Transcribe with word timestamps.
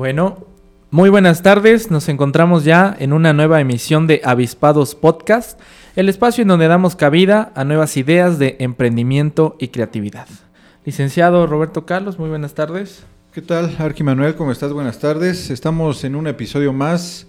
Bueno, 0.00 0.46
muy 0.90 1.10
buenas 1.10 1.42
tardes. 1.42 1.90
Nos 1.90 2.08
encontramos 2.08 2.64
ya 2.64 2.96
en 2.98 3.12
una 3.12 3.34
nueva 3.34 3.60
emisión 3.60 4.06
de 4.06 4.22
Avispados 4.24 4.94
Podcast, 4.94 5.60
el 5.94 6.08
espacio 6.08 6.40
en 6.40 6.48
donde 6.48 6.68
damos 6.68 6.96
cabida 6.96 7.52
a 7.54 7.64
nuevas 7.64 7.98
ideas 7.98 8.38
de 8.38 8.56
emprendimiento 8.60 9.56
y 9.58 9.68
creatividad. 9.68 10.26
Licenciado 10.86 11.46
Roberto 11.46 11.84
Carlos, 11.84 12.18
muy 12.18 12.30
buenas 12.30 12.54
tardes. 12.54 13.04
¿Qué 13.34 13.42
tal, 13.42 13.76
Arqui 13.78 14.02
Manuel? 14.02 14.36
¿Cómo 14.36 14.52
estás? 14.52 14.72
Buenas 14.72 14.98
tardes. 15.00 15.50
Estamos 15.50 16.02
en 16.02 16.16
un 16.16 16.28
episodio 16.28 16.72
más 16.72 17.26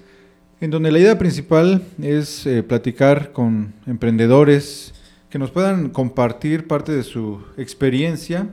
en 0.62 0.72
donde 0.72 0.94
la 0.94 1.00
idea 1.00 1.20
principal 1.20 1.84
es 2.02 2.48
eh, 2.48 2.64
platicar 2.64 3.34
con 3.34 3.74
emprendedores 3.86 4.94
que 5.30 5.40
nos 5.40 5.52
puedan 5.52 5.90
compartir 5.90 6.68
parte 6.68 6.94
de 6.94 7.04
su 7.04 7.44
experiencia 7.58 8.48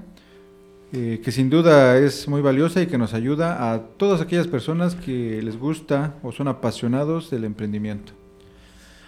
eh, 0.92 1.20
que 1.22 1.32
sin 1.32 1.50
duda 1.50 1.98
es 1.98 2.26
muy 2.28 2.40
valiosa 2.40 2.80
y 2.80 2.86
que 2.86 2.96
nos 2.96 3.12
ayuda 3.12 3.72
a 3.72 3.80
todas 3.82 4.20
aquellas 4.22 4.46
personas 4.46 4.94
que 4.94 5.42
les 5.42 5.58
gusta 5.58 6.14
o 6.22 6.32
son 6.32 6.48
apasionados 6.48 7.30
del 7.30 7.44
emprendimiento. 7.44 8.14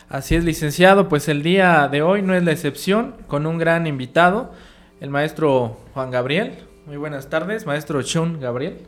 Así 0.09 0.35
es, 0.35 0.45
licenciado, 0.45 1.09
pues 1.09 1.29
el 1.29 1.43
día 1.43 1.89
de 1.89 2.03
hoy 2.03 2.21
no 2.21 2.35
es 2.35 2.43
la 2.43 2.53
excepción, 2.53 3.15
con 3.29 3.47
un 3.47 3.59
gran 3.59 3.87
invitado, 3.87 4.53
el 5.01 5.09
maestro 5.09 5.79
Juan 5.95 6.11
Gabriel. 6.11 6.59
Muy 6.85 6.97
buenas 6.97 7.31
tardes, 7.31 7.65
maestro 7.65 8.03
Chun 8.03 8.41
Gabriel. 8.41 8.79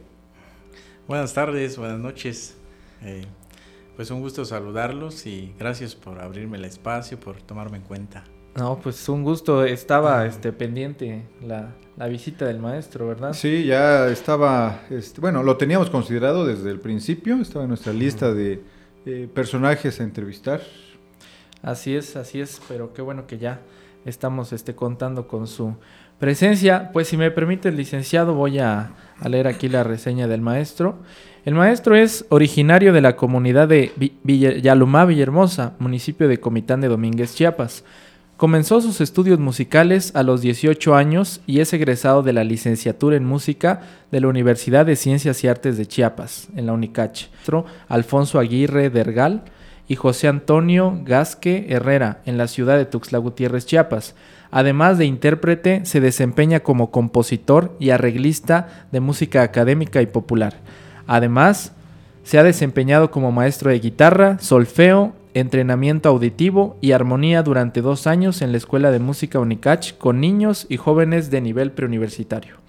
Buenas 1.09 1.33
tardes, 1.33 1.79
buenas 1.79 1.99
noches. 1.99 2.57
Eh, 3.03 3.25
pues 3.97 4.11
un 4.11 4.21
gusto 4.21 4.45
saludarlos 4.45 5.27
y 5.27 5.55
gracias 5.59 5.95
por 5.95 6.21
abrirme 6.21 6.59
el 6.59 6.65
espacio, 6.65 7.19
por 7.19 7.41
tomarme 7.41 7.79
en 7.79 7.85
cuenta. 7.85 8.25
No, 8.57 8.79
pues 8.79 9.09
un 9.09 9.23
gusto. 9.23 9.65
Estaba 9.65 10.27
este, 10.27 10.53
pendiente 10.53 11.23
la, 11.41 11.73
visita 12.09 12.47
del 12.47 12.59
maestro, 12.59 13.09
¿verdad? 13.09 13.33
Sí, 13.33 13.65
ya 13.65 14.09
estaba, 14.09 14.83
este, 14.91 15.21
bueno, 15.21 15.43
lo 15.43 15.57
teníamos 15.57 15.91
considerado 15.91 16.45
desde 16.45 16.71
el 16.71 16.81
principio, 16.81 17.37
estaba 17.37 17.65
en 17.65 17.69
nuestra 17.69 17.93
lista 17.93 18.33
de 18.33 18.63
eh, 19.07 19.29
personajes 19.33 20.01
a 20.01 20.05
entrevistar. 20.05 20.61
Así 21.63 21.95
es, 21.95 22.17
así 22.17 22.41
es, 22.41 22.61
pero 22.69 22.93
qué 22.93 23.03
bueno 23.03 23.27
que 23.27 23.39
ya 23.39 23.61
estamos 24.05 24.53
este, 24.53 24.75
contando 24.75 25.29
con 25.29 25.47
su 25.47 25.77
presencia. 26.19 26.91
Pues 26.93 27.09
si 27.09 27.17
me 27.17 27.31
permite 27.31 27.69
el 27.69 27.77
licenciado, 27.77 28.35
voy 28.35 28.59
a, 28.59 28.93
a 29.21 29.29
leer 29.29 29.47
aquí 29.47 29.69
la 29.69 29.85
reseña 29.85 30.27
del 30.27 30.41
maestro. 30.41 30.97
El 31.45 31.55
maestro 31.55 31.95
es 31.97 32.25
originario 32.29 32.93
de 32.93 33.01
la 33.01 33.17
comunidad 33.17 33.69
de 33.69 33.93
Yalumá 34.63 35.05
Villahermosa, 35.05 35.75
municipio 35.79 36.29
de 36.29 36.41
Comitán 36.41 36.81
de 36.81 36.89
Domínguez, 36.89 37.35
Chiapas. 37.35 37.85
Comenzó 38.43 38.81
sus 38.81 39.01
estudios 39.01 39.39
musicales 39.39 40.17
a 40.17 40.25
los 40.25 40.41
18 40.41 40.97
años 40.97 41.41
y 41.47 41.61
es 41.61 41.73
egresado 41.75 42.25
de 42.25 42.33
la 42.33 42.43
licenciatura 42.43 43.17
en 43.17 43.25
música 43.25 43.83
de 44.11 44.21
la 44.21 44.27
Universidad 44.27 44.85
de 44.85 44.97
Ciencias 44.97 45.45
y 45.45 45.47
Artes 45.47 45.79
de 45.79 45.87
Chiapas, 45.87 46.49
en 46.57 46.67
la 46.67 46.73
UNICACH. 46.73 47.29
Alfonso 47.87 48.41
Aguirre 48.41 48.91
Dergal 48.91 49.45
y 49.87 49.95
José 49.95 50.27
Antonio 50.27 50.99
Gasque 51.05 51.67
Herrera, 51.69 52.21
en 52.27 52.37
la 52.37 52.49
ciudad 52.49 52.79
de 52.79 52.85
Tuxtla 52.85 53.19
Gutiérrez, 53.19 53.65
Chiapas. 53.65 54.17
Además 54.51 54.99
de 54.99 55.05
intérprete, 55.05 55.87
se 55.87 56.01
desempeña 56.01 56.65
como 56.65 56.91
compositor 56.91 57.77
y 57.79 57.91
arreglista 57.91 58.87
de 58.91 58.99
música 58.99 59.43
académica 59.43 60.03
y 60.03 60.07
popular. 60.07 60.55
Además, 61.07 61.75
se 62.25 62.41
ha 62.41 62.43
desempeñado 62.43 63.13
como 63.13 63.31
maestro 63.31 63.71
de 63.71 63.79
guitarra, 63.79 64.41
solfeo 64.41 65.15
entrenamiento 65.35 66.09
auditivo 66.09 66.77
y 66.81 66.93
armonía 66.93 67.43
durante 67.43 67.81
dos 67.81 68.07
años 68.07 68.43
en 68.43 68.53
la 68.53 68.59
Escuela 68.59 68.91
de 68.91 68.99
Música 68.99 69.39
Unicach 69.39 69.97
con 69.99 70.21
niños 70.21 70.67
y 70.69 70.77
jóvenes 70.77 71.31
de 71.31 71.41
nivel 71.41 71.73
preuniversitario. 71.73 72.63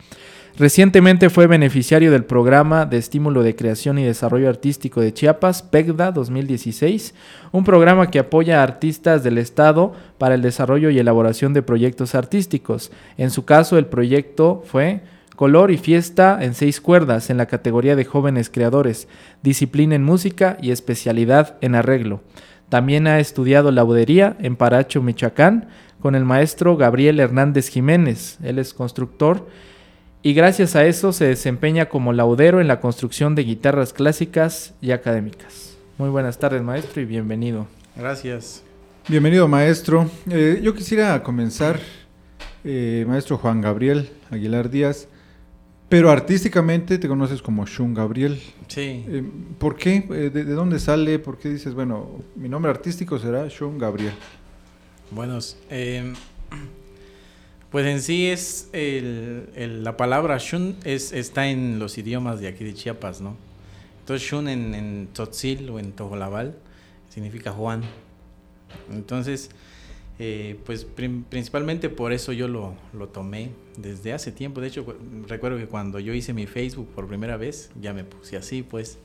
Recientemente 0.56 1.32
fue 1.32 1.48
beneficiario 1.48 2.12
del 2.12 2.26
programa 2.26 2.86
de 2.86 2.98
estímulo 2.98 3.42
de 3.42 3.56
creación 3.56 3.98
y 3.98 4.04
desarrollo 4.04 4.50
artístico 4.50 5.02
de 5.02 5.12
Chiapas, 5.12 5.64
PECDA 5.64 6.12
2016, 6.12 7.16
un 7.52 7.64
programa 7.64 8.12
que 8.12 8.20
apoya 8.20 8.60
a 8.60 8.64
artistas 8.64 9.24
del 9.24 9.40
Estado 9.40 9.94
para 10.20 10.36
el 10.36 10.44
desarrollo 10.44 10.92
y 10.92 11.00
elaboración 11.00 11.54
de 11.54 11.64
proyectos 11.64 12.14
artísticos. 12.14 12.92
En 13.18 13.32
su 13.32 13.46
caso, 13.46 13.80
el 13.80 13.88
proyecto 13.88 14.64
fue 14.68 15.02
Color 15.36 15.72
y 15.72 15.78
Fiesta 15.78 16.38
en 16.42 16.54
seis 16.54 16.80
cuerdas 16.80 17.32
en 17.32 17.38
la 17.38 17.48
categoría 17.48 17.96
de 17.96 18.06
jóvenes 18.06 18.52
creadores, 18.52 19.08
disciplina 19.42 19.96
en 19.96 20.04
música 20.04 20.58
y 20.62 20.70
especialidad 20.70 21.58
en 21.62 21.74
arreglo. 21.74 22.22
También 22.74 23.06
ha 23.06 23.20
estudiado 23.20 23.70
laudería 23.70 24.36
en 24.40 24.56
Paracho, 24.56 25.04
Michoacán, 25.04 25.68
con 26.02 26.16
el 26.16 26.26
maestro 26.26 26.76
Gabriel 26.76 27.20
Hernández 27.20 27.68
Jiménez. 27.68 28.40
Él 28.42 28.58
es 28.58 28.74
constructor 28.74 29.48
y 30.24 30.34
gracias 30.34 30.76
a 30.76 30.84
eso 30.84 31.14
se 31.14 31.26
desempeña 31.26 31.88
como 31.88 32.14
laudero 32.14 32.62
en 32.62 32.68
la 32.68 32.80
construcción 32.80 33.36
de 33.36 33.44
guitarras 33.44 33.94
clásicas 33.94 34.74
y 34.82 34.90
académicas. 34.90 35.78
Muy 36.00 36.10
buenas 36.10 36.40
tardes, 36.40 36.64
maestro, 36.64 37.00
y 37.00 37.06
bienvenido. 37.06 37.68
Gracias. 37.96 38.64
Bienvenido, 39.08 39.48
maestro. 39.48 40.10
Eh, 40.32 40.60
yo 40.64 40.74
quisiera 40.74 41.22
comenzar, 41.22 41.80
eh, 42.64 43.06
maestro 43.08 43.38
Juan 43.38 43.62
Gabriel 43.62 44.10
Aguilar 44.32 44.72
Díaz, 44.72 45.08
pero 45.94 46.10
artísticamente 46.10 46.98
te 46.98 47.08
conoces 47.08 47.40
como 47.40 47.68
Shun 47.68 47.94
Gabriel. 47.94 48.42
Sí. 48.68 49.06
Eh, 49.08 49.24
¿Por 49.60 49.76
qué? 49.76 49.98
Eh, 50.10 50.32
¿De, 50.34 50.44
dónde 50.44 50.80
sale? 50.80 51.20
¿Por 51.20 51.38
qué 51.38 51.50
dices, 51.50 51.76
bueno, 51.76 52.24
mi 52.36 52.50
nombre 52.50 52.72
artístico 52.72 53.20
será 53.20 53.48
Shun 53.48 53.78
Gabriel? 53.78 54.14
Bueno, 55.12 55.38
em, 55.70 56.16
pues 57.70 57.86
en 57.86 58.02
sí 58.02 58.26
es 58.26 58.72
la 58.74 59.96
palabra 59.96 60.40
Shun 60.40 60.78
es, 60.84 61.14
está 61.14 61.48
en 61.48 61.78
los 61.78 61.96
idiomas 62.00 62.40
de 62.40 62.48
aquí 62.48 62.64
de 62.64 62.74
Chiapas, 62.74 63.22
¿no? 63.22 63.38
Entonces 64.00 64.28
Shun 64.28 64.48
en, 64.48 64.74
en 64.74 65.10
Tzotzil 65.14 65.70
o 65.70 65.78
en 65.78 65.92
Tojolabal 65.92 66.58
significa 67.10 67.52
Juan. 67.52 67.84
Entonces, 68.92 69.52
eh, 70.20 70.60
pues 70.66 70.86
principalmente 70.86 71.90
por 71.90 72.14
eso 72.14 72.34
yo 72.34 72.48
lo, 72.48 72.76
lo, 72.94 73.10
tomé 73.10 73.50
desde 73.78 74.14
hace 74.14 74.32
tiempo. 74.32 74.62
De 74.62 74.68
hecho, 74.68 74.86
recuerdo 75.28 75.58
que 75.58 75.68
cuando 75.68 76.00
yo 76.00 76.14
hice 76.14 76.34
mi 76.34 76.46
Facebook 76.46 76.88
por 76.94 77.08
primera 77.08 77.38
vez, 77.38 77.72
ya 77.82 77.94
me 77.94 78.04
puse 78.04 78.38
así, 78.38 78.62
pues. 78.62 79.00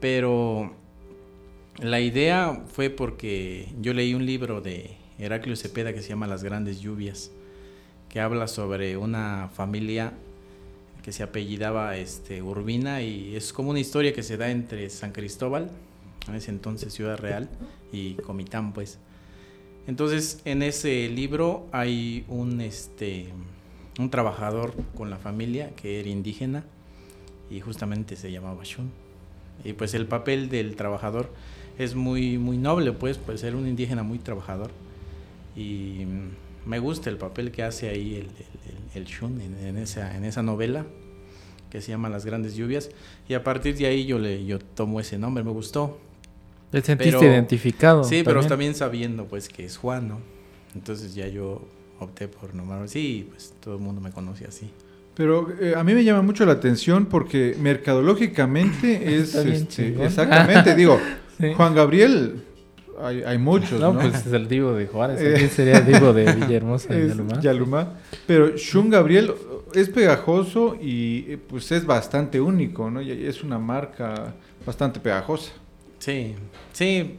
Pero 0.00 0.72
la 1.78 2.00
idea 2.00 2.64
fue 2.68 2.88
porque 2.90 3.68
yo 3.80 3.92
leí 3.92 4.14
un 4.14 4.24
libro 4.24 4.60
de 4.60 4.96
Heraclio 5.18 5.56
Cepeda 5.56 5.92
que 5.92 6.02
se 6.02 6.08
llama 6.08 6.26
Las 6.26 6.42
Grandes 6.42 6.80
Lluvias, 6.80 7.30
que 8.08 8.20
habla 8.20 8.48
sobre 8.48 8.96
una 8.96 9.50
familia 9.54 10.14
que 11.02 11.12
se 11.12 11.22
apellidaba 11.22 11.96
este, 11.96 12.42
Urbina 12.42 13.02
y 13.02 13.36
es 13.36 13.52
como 13.52 13.70
una 13.70 13.78
historia 13.78 14.12
que 14.12 14.22
se 14.22 14.36
da 14.36 14.50
entre 14.50 14.90
San 14.90 15.12
Cristóbal, 15.12 15.70
en 16.26 16.34
ese 16.34 16.50
entonces 16.50 16.92
Ciudad 16.92 17.18
Real, 17.18 17.48
y 17.92 18.14
Comitán, 18.14 18.72
pues. 18.72 18.98
Entonces, 19.86 20.40
en 20.44 20.62
ese 20.62 21.08
libro 21.08 21.66
hay 21.72 22.24
un, 22.28 22.60
este, 22.60 23.28
un 23.98 24.10
trabajador 24.10 24.74
con 24.96 25.10
la 25.10 25.18
familia 25.18 25.70
que 25.76 26.00
era 26.00 26.08
indígena 26.08 26.64
y 27.50 27.60
justamente 27.60 28.16
se 28.16 28.32
llamaba 28.32 28.62
Shun. 28.64 28.90
Y 29.64 29.72
pues 29.72 29.94
el 29.94 30.06
papel 30.06 30.48
del 30.48 30.76
trabajador 30.76 31.32
es 31.78 31.94
muy, 31.94 32.38
muy 32.38 32.58
noble, 32.58 32.92
pues, 32.92 33.18
pues 33.18 33.40
ser 33.40 33.54
un 33.54 33.66
indígena 33.66 34.02
muy 34.02 34.18
trabajador. 34.18 34.70
Y 35.56 36.04
me 36.64 36.78
gusta 36.78 37.08
el 37.08 37.16
papel 37.16 37.52
que 37.52 37.62
hace 37.62 37.88
ahí 37.88 38.16
el, 38.16 38.28
el, 38.94 39.04
Shun 39.04 39.40
en, 39.40 39.78
esa, 39.78 40.16
en 40.16 40.24
esa 40.24 40.42
novela 40.42 40.84
que 41.70 41.80
se 41.80 41.90
llama 41.90 42.08
Las 42.08 42.26
Grandes 42.26 42.54
Lluvias. 42.56 42.90
Y 43.28 43.34
a 43.34 43.44
partir 43.44 43.76
de 43.76 43.86
ahí 43.86 44.04
yo, 44.04 44.18
le, 44.18 44.44
yo 44.44 44.58
tomo 44.58 45.00
ese 45.00 45.18
nombre, 45.18 45.44
me 45.44 45.52
gustó. 45.52 45.98
¿Te 46.70 46.82
sentiste 46.82 47.24
identificado? 47.24 48.04
Sí, 48.04 48.22
pero 48.24 48.44
también 48.44 48.74
sabiendo 48.74 49.26
pues 49.26 49.48
que 49.48 49.64
es 49.64 49.76
Juan, 49.76 50.08
¿no? 50.08 50.20
Entonces 50.74 51.14
ya 51.14 51.26
yo 51.28 51.62
opté 52.00 52.28
por 52.28 52.54
nombrarme 52.54 52.88
sí, 52.88 53.28
pues 53.30 53.54
todo 53.60 53.74
el 53.76 53.80
mundo 53.80 54.00
me 54.00 54.10
conoce 54.10 54.46
así. 54.46 54.70
Pero 55.14 55.48
eh, 55.60 55.74
a 55.74 55.82
mí 55.82 55.94
me 55.94 56.04
llama 56.04 56.22
mucho 56.22 56.44
la 56.44 56.52
atención 56.52 57.06
porque 57.06 57.56
mercadológicamente 57.58 59.16
es 59.18 59.34
este, 59.34 60.04
exactamente, 60.04 60.74
digo, 60.74 61.00
Juan 61.56 61.74
Gabriel 61.74 62.42
hay, 63.02 63.22
hay 63.22 63.38
muchos, 63.38 63.80
¿no? 63.80 63.94
pues 63.94 64.26
es 64.26 64.32
el 64.32 64.48
divo 64.48 64.72
de 64.72 64.86
Juárez, 64.86 65.38
¿quién 65.38 65.50
sería 65.50 65.78
el 65.78 65.86
divo 65.86 66.12
de 66.12 66.32
Villahermosa 66.34 66.94
Yalumá? 66.94 67.40
Yalumá. 67.40 67.88
Pero 68.26 68.56
Shun 68.56 68.90
Gabriel, 68.90 69.32
es 69.74 69.88
pegajoso 69.88 70.76
y 70.80 71.26
eh, 71.28 71.38
pues 71.38 71.70
es 71.72 71.84
bastante 71.84 72.40
único, 72.40 72.90
¿no? 72.90 73.02
Y 73.02 73.26
es 73.26 73.42
una 73.42 73.58
marca 73.58 74.34
bastante 74.64 75.00
pegajosa. 75.00 75.52
Sí, 76.06 76.36
sí. 76.72 77.18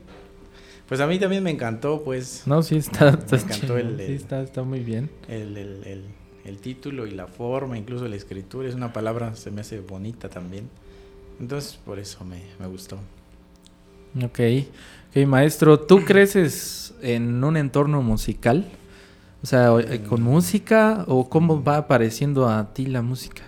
Pues 0.88 1.01
a 1.01 1.07
mí 1.07 1.19
también 1.19 1.44
me 1.44 1.51
encantó, 1.51 2.04
pues. 2.06 2.44
No, 2.45 2.63
sí 2.63 2.78
está, 2.78 3.12
Me 3.12 3.18
está, 3.18 3.36
encantó 3.36 3.56
chido, 3.60 3.78
el- 3.80 3.98
sí 3.98 4.13
está, 4.13 4.42
está 4.42 4.63
muy 4.63 4.80
bien. 4.80 5.10
El, 5.28 5.57
el- 5.57 6.06
el- 6.45 6.57
título 6.60 7.06
y 7.06 7.12
la 7.12 7.28
forma, 7.28 7.78
incluso 7.78 8.07
la 8.07 8.16
escritura, 8.16 8.69
es 8.69 8.75
una 8.75 8.94
palabra, 8.94 9.36
se 9.36 9.51
me 9.51 9.60
hace 9.60 9.81
bonita 9.81 10.30
también. 10.30 10.69
Entonces, 11.42 11.78
por 11.86 12.00
eso 12.00 12.24
me, 12.24 12.42
me 12.62 12.68
gustó. 12.68 12.95
Ok. 14.24 14.39
Ok, 15.10 15.28
maestro, 15.28 15.81
¿tú 15.81 16.00
creces 16.06 16.94
en 17.01 17.44
un 17.44 17.57
entorno 17.57 18.01
musical? 18.01 18.66
O 19.44 19.45
sea, 19.45 19.78
eh, 19.80 20.01
¿con 20.07 20.22
música 20.22 21.04
o 21.10 21.28
cómo 21.28 21.62
va 21.62 21.75
apareciendo 21.75 22.48
a 22.48 22.74
ti 22.74 22.86
la 22.86 23.01
música? 23.01 23.44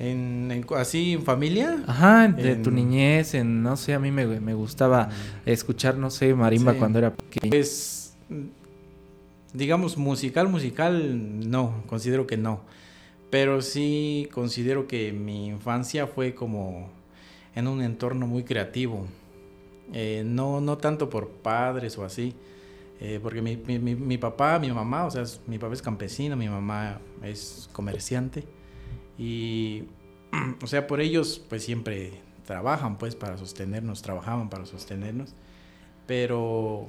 En, 0.00 0.50
en- 0.50 0.64
¿Así 0.76 1.12
en 1.12 1.22
familia? 1.24 1.82
Ajá, 1.86 2.26
de 2.28 2.56
tu 2.56 2.70
niñez, 2.70 3.34
en, 3.34 3.62
no 3.62 3.76
sé, 3.76 3.92
a 3.92 3.98
mí 3.98 4.10
me, 4.10 4.24
me 4.40 4.54
gustaba 4.54 5.10
escuchar, 5.44 5.98
no 5.98 6.08
sé, 6.08 6.34
marimba 6.34 6.72
Sí. 6.72 6.78
cuando 6.78 6.98
era 6.98 7.12
pequeño. 7.14 7.50
Pues, 7.50 8.16
mm, 8.30 8.46
digamos, 9.52 9.98
musical, 9.98 10.48
musical, 10.48 11.50
no, 11.50 11.82
considero 11.86 12.26
que 12.26 12.38
no. 12.38 12.62
Pero 13.30 13.60
sí 13.60 14.26
considero 14.32 14.88
que 14.88 15.12
mi 15.12 15.48
infancia 15.48 16.06
fue 16.06 16.34
como 16.34 16.88
en 17.54 17.68
un 17.68 17.82
entorno 17.82 18.26
muy 18.26 18.42
creativo. 18.44 19.06
Eh, 19.92 20.22
no, 20.24 20.62
no 20.62 20.78
tanto 20.78 21.10
por 21.10 21.28
padres 21.28 21.98
o 21.98 22.04
así, 22.06 22.32
eh, 23.00 23.20
porque 23.22 23.42
mi, 23.42 23.56
mi- 23.56 23.78
mi- 23.78 23.96
mi 23.96 24.16
papá, 24.16 24.58
mi 24.58 24.70
mamá, 24.72 25.04
o 25.04 25.10
sea, 25.10 25.22
es- 25.22 25.40
mi 25.46 25.58
papá 25.58 25.74
es 25.74 25.82
campesino, 25.82 26.36
mi 26.36 26.48
mamá 26.48 27.00
es 27.22 27.68
comerciante. 27.74 28.44
Y, 29.20 29.84
o 30.62 30.66
sea, 30.66 30.86
por 30.86 31.00
ellos, 31.02 31.44
pues 31.48 31.62
siempre 31.62 32.12
trabajan, 32.46 32.96
pues, 32.98 33.14
para 33.14 33.36
sostenernos, 33.36 34.02
trabajaban 34.02 34.48
para 34.48 34.66
sostenernos. 34.66 35.34
Pero 36.06 36.88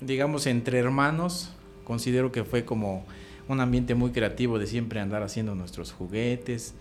digamos, 0.00 0.46
entre 0.46 0.78
hermanos, 0.78 1.50
considero 1.84 2.30
que 2.30 2.44
fue 2.44 2.64
como 2.64 3.04
un 3.48 3.60
ambiente 3.60 3.94
muy 3.94 4.10
creativo 4.10 4.58
de 4.58 4.66
siempre 4.66 5.00
andar 5.00 5.22
haciendo 5.22 5.54
nuestros 5.54 5.92
juguetes. 5.92 6.74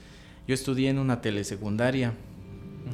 Yo 0.47 0.53
estudié 0.53 0.89
en 0.89 0.99
una 0.99 1.21
telesecundaria 1.21 2.13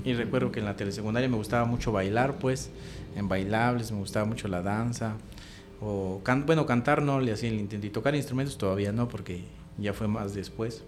y 0.05 0.13
recuerdo 0.13 0.51
que 0.51 0.59
en 0.59 0.65
la 0.65 0.75
telesecundaria 0.75 1.27
me 1.27 1.37
gustaba 1.37 1.65
mucho 1.65 1.91
bailar, 1.91 2.37
pues, 2.39 2.69
en 3.15 3.27
bailables, 3.27 3.91
me 3.91 3.97
gustaba 3.99 4.25
mucho 4.25 4.47
la 4.47 4.61
danza. 4.61 5.15
O 5.81 6.21
can- 6.23 6.45
bueno, 6.45 6.65
cantar 6.65 7.01
no 7.01 7.19
le 7.19 7.31
hacía 7.31 7.49
el 7.49 7.59
intento 7.59 7.87
y 7.87 7.89
tocar 7.89 8.15
instrumentos 8.15 8.57
todavía 8.57 8.91
no, 8.91 9.07
porque 9.09 9.43
ya 9.79 9.93
fue 9.93 10.07
más 10.07 10.33
después. 10.35 10.83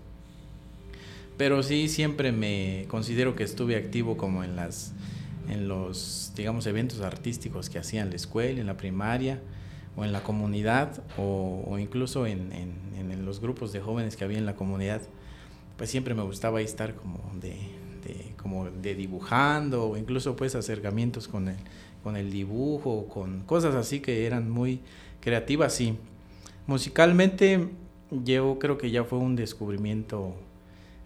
Pero 1.38 1.64
sí 1.64 1.88
siempre 1.88 2.32
me 2.32 2.86
considero 2.88 3.36
que 3.36 3.44
estuve 3.44 3.76
activo 3.76 4.18
como 4.18 4.44
en 4.44 4.56
las 4.56 4.94
en 5.50 5.68
los 5.68 6.32
digamos 6.36 6.66
eventos 6.68 7.02
artísticos 7.02 7.70
que 7.70 7.80
hacía 7.80 8.02
en 8.04 8.10
la 8.12 8.16
escuela, 8.16 8.62
en 8.62 8.68
la 8.68 8.78
primaria 8.78 9.42
o 9.98 10.06
en 10.06 10.12
la 10.14 10.22
comunidad 10.24 11.04
o, 11.18 11.64
o 11.68 11.80
incluso 11.80 12.26
en, 12.28 12.52
en- 12.54 12.92
en 13.12 13.26
los 13.26 13.42
grupos 13.42 13.74
de 13.74 13.82
jóvenes 13.82 14.16
que 14.16 14.24
había 14.24 14.38
en 14.38 14.46
la 14.46 14.56
comunidad, 14.56 15.02
pues 15.78 15.90
siempre 15.90 16.14
me 16.14 16.24
gustaba 16.24 16.60
ahí 16.60 16.66
estar 16.66 16.96
como 16.96 17.20
de, 17.42 17.50
de- 18.06 18.34
como 18.42 18.70
de 18.70 18.96
dibujando 18.96 19.90
o 19.90 19.98
incluso 19.98 20.36
pues 20.36 20.56
acercamientos 20.56 21.28
con 21.28 21.48
el, 21.50 21.58
con 22.04 22.16
el 22.18 22.32
dibujo, 22.32 23.08
con 23.08 23.42
cosas 23.42 23.76
así 23.76 24.00
que 24.00 24.26
eran 24.26 24.50
muy 24.50 24.82
creativas, 25.22 25.74
sí. 25.74 25.98
Musicalmente 26.68 27.70
yo 28.12 28.58
creo 28.60 28.78
que 28.78 28.92
ya 28.92 29.04
fue 29.04 29.20
un 29.20 29.36
descubrimiento 29.36 30.36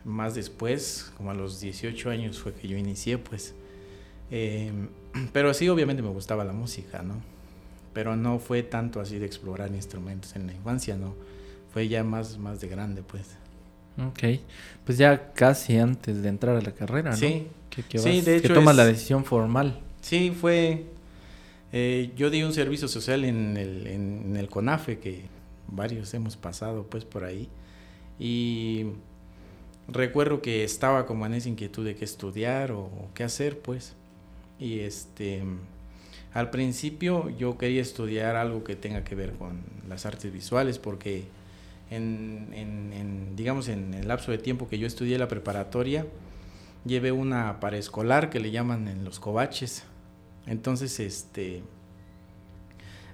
más 0.06 0.36
después, 0.36 1.12
como 1.18 1.32
a 1.32 1.34
los 1.34 1.60
18 1.60 2.10
años 2.10 2.40
fue 2.40 2.54
que 2.54 2.68
yo 2.68 2.78
inicié, 2.78 3.18
pues. 3.18 3.54
Eh, 4.32 4.72
pero 5.34 5.54
sí, 5.54 5.68
obviamente 5.70 6.02
me 6.02 6.10
gustaba 6.10 6.44
la 6.46 6.54
música, 6.54 7.02
¿no? 7.02 7.16
Pero 7.94 8.16
no 8.16 8.40
fue 8.40 8.64
tanto 8.64 9.00
así 9.02 9.18
de 9.20 9.26
explorar 9.26 9.72
instrumentos 9.74 10.36
en 10.36 10.48
la 10.48 10.54
infancia, 10.54 10.96
¿no? 10.98 11.16
Fue 11.74 11.88
ya 11.88 12.04
más, 12.04 12.38
más 12.38 12.62
de 12.62 12.68
grande, 12.68 13.02
pues. 13.04 13.24
Ok, 13.98 14.40
pues 14.86 14.98
ya 14.98 15.32
casi 15.34 15.78
antes 15.78 16.22
de 16.22 16.28
entrar 16.30 16.56
a 16.58 16.62
la 16.62 16.72
carrera, 16.74 17.12
¿no? 17.12 17.18
Sí, 17.18 17.48
Que, 17.70 17.84
que 17.84 17.98
Sí, 18.00 18.18
vas- 18.18 18.26
de 18.26 18.32
que 18.34 18.38
hecho 18.48 18.54
tomas 18.54 18.74
es- 18.74 18.78
la 18.78 18.86
decisión 18.86 19.24
formal. 19.26 19.80
Sí, 20.02 20.32
fue. 20.32 20.86
eh, 21.72 22.12
yo 22.16 22.30
di 22.30 22.44
un 22.44 22.54
servicio 22.54 22.88
social 22.88 23.24
en 23.26 23.58
el, 23.58 23.88
en, 23.88 24.24
en 24.28 24.38
el 24.38 24.50
CONAFE, 24.50 25.00
que 25.00 25.24
varios 25.68 26.14
hemos 26.14 26.36
pasado 26.38 26.84
pues 26.90 27.06
por 27.06 27.24
ahí. 27.24 27.50
Y 28.20 28.86
recuerdo 29.88 30.42
que 30.42 30.64
estaba 30.64 31.06
como 31.06 31.26
en 31.26 31.34
esa 31.34 31.50
inquietud 31.50 31.86
de 31.86 31.96
qué 31.96 32.06
estudiar 32.06 32.72
o, 32.72 32.90
qué 33.14 33.24
hacer, 33.24 33.60
pues. 33.60 33.96
Y 34.60 34.80
este. 34.80 35.44
Al 36.34 36.50
principio 36.50 37.30
yo 37.30 37.58
quería 37.58 37.82
estudiar 37.82 38.36
algo 38.36 38.64
que 38.64 38.76
tenga 38.76 39.04
que 39.04 39.16
ver 39.16 39.34
con 39.34 39.62
las 39.90 40.06
artes 40.06 40.32
visuales, 40.34 40.80
porque 40.80 41.24
en, 41.92 42.50
en- 42.54 43.36
digamos, 43.36 43.68
en 43.70 43.94
el 43.94 44.08
lapso 44.08 44.32
de 44.32 44.38
tiempo 44.38 44.68
que 44.70 44.80
yo 44.80 44.88
estudié 44.88 45.18
la 45.18 45.28
preparatoria, 45.30 46.06
llevé 46.86 47.12
una 47.12 47.60
paraescolar 47.60 48.30
que 48.30 48.40
le 48.40 48.52
llaman 48.52 48.88
en 48.88 49.06
los 49.06 49.20
covaches. 49.20 49.84
Entonces, 50.48 51.00
este, 51.00 51.64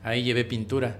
ahí 0.04 0.24
llevé 0.24 0.46
pintura 0.46 0.98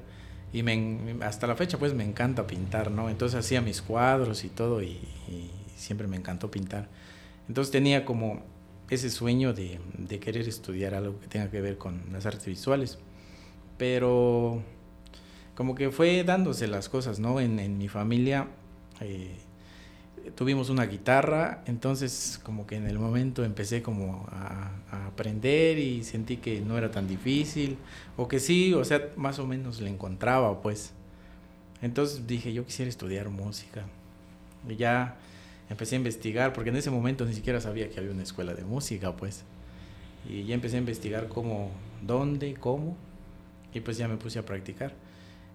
y 0.54 0.64
me, 0.64 1.16
hasta 1.24 1.48
la 1.48 1.56
fecha 1.56 1.78
pues 1.78 1.94
me 1.94 2.04
encanta 2.04 2.46
pintar, 2.48 2.92
¿no? 2.92 3.10
Entonces 3.10 3.40
hacía 3.40 3.62
mis 3.62 3.82
cuadros 3.82 4.44
y 4.44 4.50
todo 4.50 4.82
y 4.84 5.00
siempre 5.82 6.08
me 6.08 6.18
encantó 6.18 6.52
pintar. 6.52 6.90
Entonces 7.48 7.72
tenía 7.72 8.06
como 8.06 8.42
ese 8.90 9.10
sueño 9.10 9.54
de, 9.54 9.80
querer 10.20 10.48
estudiar 10.48 10.94
algo 10.94 11.20
que 11.20 11.28
tenga 11.28 11.50
que 11.50 11.62
ver 11.62 11.78
con 11.78 12.02
las 12.12 12.26
artes 12.26 12.46
visuales. 12.46 13.00
Pero 13.78 14.62
como 15.56 15.76
que 15.76 15.92
fue 15.92 16.24
dándose 16.24 16.68
las 16.68 16.90
cosas, 16.90 17.20
¿no? 17.20 17.40
En, 17.40 17.60
en 17.60 17.78
mi 17.78 17.88
familia 17.88 18.48
eh, 19.00 19.38
tuvimos 20.36 20.70
una 20.70 20.86
guitarra, 20.86 21.64
entonces 21.66 22.40
como 22.44 22.68
que 22.68 22.76
en 22.76 22.86
el 22.86 23.00
momento 23.00 23.44
empecé 23.44 23.82
como 23.82 24.28
a, 24.32 24.72
a 24.92 25.08
aprender 25.08 25.80
y 25.80 26.04
sentí 26.04 26.38
que 26.38 26.62
no 26.62 26.78
era 26.78 26.92
tan 26.92 27.08
difícil, 27.08 27.78
o 28.18 28.28
que 28.28 28.40
sí, 28.40 28.74
o 28.74 28.84
sea, 28.84 29.10
más 29.16 29.40
o 29.40 29.48
menos 29.48 29.82
le 29.82 29.90
encontraba, 29.90 30.62
pues. 30.62 30.94
Entonces 31.82 32.28
dije, 32.28 32.54
yo 32.54 32.66
quisiera 32.66 32.90
estudiar 32.90 33.30
música. 33.30 33.86
Y 34.70 34.76
ya 34.76 35.18
empecé 35.72 35.96
a 35.96 35.98
investigar, 36.00 36.54
porque 36.54 36.70
en 36.70 36.78
ese 36.78 36.92
momento 36.92 37.26
ni 37.26 37.34
siquiera 37.34 37.62
sabía 37.62 37.90
que 37.90 38.00
había 38.00 38.12
una 38.12 38.24
escuela 38.24 38.54
de 38.54 38.64
música, 38.66 39.16
pues. 39.16 39.44
Y 40.30 40.44
ya 40.46 40.56
empecé 40.56 40.76
a 40.78 40.80
investigar 40.80 41.28
cómo, 41.30 41.72
dónde, 42.02 42.54
cómo, 42.56 42.98
y 43.74 43.80
pues 43.82 43.98
ya 43.98 44.08
me 44.08 44.18
puse 44.18 44.40
a 44.40 44.46
practicar. 44.46 44.94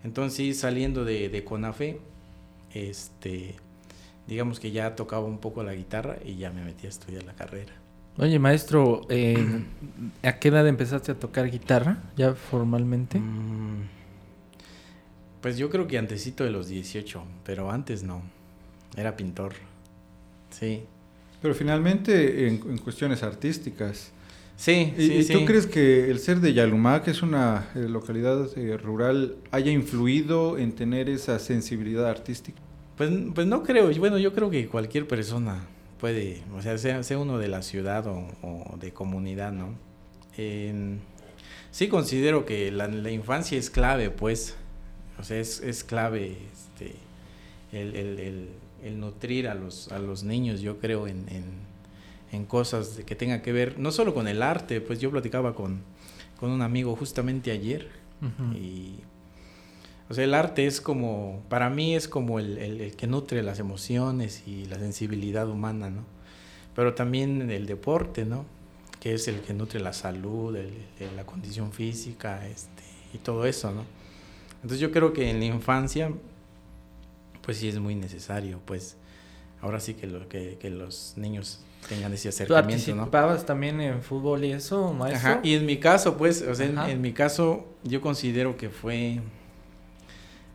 Entonces, 0.05 0.59
saliendo 0.61 1.05
de, 1.05 1.29
de 1.29 1.45
CONAFE, 1.45 2.01
este, 2.73 3.57
digamos 4.27 4.61
que 4.61 4.71
ya 4.73 4.97
tocaba 4.97 5.25
un 5.27 5.39
poco 5.39 5.63
la 5.63 5.75
guitarra 5.75 6.19
y 6.25 6.37
ya 6.37 6.51
me 6.53 6.65
metí 6.65 6.87
a 6.87 6.91
estudiar 6.91 7.25
la 7.25 7.35
carrera. 7.35 7.75
Oye, 8.19 8.39
maestro, 8.39 9.07
eh, 9.11 9.67
¿a 10.23 10.39
qué 10.39 10.49
edad 10.49 10.67
empezaste 10.67 11.13
a 11.13 11.19
tocar 11.19 11.51
guitarra? 11.51 12.13
¿Ya 12.17 12.35
formalmente? 12.35 13.19
Mm, 13.19 13.91
Pues 15.41 15.57
yo 15.59 15.71
creo 15.71 15.87
que 15.87 15.99
antesito 15.99 16.45
de 16.45 16.51
los 16.51 16.69
18, 16.69 17.25
pero 17.45 17.71
antes 17.71 18.03
no. 18.03 18.23
Era 18.97 19.17
pintor. 19.17 19.55
Sí. 20.59 20.83
Pero 21.43 21.55
finalmente 21.55 22.47
en, 22.49 22.55
en 22.69 22.79
cuestiones 22.79 23.23
artísticas. 23.23 24.13
Sí, 24.57 24.95
¿Y, 24.97 25.01
sí, 25.07 25.13
y 25.15 25.23
sí. 25.25 25.33
tú 25.35 25.45
crees 25.45 25.67
que 25.67 26.11
el 26.11 26.19
ser 26.19 26.41
de 26.41 26.55
Yalumá, 26.55 27.03
que 27.03 27.11
es 27.11 27.23
una 27.23 27.69
eh, 27.75 27.81
localidad 27.89 28.49
eh, 28.57 28.77
rural, 28.79 29.37
haya 29.51 29.71
influido 29.71 30.57
en 30.57 30.73
tener 30.73 31.11
esa 31.11 31.39
sensibilidad 31.39 32.09
artística? 32.09 32.59
Pues, 32.97 33.11
pues 33.35 33.47
no 33.47 33.63
creo, 33.63 33.91
bueno, 33.99 34.17
yo 34.17 34.33
creo 34.33 34.49
que 34.49 34.67
cualquier 34.69 35.07
persona 35.07 35.67
puede, 36.01 36.41
o 36.57 36.63
sea, 36.63 36.79
sea, 36.79 37.03
sea 37.03 37.19
uno 37.19 37.37
de 37.39 37.49
la 37.49 37.61
ciudad 37.61 38.07
o, 38.07 38.27
o 38.43 38.77
de 38.81 38.93
comunidad, 38.95 39.53
¿no? 39.53 39.75
Sí 41.71 41.89
considero 41.89 42.47
que 42.47 42.71
la, 42.71 42.89
la 42.89 43.11
infancia 43.11 43.59
es 43.59 43.69
clave, 43.69 44.09
pues, 44.11 44.55
o 45.19 45.23
sea, 45.23 45.39
es, 45.39 45.61
es 45.61 45.85
clave 45.85 46.37
este, 46.53 46.95
el, 47.73 47.95
el- 47.97 48.19
el- 48.19 48.49
el 48.83 49.01
nutrir 49.01 49.49
a 49.49 49.55
los, 49.55 49.89
a 49.93 49.99
los 49.99 50.23
niños, 50.25 50.61
yo 50.61 50.79
creo, 50.79 51.07
en, 51.07 51.29
en- 51.29 51.67
en 52.33 52.45
cosas 52.45 53.01
que 53.07 53.15
tengan 53.15 53.41
que 53.41 53.53
ver, 53.53 53.79
no 53.79 53.93
solo 53.93 54.13
con 54.13 54.27
el 54.29 54.43
arte, 54.43 54.81
pues 54.81 54.99
yo 55.01 55.11
platicaba 55.11 55.55
con, 55.55 55.81
con 56.41 56.51
un 56.51 56.61
amigo 56.63 56.95
justamente 56.97 57.51
ayer, 57.53 57.89
Ujú. 58.21 58.53
y, 58.57 58.97
o 60.09 60.15
sea, 60.15 60.25
el 60.25 60.35
arte 60.35 60.67
es 60.67 60.81
como, 60.81 61.43
para 61.49 61.71
mí 61.71 61.95
es 61.97 62.09
como 62.09 62.39
el, 62.39 62.59
el- 62.59 62.81
el 62.81 62.97
que 62.97 63.07
nutre 63.07 63.43
las 63.43 63.59
emociones 63.59 64.43
y 64.47 64.67
la 64.67 64.79
sensibilidad 64.79 65.49
humana, 65.49 65.89
¿no? 65.91 66.03
Pero 66.75 66.95
también 66.95 67.51
el 67.51 67.67
deporte, 67.67 68.25
¿no? 68.25 68.45
Que 69.01 69.15
es 69.15 69.29
el 69.29 69.41
que 69.41 69.55
nutre 69.55 69.81
la 69.81 69.93
salud, 69.93 70.55
el- 70.57 70.73
la 71.17 71.25
condición 71.25 71.73
física, 71.73 72.47
este, 72.47 72.83
y 73.15 73.19
todo 73.19 73.47
eso, 73.47 73.71
¿no? 73.73 73.85
Entonces 74.57 74.81
yo 74.81 74.91
creo 74.91 75.13
que 75.13 75.31
en 75.31 75.39
la 75.39 75.47
infancia, 75.47 76.11
pues 77.47 77.59
sí 77.59 77.69
es 77.69 77.79
muy 77.79 77.95
necesario, 77.95 78.61
pues, 78.65 78.97
ahora 79.63 79.79
sí 79.79 79.95
que, 79.95 80.09
lo, 80.09 80.29
que, 80.29 80.59
que 80.61 80.69
los 80.69 81.15
niños 81.17 81.61
tengan 81.89 82.13
ese 82.13 82.25
¿Tú 82.25 82.31
acercamiento, 82.31 82.91
¿no? 82.91 82.97
participabas 83.03 83.47
también 83.47 83.81
en 83.81 84.03
fútbol 84.03 84.45
y 84.45 84.51
eso, 84.51 84.93
maestro? 84.93 85.31
Ajá, 85.31 85.41
y 85.45 85.55
en 85.55 85.65
mi 85.65 85.77
caso, 85.77 86.17
pues, 86.17 86.43
o 86.43 86.53
sea, 86.57 86.91
en 86.91 87.01
mi 87.01 87.13
caso, 87.13 87.65
yo 87.85 88.01
considero 88.01 88.57
que 88.57 88.69
fue, 88.69 89.21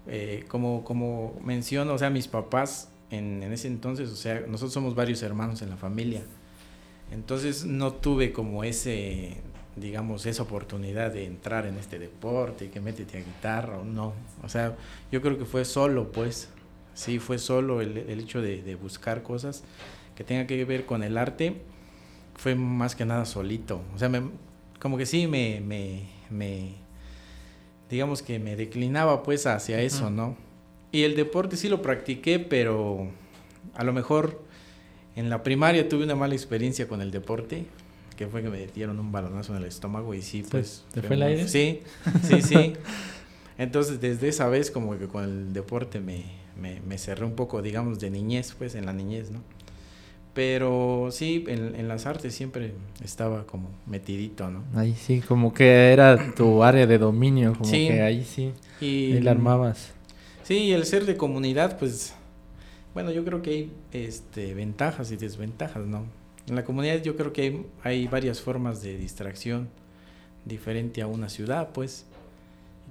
eh, 0.05 0.43
como, 0.49 0.83
como 0.83 1.39
menciono, 1.41 1.93
o 1.93 1.97
sea, 1.97 2.09
mis 2.09 2.27
papás 2.27 2.89
en, 3.09 3.41
en 3.41 3.53
ese 3.53 3.69
entonces, 3.69 4.09
o 4.09 4.17
sea, 4.17 4.41
nosotros 4.41 4.73
somos 4.73 4.93
varios 4.93 5.23
hermanos 5.23 5.61
en 5.61 5.69
la 5.69 5.77
familia, 5.77 6.23
entonces 7.09 7.63
no 7.63 7.93
tuve 7.93 8.33
como 8.33 8.65
ese, 8.65 9.37
digamos, 9.77 10.25
esa 10.25 10.43
oportunidad 10.43 11.13
de 11.13 11.25
entrar 11.25 11.65
en 11.67 11.77
este 11.77 11.99
deporte, 11.99 12.69
que 12.69 12.81
métete 12.81 13.17
a 13.17 13.21
guitarra 13.21 13.77
o 13.77 13.85
no, 13.85 14.11
o 14.43 14.49
sea, 14.49 14.75
yo 15.09 15.21
creo 15.21 15.37
que 15.37 15.45
fue 15.45 15.63
solo, 15.63 16.11
pues, 16.11 16.49
sí, 16.93 17.19
fue 17.19 17.37
solo 17.37 17.81
el, 17.81 17.97
el 17.97 18.19
hecho 18.19 18.41
de, 18.41 18.61
de 18.61 18.75
buscar 18.75 19.23
cosas 19.23 19.63
que 20.15 20.23
tengan 20.23 20.47
que 20.47 20.63
ver 20.65 20.85
con 20.85 21.03
el 21.03 21.17
arte, 21.17 21.61
fue 22.35 22.55
más 22.55 22.95
que 22.95 23.05
nada 23.05 23.25
solito. 23.25 23.81
O 23.95 23.99
sea, 23.99 24.09
me- 24.09 24.29
como 24.79 24.97
que 24.97 25.05
sí 25.05 25.27
me, 25.27 25.61
me, 25.61 26.03
me- 26.29 26.73
digamos 27.89 28.21
que 28.21 28.39
me 28.39 28.55
declinaba 28.55 29.23
pues 29.23 29.45
hacia 29.47 29.81
eso. 29.81 30.09
¿no? 30.09 30.35
Y 30.91 31.03
el 31.03 31.15
deporte 31.15 31.57
sí 31.57 31.69
lo 31.69 31.81
practiqué, 31.81 32.39
pero 32.39 33.07
a 33.75 33.83
lo 33.83 33.93
mejor 33.93 34.41
en 35.15 35.29
la 35.29 35.43
primaria 35.43 35.87
tuve 35.87 36.03
una 36.03 36.15
mala 36.15 36.33
experiencia 36.35 36.87
con 36.87 37.01
el 37.01 37.11
deporte, 37.11 37.65
que 38.17 38.27
fue 38.27 38.41
que 38.41 38.49
me 38.49 38.65
dieron 38.67 38.99
un 38.99 39.11
balonazo 39.11 39.53
en 39.55 39.59
el 39.61 39.65
estómago 39.67 40.13
y 40.13 40.21
sí, 40.21 40.43
¿Se- 40.43 40.49
pues... 40.49 40.83
te 40.93 41.01
fue 41.01 41.15
el 41.15 41.23
aire? 41.23 41.47
Sí, 41.47 41.81
sí, 42.23 42.41
sí. 42.41 42.73
Entonces, 43.61 44.01
desde 44.01 44.27
esa 44.27 44.47
vez 44.49 44.71
como 44.71 44.97
que 44.97 45.07
con 45.07 45.23
el 45.23 45.53
deporte 45.53 45.99
me, 45.99 46.23
me, 46.59 46.81
me 46.81 46.97
cerré 46.97 47.25
un 47.25 47.35
poco, 47.35 47.61
digamos, 47.61 47.99
de 47.99 48.09
niñez, 48.09 48.55
pues 48.57 48.73
en 48.75 48.85
la 48.87 48.93
niñez, 48.93 49.29
¿no? 49.29 49.41
Pero 50.33 51.09
sí, 51.11 51.43
en, 51.47 51.75
en 51.75 51.87
las 51.87 52.05
artes 52.05 52.33
siempre 52.33 52.73
estaba 53.03 53.45
como 53.45 53.69
metidito, 53.85 54.49
¿no? 54.49 54.63
Ahí 54.75 54.95
sí, 54.95 55.19
como 55.19 55.53
que 55.53 55.91
era 55.91 56.33
tu 56.35 56.63
área 56.63 56.87
de 56.87 56.97
dominio, 56.97 57.53
como 57.53 57.65
Sí. 57.69 57.87
que 57.87 58.01
ahí 58.01 58.23
sí, 58.23 58.53
Y, 58.79 59.13
ahí 59.13 59.19
la 59.21 59.31
armabas. 59.31 59.91
Sí, 60.43 60.55
y 60.55 60.71
el 60.71 60.85
ser 60.85 61.05
de 61.05 61.17
comunidad, 61.17 61.77
pues, 61.77 62.13
bueno, 62.93 63.11
yo 63.11 63.23
creo 63.25 63.41
que 63.41 63.49
hay 63.51 63.71
este, 63.91 64.53
ventajas 64.53 65.11
y 65.11 65.17
desventajas, 65.17 65.85
¿no? 65.85 66.05
En 66.47 66.55
la 66.55 66.63
comunidad 66.63 67.01
yo 67.03 67.15
creo 67.15 67.31
que 67.31 67.41
hay, 67.43 67.65
hay 67.83 68.07
varias 68.07 68.41
formas 68.41 68.81
de 68.81 68.97
distracción 68.97 69.67
diferente 70.45 71.01
a 71.01 71.07
una 71.07 71.29
ciudad, 71.29 71.69
pues, 71.73 72.05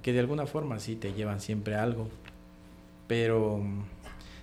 que 0.01 0.13
de 0.13 0.19
alguna 0.19 0.45
forma 0.45 0.79
sí 0.79 0.95
te 0.95 1.13
llevan 1.13 1.39
siempre 1.41 1.75
a 1.75 1.83
algo. 1.83 2.07
Pero 3.07 3.57
mm, 3.57 3.81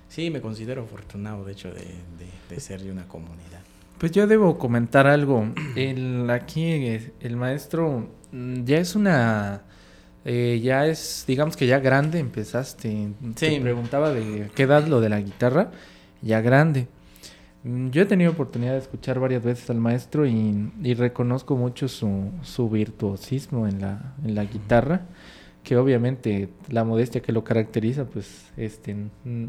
sí, 0.08 0.30
me 0.30 0.40
considero 0.40 0.82
afortunado, 0.82 1.44
de 1.44 1.52
hecho, 1.52 1.68
de, 1.68 1.80
de- 1.80 2.54
de 2.54 2.60
ser 2.60 2.80
de 2.82 2.90
una 2.92 3.06
comunidad. 3.08 3.60
Pues 3.98 4.12
yo 4.12 4.26
debo 4.26 4.58
comentar 4.58 5.06
algo. 5.06 5.46
El, 5.74 6.28
aquí 6.30 6.62
eh, 6.64 7.12
el 7.20 7.36
maestro 7.36 8.08
mm, 8.32 8.64
ya 8.64 8.78
es 8.78 8.94
una... 8.94 9.62
eh, 10.24 10.60
ya 10.62 10.86
es, 10.86 11.24
digamos 11.26 11.56
que 11.56 11.66
ya 11.66 11.78
grande 11.80 12.18
empezaste. 12.18 13.08
Te 13.34 13.50
Sí. 13.54 13.60
preguntaba 13.60 14.10
de 14.12 14.50
qué 14.54 14.64
edad 14.64 14.86
lo 14.86 15.00
de 15.00 15.08
la 15.08 15.20
guitarra. 15.20 15.70
Ya 16.22 16.40
grande. 16.40 16.86
Mm, 17.64 17.88
Yo 17.90 18.02
he 18.02 18.06
tenido 18.06 18.30
oportunidad 18.32 18.72
de 18.72 18.78
escuchar 18.78 19.18
varias 19.18 19.42
veces 19.42 19.68
al 19.70 19.78
maestro 19.78 20.26
y, 20.26 20.70
y 20.82 20.94
reconozco 20.94 21.56
mucho 21.56 21.88
su, 21.88 22.30
su 22.42 22.68
virtuosismo 22.70 23.66
en 23.66 23.80
la, 23.80 24.14
en 24.24 24.34
la 24.36 24.44
guitarra, 24.44 25.06
que 25.68 25.76
obviamente 25.76 26.48
la 26.70 26.82
modestia 26.82 27.20
que 27.20 27.30
lo 27.30 27.44
caracteriza, 27.44 28.06
pues 28.06 28.46
este, 28.56 28.96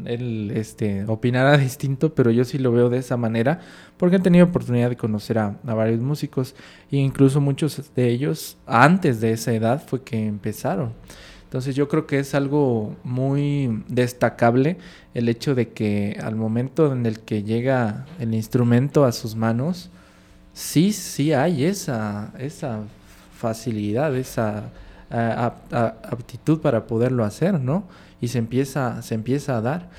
él 0.04 0.52
este, 0.54 1.06
opinará 1.06 1.56
distinto, 1.56 2.14
pero 2.14 2.30
yo 2.30 2.44
sí 2.44 2.58
lo 2.58 2.72
veo 2.72 2.90
de 2.90 2.98
esa 2.98 3.16
manera, 3.16 3.60
porque 3.96 4.16
he 4.16 4.20
tenido 4.20 4.44
oportunidad 4.44 4.90
de 4.90 4.98
conocer 4.98 5.38
a, 5.38 5.56
a 5.66 5.74
varios 5.74 6.00
músicos 6.00 6.54
e 6.92 6.98
incluso 6.98 7.40
muchos 7.40 7.94
de 7.94 8.08
ellos 8.10 8.58
antes 8.66 9.22
de 9.22 9.32
esa 9.32 9.54
edad 9.54 9.82
fue 9.82 10.02
que 10.02 10.26
empezaron. 10.26 10.92
Entonces 11.44 11.74
yo 11.74 11.88
creo 11.88 12.06
que 12.06 12.18
es 12.18 12.34
algo 12.34 12.94
muy 13.02 13.82
destacable 13.88 14.76
el 15.14 15.26
hecho 15.30 15.54
de 15.54 15.70
que 15.70 16.18
al 16.22 16.36
momento 16.36 16.92
en 16.92 17.06
el 17.06 17.20
que 17.20 17.44
llega 17.44 18.04
el 18.18 18.34
instrumento 18.34 19.06
a 19.06 19.12
sus 19.12 19.36
manos, 19.36 19.88
sí, 20.52 20.92
sí 20.92 21.32
hay 21.32 21.64
esa, 21.64 22.34
esa 22.38 22.80
facilidad, 23.38 24.14
esa 24.16 24.70
a- 25.10 25.86
aptitud 26.10 26.60
para 26.60 26.86
poderlo 26.86 27.24
hacer, 27.24 27.60
¿no? 27.60 27.84
Y 28.20 28.28
se 28.28 28.38
empieza, 28.38 29.02
se 29.02 29.14
empieza 29.14 29.56
a 29.56 29.60
dar. 29.60 29.90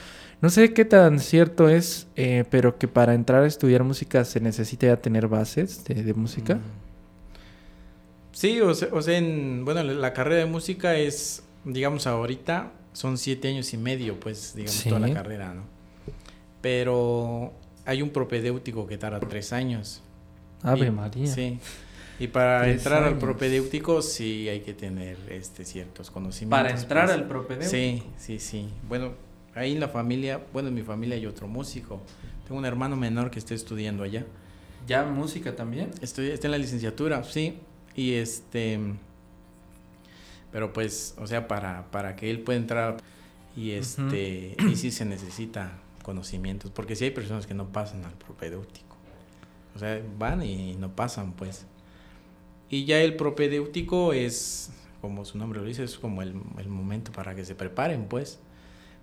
No 0.42 0.50
sé 0.50 0.74
qué 0.74 0.86
tan 0.86 1.20
cierto 1.20 1.70
es, 1.70 2.08
eh, 2.16 2.46
pero 2.50 2.78
que 2.80 2.88
para 2.88 3.14
entrar 3.14 3.44
a 3.44 3.48
estudiar 3.48 3.84
música 3.84 4.26
se 4.26 4.40
necesita 4.40 4.88
ya 4.88 4.98
tener 4.98 5.28
bases 5.28 5.84
de, 5.84 6.02
de 6.04 6.14
música. 6.14 6.56
Mm. 6.56 6.60
Sí, 8.32 8.62
o 8.62 8.74
sea, 8.74 8.88
o 8.92 9.02
sea, 9.02 9.18
en, 9.18 9.66
bueno, 9.66 9.84
la 9.84 10.14
carrera 10.14 10.38
de 10.38 10.46
música 10.46 10.96
es, 10.96 11.44
digamos, 11.66 12.08
ahorita 12.08 12.72
son 12.94 13.18
siete 13.18 13.50
años 13.50 13.74
y 13.74 13.78
medio, 13.78 14.20
pues, 14.20 14.54
digamos, 14.56 14.74
Sí. 14.80 14.90
toda 14.90 15.02
la 15.02 15.14
carrera, 15.14 15.54
¿no? 15.54 15.64
Pero 16.62 17.54
hay 17.86 18.02
un 18.02 18.10
propedéutico 18.10 18.88
que 18.88 18.98
tarda 18.98 19.20
tres 19.20 19.54
años. 19.54 20.02
Ave 20.64 20.88
Y- 20.88 20.92
María. 20.92 21.28
Sí. 21.28 21.60
Y 22.22 22.28
para 22.28 22.62
Tres 22.62 22.78
entrar 22.78 23.04
al 23.04 23.18
propedéutico 23.18 24.04
sí 24.04 24.48
hay 24.48 24.60
que 24.60 24.76
tener 24.76 25.18
este 25.30 25.66
ciertos 25.66 26.12
conocimientos. 26.12 26.60
Para 26.60 26.80
entrar 26.80 27.06
pues. 27.06 27.18
al 27.18 27.28
propedéutico. 27.28 27.72
Sí, 27.72 28.04
sí, 28.20 28.40
sí. 28.40 28.70
Bueno, 28.88 29.14
ahí 29.56 29.72
en 29.72 29.80
la 29.80 29.88
familia, 29.88 30.40
bueno, 30.54 30.70
en 30.70 30.76
mi 30.76 30.84
familia 30.84 31.16
hay 31.16 31.26
otro 31.26 31.48
músico. 31.48 32.00
Tengo 32.46 32.60
un 32.60 32.66
hermano 32.66 32.96
menor 32.96 33.32
que 33.32 33.40
está 33.40 33.56
estudiando 33.56 34.04
allá. 34.04 34.28
¿Ya 34.86 35.04
música 35.04 35.56
también? 35.56 35.90
Estoy, 36.02 36.28
está 36.28 36.46
en 36.46 36.52
la 36.52 36.60
licenciatura, 36.60 37.24
sí. 37.24 37.58
Y 37.96 38.14
este. 38.14 38.80
Pero 40.52 40.74
pues, 40.74 41.16
o 41.18 41.26
sea, 41.26 41.48
para, 41.48 41.90
para 41.90 42.16
que 42.16 42.30
él 42.30 42.42
pueda 42.42 42.60
entrar 42.60 42.98
y 43.58 43.72
este. 43.72 44.56
Y 44.70 44.76
sí 44.76 44.92
se 44.92 45.06
necesita 45.06 45.72
conocimientos. 46.04 46.70
Porque 46.70 46.96
sí 46.96 47.06
hay 47.06 47.12
personas 47.12 47.48
que 47.48 47.56
no 47.56 47.70
pasan 47.70 48.06
al 48.06 48.14
propedéutico. 48.14 48.96
O 49.76 49.80
sea, 49.80 50.00
van 50.20 50.44
y 50.44 50.76
no 50.76 50.96
pasan, 50.96 51.34
pues. 51.34 51.66
Y 52.72 52.86
ya 52.86 53.02
el 53.02 53.16
propedéutico 53.16 54.14
es, 54.14 54.72
como 55.02 55.26
su 55.26 55.38
nombre 55.38 55.60
lo 55.60 55.68
dice, 55.68 55.84
es 55.84 55.98
como 56.00 56.22
el, 56.24 56.34
el 56.58 56.70
momento 56.70 57.12
para 57.12 57.36
que 57.36 57.46
se 57.46 57.54
preparen, 57.54 58.06
pues. 58.06 58.40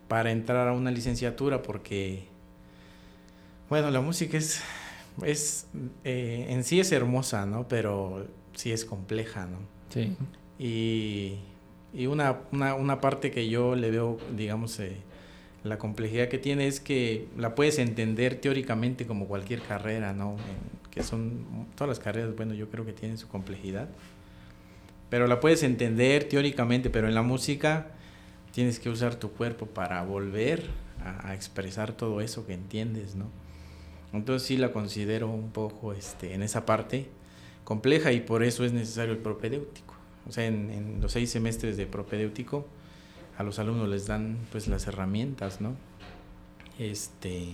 Para 0.09 0.33
entrar 0.33 0.67
a 0.69 0.73
una 0.73 0.91
licenciatura, 0.91 1.63
porque. 1.63 2.25
Bueno, 3.69 3.91
la 3.91 4.01
música 4.01 4.39
es 4.39 4.63
es 5.25 5.67
eh, 6.05 6.47
en 6.49 6.65
sí 6.65 6.81
es 6.81 6.93
hermosa, 6.93 7.45
¿no? 7.45 7.67
Pero 7.69 8.27
sí 8.55 8.73
es 8.73 8.85
compleja, 8.85 9.47
¿no? 9.47 9.59
Sí. 9.91 10.17
Y, 10.59 11.35
y 11.93 12.07
una, 12.07 12.39
una, 12.53 12.75
una 12.75 13.01
parte 13.01 13.31
que 13.31 13.49
yo 13.49 13.75
le 13.75 13.91
veo, 13.91 14.19
digamos, 14.37 14.79
eh, 14.81 14.97
la 15.65 15.77
complejidad 15.79 16.29
que 16.29 16.39
tiene 16.39 16.69
es 16.69 16.81
que 16.81 17.27
la 17.37 17.55
puedes 17.55 17.79
entender 17.79 18.37
teóricamente 18.41 19.07
como 19.07 19.27
cualquier 19.27 19.61
carrera, 19.61 20.13
¿no? 20.13 20.33
En- 20.33 20.78
que 20.91 21.03
son 21.03 21.67
todas 21.75 21.89
las 21.89 21.99
carreras, 21.99 22.35
bueno, 22.37 22.55
yo 22.55 22.69
creo 22.71 22.85
que 22.85 22.93
tienen 22.93 23.19
su 23.19 23.29
complejidad. 23.29 23.89
Pero 25.11 25.27
la 25.27 25.41
puedes 25.41 25.63
entender 25.63 26.25
teóricamente, 26.25 26.91
pero 26.91 27.09
en 27.09 27.15
la 27.15 27.23
música 27.23 27.89
tienes 28.53 28.79
que 28.79 28.91
usar 28.91 29.15
tu 29.15 29.31
cuerpo 29.31 29.67
para 29.67 30.03
volver 30.03 30.65
a, 31.05 31.35
expresar 31.35 31.93
todo 31.93 32.21
eso 32.21 32.47
que 32.47 32.55
entiendes, 32.55 33.15
¿no? 33.15 33.27
Entonces 34.13 34.47
sí 34.47 34.57
la 34.57 34.73
considero 34.73 35.29
un 35.29 35.51
poco 35.51 35.93
este, 35.93 36.35
en 36.35 36.43
esa 36.43 36.67
parte 36.67 37.09
compleja 37.65 38.13
y 38.13 38.21
por 38.21 38.43
eso 38.43 38.65
es 38.65 38.73
necesario 38.73 39.13
el 39.13 39.19
propedéutico. 39.19 39.95
O 40.29 40.33
sea, 40.33 40.47
en, 40.47 40.71
en 40.71 41.01
los 41.01 41.13
seis 41.13 41.31
semestres 41.31 41.77
de 41.77 41.87
propedéutico 41.87 42.67
a 43.39 43.43
los 43.43 43.59
alumnos 43.59 43.89
les 43.89 44.07
dan 44.07 44.37
pues 44.51 44.67
las 44.67 44.87
herramientas, 44.87 45.61
¿no? 45.61 45.75
Este, 46.79 47.49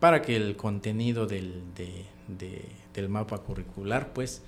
para 0.00 0.22
que 0.22 0.36
el 0.36 0.56
contenido 0.56 1.26
del, 1.26 1.62
de- 1.76 2.06
de- 2.28 2.64
del 2.94 3.08
mapa 3.08 3.38
curricular, 3.38 4.12
pues, 4.12 4.42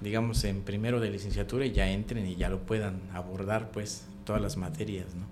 digamos, 0.00 0.44
en 0.44 0.62
primero 0.62 1.00
de 1.00 1.10
licenciatura 1.10 1.66
ya 1.66 1.88
entren 1.90 2.26
y 2.26 2.36
ya 2.36 2.48
lo 2.48 2.60
puedan 2.60 3.00
abordar, 3.12 3.70
pues, 3.70 4.06
todas 4.24 4.40
las 4.42 4.56
materias, 4.56 5.14
¿no? 5.14 5.26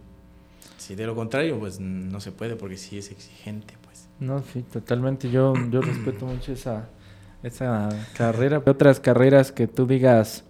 Si 0.79 0.95
de 0.95 1.07
lo 1.07 1.15
contrario, 1.15 1.59
pues 1.59 1.81
no 1.81 2.21
se 2.21 2.33
puede 2.33 2.57
porque 2.57 2.77
sí 2.77 2.99
es 2.99 3.11
exigente, 3.11 3.75
pues. 3.83 4.09
No, 4.21 4.43
sí, 4.53 4.63
totalmente. 4.63 5.31
Yo, 5.31 5.53
yo 5.71 5.81
respeto 5.81 6.27
mucho 6.27 6.53
esa, 6.53 6.89
esa 7.43 7.89
carrera. 8.17 8.63
Otras 8.65 9.01
carreras 9.01 9.53
que 9.53 9.67
tú 9.67 9.87
digas 9.87 10.45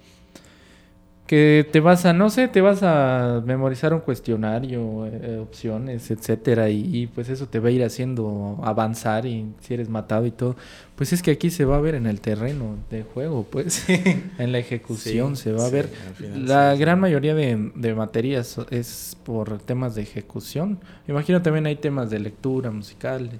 que 1.26 1.66
te 1.70 1.80
vas 1.80 2.04
a, 2.06 2.12
no 2.12 2.30
sé, 2.30 2.48
te 2.48 2.60
vas 2.60 2.82
a 2.82 3.42
memorizar 3.44 3.92
un 3.92 4.00
cuestionario, 4.00 5.06
eh, 5.06 5.38
opciones, 5.42 6.10
etcétera, 6.10 6.70
y, 6.70 6.96
y, 6.96 7.06
pues 7.08 7.28
eso 7.28 7.46
te 7.48 7.58
va 7.58 7.68
a 7.68 7.72
ir 7.72 7.82
haciendo 7.84 8.58
avanzar 8.62 9.26
y 9.26 9.46
si 9.60 9.74
eres 9.74 9.88
matado 9.88 10.26
y 10.26 10.30
todo. 10.30 10.56
Pues 10.94 11.12
es 11.12 11.22
que 11.22 11.32
aquí 11.32 11.50
se 11.50 11.64
va 11.64 11.76
a 11.76 11.80
ver 11.80 11.94
en 11.94 12.06
el 12.06 12.20
terreno 12.20 12.76
de 12.90 13.02
juego, 13.02 13.44
pues, 13.50 13.84
en 14.38 14.52
la 14.52 14.58
ejecución 14.58 15.36
Sí, 15.36 15.42
se 15.44 15.52
va 15.52 15.66
a 15.66 15.70
ver. 15.70 15.88
final 16.16 16.46
La 16.46 16.74
sí, 16.74 16.80
gran 16.80 17.00
mayoría 17.00 17.34
de, 17.34 17.70
de 17.74 17.94
materias 17.94 18.56
es 18.70 19.16
por 19.24 19.58
temas 19.58 19.94
de 19.94 20.02
ejecución. 20.02 20.78
Me 21.06 21.12
imagino 21.12 21.42
también 21.42 21.66
hay 21.66 21.76
temas 21.76 22.08
de 22.10 22.20
lectura 22.20 22.70
musical. 22.70 23.30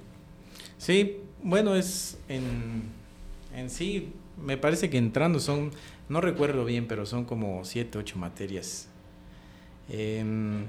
Sí, 0.77 1.17
bueno, 1.41 1.75
es 1.75 2.17
en, 2.29 2.83
en 3.55 3.69
sí, 3.69 4.09
me 4.43 4.57
parece 4.57 4.89
que 4.89 4.97
entrando 4.97 5.39
son, 5.39 5.71
no 6.09 6.21
recuerdo 6.21 6.65
bien, 6.65 6.87
pero 6.87 7.05
son 7.05 7.25
como 7.25 7.63
siete, 7.65 7.97
ocho 7.97 8.17
materias. 8.17 8.87
Em, 9.89 10.67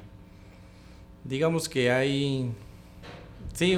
digamos 1.24 1.68
que 1.68 1.90
hay, 1.90 2.50
sí, 3.52 3.76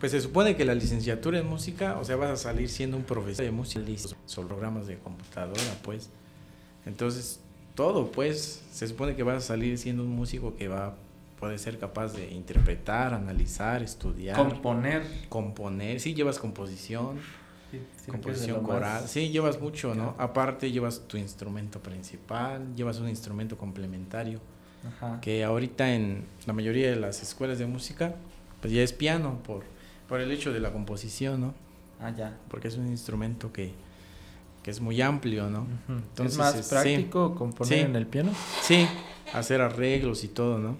pues 0.00 0.12
se 0.12 0.20
supone 0.20 0.56
que 0.56 0.64
la 0.64 0.74
licenciatura 0.74 1.38
en 1.38 1.46
música, 1.46 1.98
o 1.98 2.04
sea, 2.04 2.16
vas 2.16 2.30
a 2.30 2.36
salir 2.36 2.68
siendo 2.68 2.96
un 2.96 3.04
profesor 3.04 3.44
de 3.44 3.50
música, 3.50 3.82
son 4.26 4.48
programas 4.48 4.86
de 4.86 4.98
computadora, 4.98 5.78
pues. 5.82 6.10
Entonces, 6.86 7.40
todo, 7.74 8.12
pues, 8.12 8.62
se 8.70 8.86
supone 8.86 9.16
que 9.16 9.22
vas 9.22 9.36
a 9.36 9.46
salir 9.46 9.78
siendo 9.78 10.02
un 10.02 10.10
músico 10.10 10.54
que 10.56 10.68
va 10.68 10.96
puede 11.44 11.58
ser 11.58 11.78
capaz 11.78 12.14
de 12.14 12.30
interpretar, 12.30 13.12
analizar, 13.12 13.82
estudiar. 13.82 14.34
Componer. 14.34 15.02
Componer, 15.28 16.00
sí, 16.00 16.14
llevas 16.14 16.38
composición, 16.38 17.18
composición 18.06 18.62
coral, 18.62 19.06
sí, 19.08 19.30
llevas 19.30 19.60
mucho, 19.60 19.94
¿no? 19.94 20.14
Aparte 20.18 20.70
llevas 20.70 21.00
tu 21.06 21.16
instrumento 21.16 21.80
principal, 21.80 22.74
llevas 22.74 22.98
un 22.98 23.08
instrumento 23.08 23.56
complementario, 23.56 24.40
que 25.22 25.44
ahorita 25.44 25.94
en 25.94 26.24
la 26.46 26.52
mayoría 26.52 26.90
de 26.90 26.96
las 26.96 27.22
escuelas 27.22 27.58
de 27.58 27.66
música, 27.66 28.14
pues 28.60 28.72
ya 28.72 28.82
es 28.82 28.92
piano 28.92 29.40
por, 29.46 29.64
por 30.08 30.20
el 30.20 30.30
hecho 30.30 30.52
de 30.52 30.60
la 30.60 30.72
composición, 30.72 31.40
¿no? 31.40 31.54
Ah, 32.00 32.10
ya. 32.10 32.36
Porque 32.48 32.68
es 32.68 32.76
un 32.76 32.88
instrumento 32.88 33.52
que, 33.52 33.72
que 34.62 34.70
es 34.70 34.80
muy 34.80 35.00
amplio, 35.00 35.48
¿no? 35.48 35.66
Entonces, 35.88 36.34
¿Es 36.34 36.38
más 36.38 36.68
práctico 36.68 37.34
componer 37.34 37.78
en 37.86 37.96
el 37.96 38.06
piano? 38.06 38.32
Sí, 38.62 38.86
hacer 39.32 39.60
arreglos 39.60 40.24
y 40.24 40.28
todo, 40.28 40.58
¿no? 40.58 40.76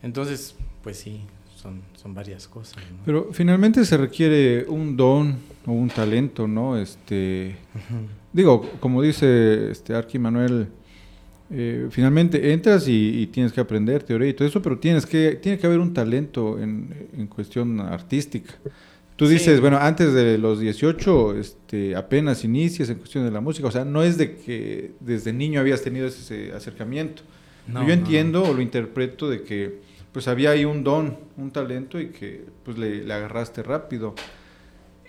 entonces, 0.00 0.54
pues 0.82 0.98
sí, 0.98 1.22
son, 1.68 1.82
son 1.94 2.14
varias 2.14 2.48
cosas. 2.48 2.82
Pero 3.04 3.28
finalmente 3.32 3.84
se 3.84 3.96
requiere 3.96 4.64
un 4.68 4.96
don 4.96 5.36
o 5.66 5.72
un 5.72 5.88
talento, 5.88 6.48
¿no? 6.48 6.76
Este, 6.76 7.56
Digo, 8.32 8.68
como 8.80 9.02
dice 9.02 9.70
este 9.70 9.94
Arqui 9.94 10.18
Manuel, 10.18 10.68
eh, 11.50 11.88
finalmente 11.90 12.52
entras 12.52 12.86
y, 12.86 13.26
tienes 13.28 13.52
que 13.52 13.60
aprender 13.60 14.02
teoría 14.02 14.28
y 14.28 14.34
todo 14.34 14.46
eso, 14.46 14.60
pero 14.60 14.78
tienes 14.78 15.06
que, 15.06 15.38
tiene 15.42 15.58
que 15.58 15.66
haber 15.66 15.80
un 15.80 15.92
talento 15.94 16.58
en, 16.58 17.08
en 17.16 17.26
cuestión 17.26 17.80
artística. 17.80 18.54
Tú 19.16 19.26
dices, 19.26 19.60
bueno, 19.60 19.78
antes 19.78 20.12
de 20.12 20.38
los 20.38 20.60
18, 20.60 21.38
este, 21.38 21.96
apenas 21.96 22.44
inicias 22.44 22.88
en 22.88 22.98
cuestión 22.98 23.24
de 23.24 23.32
la 23.32 23.40
música, 23.40 23.66
o 23.66 23.70
sea, 23.70 23.84
no 23.84 24.02
es 24.04 24.16
de 24.16 24.36
que 24.36 24.92
desde 25.00 25.32
niño 25.32 25.58
habías 25.58 25.82
tenido 25.82 26.06
ese 26.06 26.52
acercamiento. 26.52 27.22
Yo 27.66 27.92
entiendo 27.92 28.44
o 28.44 28.54
lo 28.54 28.62
interpreto 28.62 29.28
de 29.28 29.42
que 29.42 29.87
pues 30.12 30.28
había 30.28 30.50
ahí 30.50 30.64
un 30.64 30.84
don, 30.84 31.16
un 31.36 31.50
talento 31.50 32.00
y 32.00 32.08
que 32.08 32.44
pues 32.64 32.78
le, 32.78 33.12
agarraste 33.12 33.62
rápido. 33.62 34.14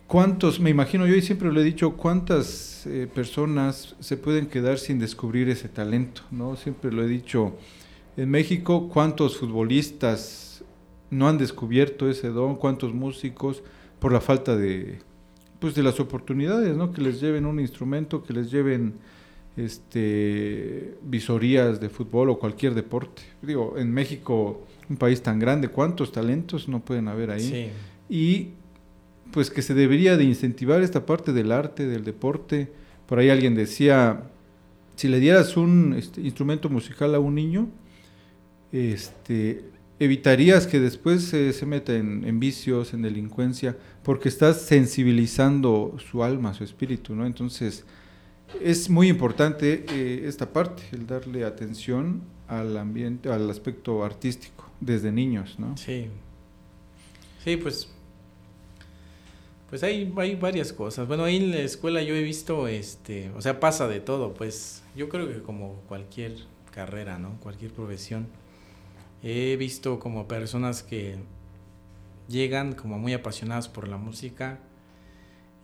¿Cuántos, 0.08 0.60
me 0.60 0.70
imagino 0.70 1.06
yo 1.06 1.20
siempre 1.22 1.52
lo 1.52 1.62
he 1.62 1.64
dicho, 1.64 1.92
cuántas 1.96 2.86
eh, 2.88 3.08
personas 3.14 3.96
se 4.00 4.18
pueden 4.18 4.48
quedar 4.48 4.80
sin 4.80 5.00
descubrir 5.00 5.50
ese 5.50 5.70
talento? 5.70 6.24
¿no? 6.32 6.56
Siempre 6.56 6.92
lo 6.92 7.04
he 7.04 7.08
dicho, 7.08 7.56
en 8.18 8.30
México, 8.30 8.90
¿cuántos 8.90 9.38
futbolistas 9.38 10.64
no 11.10 11.30
han 11.30 11.38
descubierto 11.38 12.10
ese 12.10 12.30
don? 12.30 12.56
¿Cuántos 12.56 12.94
músicos 12.94 13.64
por 14.00 14.12
la 14.12 14.20
falta 14.20 14.58
de, 14.58 15.00
pues, 15.60 15.76
de 15.76 15.84
las 15.84 16.00
oportunidades, 16.00 16.76
¿no? 16.76 16.92
que 16.92 17.02
les 17.02 17.22
lleven 17.22 17.46
un 17.46 17.60
instrumento, 17.60 18.24
que 18.24 18.34
les 18.34 18.52
lleven 18.52 18.96
este, 19.58 20.96
visorías 21.02 21.80
de 21.80 21.90
fútbol 21.90 22.30
o 22.30 22.40
cualquier 22.40 22.74
deporte. 22.76 23.22
Digo, 23.42 23.76
en 23.78 23.92
México, 23.92 24.66
un 24.90 24.98
país 24.98 25.22
tan 25.22 25.40
grande, 25.40 25.68
¿cuántos 25.68 26.12
talentos 26.12 26.68
no 26.68 26.80
pueden 26.80 27.08
haber 27.08 27.32
ahí? 27.32 27.72
Y 28.10 28.50
pues 29.32 29.52
que 29.52 29.62
se 29.62 29.74
debería 29.74 30.18
de 30.18 30.24
incentivar 30.24 30.82
esta 30.82 31.06
parte 31.06 31.34
del 31.34 31.52
arte, 31.52 31.86
del 31.88 32.04
deporte. 32.04 32.72
Por 33.06 33.20
ahí 33.20 33.30
alguien 33.30 33.56
decía, 33.56 34.24
si 34.96 35.08
le 35.08 35.20
dieras 35.20 35.56
un 35.58 35.94
este, 35.98 36.22
instrumento 36.22 36.70
musical 36.70 37.14
a 37.14 37.20
un 37.20 37.36
niño, 37.36 37.70
este, 38.72 39.66
evitarías 40.00 40.66
que 40.66 40.80
después 40.80 41.24
se 41.24 41.66
meta 41.66 41.96
en, 41.96 42.24
en, 42.26 42.40
vicios, 42.40 42.94
en 42.94 43.02
delincuencia, 43.02 43.78
porque 44.04 44.30
estás 44.30 44.62
sensibilizando 44.62 45.96
su 46.10 46.24
alma, 46.24 46.54
su 46.54 46.64
espíritu, 46.64 47.16
¿no? 47.16 47.26
Entonces, 47.26 47.86
es 48.62 48.90
muy 48.90 49.08
importante 49.08 49.86
eh, 49.90 50.28
esta 50.28 50.52
parte, 50.52 50.84
el 50.92 51.08
darle 51.08 51.46
atención 51.46 52.22
al 52.48 52.78
ambiente, 52.78 53.30
al 53.32 53.50
aspecto 53.50 54.04
artístico 54.04 54.70
desde 54.80 55.12
niños, 55.12 55.58
¿no? 55.60 55.78
Sí. 55.78 56.08
Sí, 57.44 57.58
pues 57.58 57.90
pues 59.70 59.84
hay, 59.84 60.12
hay 60.18 60.36
varias 60.36 60.74
cosas. 60.74 61.08
Bueno, 61.08 61.24
ahí 61.26 61.38
en 61.38 61.52
la 61.52 61.60
escuela 61.60 62.02
yo 62.02 62.16
he 62.16 62.24
visto, 62.24 62.68
este, 62.68 63.30
o 63.38 63.42
sea, 63.42 63.60
pasa 63.60 63.88
de 63.88 64.00
todo, 64.00 64.34
pues 64.34 64.84
yo 64.96 65.10
creo 65.10 65.28
que 65.28 65.44
como 65.44 65.76
cualquier 65.88 66.36
carrera, 66.72 67.20
¿no? 67.20 67.38
Cualquier 67.40 67.72
profesión. 67.72 68.28
He 69.22 69.56
visto 69.58 70.00
como 70.00 70.28
personas 70.28 70.82
que 70.82 71.18
llegan 72.28 72.74
como 72.74 72.98
muy 72.98 73.14
apasionadas 73.14 73.68
por 73.68 73.88
la 73.88 73.98
música 73.98 74.60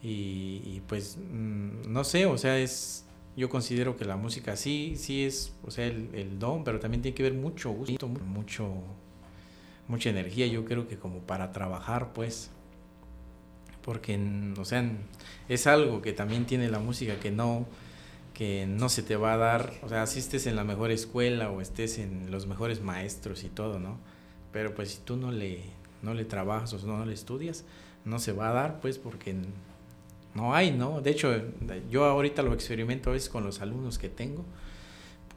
y, 0.08 0.82
pues 0.88 1.18
mm, 1.18 1.92
no 1.92 2.04
sé, 2.04 2.28
o 2.28 2.38
sea, 2.38 2.60
es 2.60 3.06
yo 3.36 3.50
considero 3.50 3.98
que 3.98 4.06
la 4.06 4.16
música 4.16 4.56
sí, 4.56 4.96
sí 4.98 5.26
es, 5.26 5.54
o 5.64 5.72
sea, 5.72 5.88
el, 5.88 6.40
don, 6.40 6.64
pero 6.64 6.80
también 6.80 7.02
tiene 7.02 7.16
que 7.16 7.24
ver 7.24 7.34
mucho 7.34 7.72
gusto, 7.72 8.08
mucho, 8.08 8.72
mucha 9.88 10.10
energía, 10.10 10.48
yo 10.48 10.64
creo 10.64 10.88
que 10.88 10.98
como 10.98 11.20
para 11.20 11.52
trabajar, 11.52 12.14
pues, 12.14 12.52
porque, 13.82 14.18
o 14.58 14.64
sea, 14.64 14.90
es 15.50 15.68
algo 15.68 16.02
que 16.02 16.14
también 16.14 16.46
tiene 16.46 16.70
la 16.70 16.80
música 16.80 17.20
que 17.20 17.32
no, 17.32 17.66
que 18.34 18.68
no 18.68 18.90
se 18.90 19.04
te 19.04 19.16
va 19.16 19.34
a 19.34 19.38
dar, 19.38 19.74
o 19.82 19.90
sea, 19.90 20.08
si 20.08 20.20
estés 20.20 20.48
en 20.48 20.56
la 20.56 20.64
mejor 20.64 20.92
escuela 20.92 21.50
o 21.52 21.62
estés 21.62 21.98
en 21.98 22.32
los 22.32 22.48
mejores 22.48 22.82
maestros 22.82 23.44
y 23.44 23.50
todo, 23.50 23.80
¿no? 23.80 23.98
Pero 24.54 24.74
pues 24.76 24.92
si 24.92 25.00
tú 25.00 25.18
no 25.18 25.32
le, 25.32 25.62
no 26.02 26.14
le 26.14 26.26
trabajas 26.26 26.74
o 26.74 26.88
no 26.88 27.06
le 27.06 27.14
estudias, 27.14 27.66
no 28.06 28.20
se 28.20 28.32
va 28.32 28.50
a 28.50 28.54
dar, 28.54 28.80
pues, 28.80 28.98
porque 28.98 29.36
no 30.36 30.54
hay, 30.54 30.72
¿no? 30.72 31.02
De 31.02 31.12
hecho, 31.12 31.34
yo 31.90 32.06
ahorita 32.06 32.44
lo 32.44 32.54
experimento 32.54 33.10
a 33.10 33.14
veces 33.14 33.30
con 33.30 33.44
los 33.44 33.62
alumnos 33.62 33.98
que 33.98 34.10
tengo. 34.10 34.46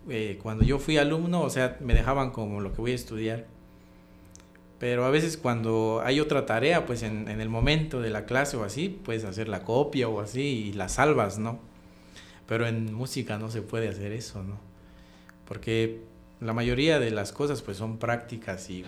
Eh, 0.09 0.39
cuando 0.43 0.65
yo 0.65 0.79
fui 0.79 0.99
alumno, 0.99 1.43
o 1.43 1.51
sea, 1.51 1.77
me 1.81 1.95
dejaban 1.95 2.31
como 2.31 2.61
lo 2.61 2.73
que 2.73 2.81
voy 2.81 2.93
a 2.93 2.97
estudiar. 2.97 3.47
Pero 4.81 5.05
a 5.05 5.11
veces 5.11 5.37
cuando 5.37 6.03
hay 6.05 6.21
otra 6.21 6.47
tarea, 6.47 6.85
pues 6.85 7.03
en, 7.03 7.29
en 7.29 7.41
el 7.41 7.49
momento 7.49 8.01
de 8.01 8.11
la 8.11 8.27
clase 8.27 8.57
o 8.57 8.65
así, 8.65 8.89
puedes 8.89 9.25
hacer 9.25 9.49
la 9.49 9.65
copia 9.65 10.09
o 10.09 10.21
así 10.21 10.43
y 10.69 10.73
la 10.73 10.89
salvas, 10.89 11.39
¿no? 11.39 11.61
Pero 12.47 12.67
en 12.67 12.93
música 12.93 13.39
no 13.39 13.51
se 13.51 13.63
puede 13.63 13.89
hacer 13.89 14.13
eso, 14.13 14.43
¿no? 14.43 14.59
Porque 15.47 16.03
la 16.41 16.53
mayoría 16.53 16.99
de 16.99 17.11
las 17.11 17.33
cosas 17.33 17.63
pues 17.63 17.77
son 17.77 17.99
prácticas 17.99 18.69
y 18.71 18.85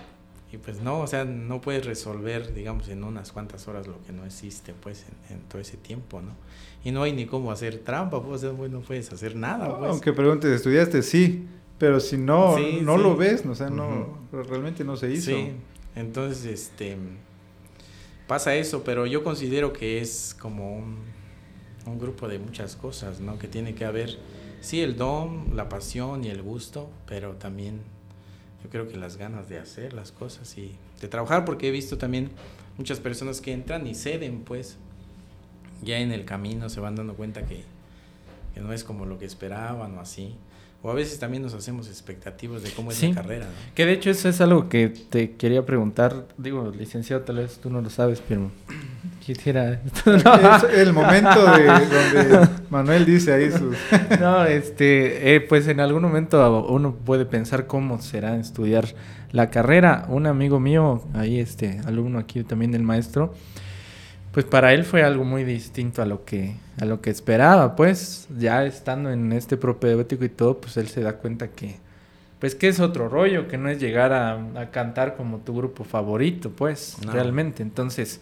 y 0.52 0.58
pues 0.58 0.80
no, 0.80 1.00
o 1.00 1.06
sea, 1.06 1.24
no 1.24 1.60
puedes 1.60 1.86
resolver, 1.86 2.52
digamos, 2.52 2.88
en 2.88 3.04
unas 3.04 3.30
cuantas 3.30 3.68
horas 3.68 3.86
lo 3.86 4.02
que 4.02 4.12
no 4.12 4.24
existe, 4.24 4.74
pues, 4.74 5.04
en, 5.28 5.40
todo 5.42 5.60
ese 5.60 5.76
tiempo, 5.76 6.20
¿no? 6.20 6.34
Y 6.82 6.90
no 6.90 7.04
hay 7.04 7.12
ni 7.12 7.26
cómo 7.26 7.52
hacer 7.52 7.78
trampa, 7.78 8.20
pues, 8.22 8.42
no 8.42 8.80
puedes 8.80 9.12
hacer 9.12 9.36
nada, 9.36 9.78
pues. 9.78 9.90
Aunque 9.90 10.12
preguntes, 10.12 10.50
¿estudiaste? 10.50 11.02
Sí, 11.02 11.46
pero 11.78 12.00
si 12.00 12.16
no, 12.16 12.58
no 12.82 12.98
lo 12.98 13.16
ves, 13.16 13.46
o 13.46 13.54
sea, 13.54 13.70
no, 13.70 14.18
realmente 14.32 14.82
no 14.82 14.96
se 14.96 15.12
hizo. 15.12 15.30
Sí, 15.30 15.52
entonces, 15.94 16.44
este, 16.46 16.96
pasa 18.26 18.56
eso, 18.56 18.82
pero 18.82 19.06
yo 19.06 19.22
considero 19.22 19.72
que 19.72 20.00
es 20.00 20.36
como 20.40 20.76
un, 20.76 20.98
un 21.86 21.98
grupo 22.00 22.26
de 22.26 22.40
muchas 22.40 22.74
cosas, 22.74 23.20
¿no? 23.20 23.38
Que 23.38 23.46
tiene 23.46 23.76
que 23.76 23.84
haber, 23.84 24.18
sí, 24.60 24.80
el 24.80 24.96
don, 24.96 25.54
la 25.54 25.68
pasión 25.68 26.24
y 26.24 26.28
el 26.28 26.42
gusto, 26.42 26.90
pero 27.06 27.34
también 27.34 27.82
yo 28.62 28.70
creo 28.70 28.88
que 28.88 28.96
las 28.96 29.16
ganas 29.16 29.48
de 29.48 29.58
hacer 29.58 29.92
las 29.92 30.12
cosas 30.12 30.56
y 30.58 30.72
de 31.00 31.08
trabajar, 31.08 31.44
porque 31.44 31.68
he 31.68 31.70
visto 31.70 31.98
también 31.98 32.30
muchas 32.76 33.00
personas 33.00 33.40
que 33.40 33.52
entran 33.52 33.86
y 33.86 33.94
ceden, 33.94 34.42
pues 34.42 34.76
ya 35.82 35.98
en 35.98 36.12
el 36.12 36.24
camino 36.24 36.68
se 36.68 36.80
van 36.80 36.96
dando 36.96 37.14
cuenta 37.14 37.46
que, 37.46 37.64
que 38.54 38.60
no 38.60 38.72
es 38.72 38.84
como 38.84 39.06
lo 39.06 39.18
que 39.18 39.24
esperaban 39.24 39.96
o 39.96 40.00
así. 40.00 40.34
O 40.82 40.90
a 40.90 40.94
veces 40.94 41.18
también 41.18 41.42
nos 41.42 41.52
hacemos 41.52 41.88
expectativas 41.88 42.62
de 42.62 42.70
cómo 42.70 42.90
es 42.90 43.02
la 43.02 43.14
carrera. 43.14 43.46
Que 43.74 43.84
de 43.84 43.92
hecho 43.92 44.08
eso 44.08 44.30
es 44.30 44.40
algo 44.40 44.70
que 44.70 44.88
te 44.88 45.32
quería 45.32 45.66
preguntar. 45.66 46.26
Digo, 46.38 46.72
licenciado, 46.76 47.22
tal 47.22 47.36
vez 47.36 47.58
tú 47.58 47.68
no 47.68 47.82
lo 47.82 47.90
sabes, 47.90 48.22
pero 48.26 48.50
quisiera... 49.20 49.82
el 50.74 50.92
momento 50.94 51.44
de 51.52 51.66
donde 51.66 52.48
Manuel 52.70 53.04
dice 53.04 53.34
ahí 53.34 53.50
sus... 53.50 53.76
no, 54.18 54.46
este, 54.46 55.34
eh, 55.34 55.40
pues 55.42 55.68
en 55.68 55.80
algún 55.80 56.00
momento 56.02 56.66
uno 56.70 56.94
puede 56.94 57.26
pensar 57.26 57.66
cómo 57.66 58.00
será 58.00 58.36
estudiar 58.36 58.94
la 59.32 59.50
carrera. 59.50 60.06
Un 60.08 60.26
amigo 60.26 60.60
mío, 60.60 61.04
ahí 61.12 61.40
este, 61.40 61.80
alumno 61.84 62.18
aquí 62.18 62.42
también 62.42 62.72
del 62.72 62.84
maestro, 62.84 63.34
pues 64.32 64.46
para 64.46 64.72
él 64.72 64.84
fue 64.84 65.02
algo 65.02 65.24
muy 65.24 65.44
distinto 65.44 66.00
a 66.00 66.06
lo 66.06 66.24
que 66.24 66.54
a 66.80 66.84
lo 66.86 67.00
que 67.00 67.10
esperaba, 67.10 67.76
pues 67.76 68.26
ya 68.38 68.64
estando 68.64 69.10
en 69.10 69.32
este 69.32 69.56
propedéutico 69.56 70.24
y 70.24 70.28
todo, 70.30 70.60
pues 70.60 70.76
él 70.76 70.88
se 70.88 71.02
da 71.02 71.14
cuenta 71.14 71.48
que 71.48 71.76
pues 72.38 72.54
que 72.54 72.68
es 72.68 72.80
otro 72.80 73.10
rollo, 73.10 73.48
que 73.48 73.58
no 73.58 73.68
es 73.68 73.78
llegar 73.80 74.14
a, 74.14 74.32
a 74.58 74.70
cantar 74.70 75.14
como 75.14 75.38
tu 75.40 75.54
grupo 75.54 75.84
favorito, 75.84 76.48
pues, 76.50 76.96
No. 77.04 77.12
realmente. 77.12 77.62
Entonces, 77.62 78.18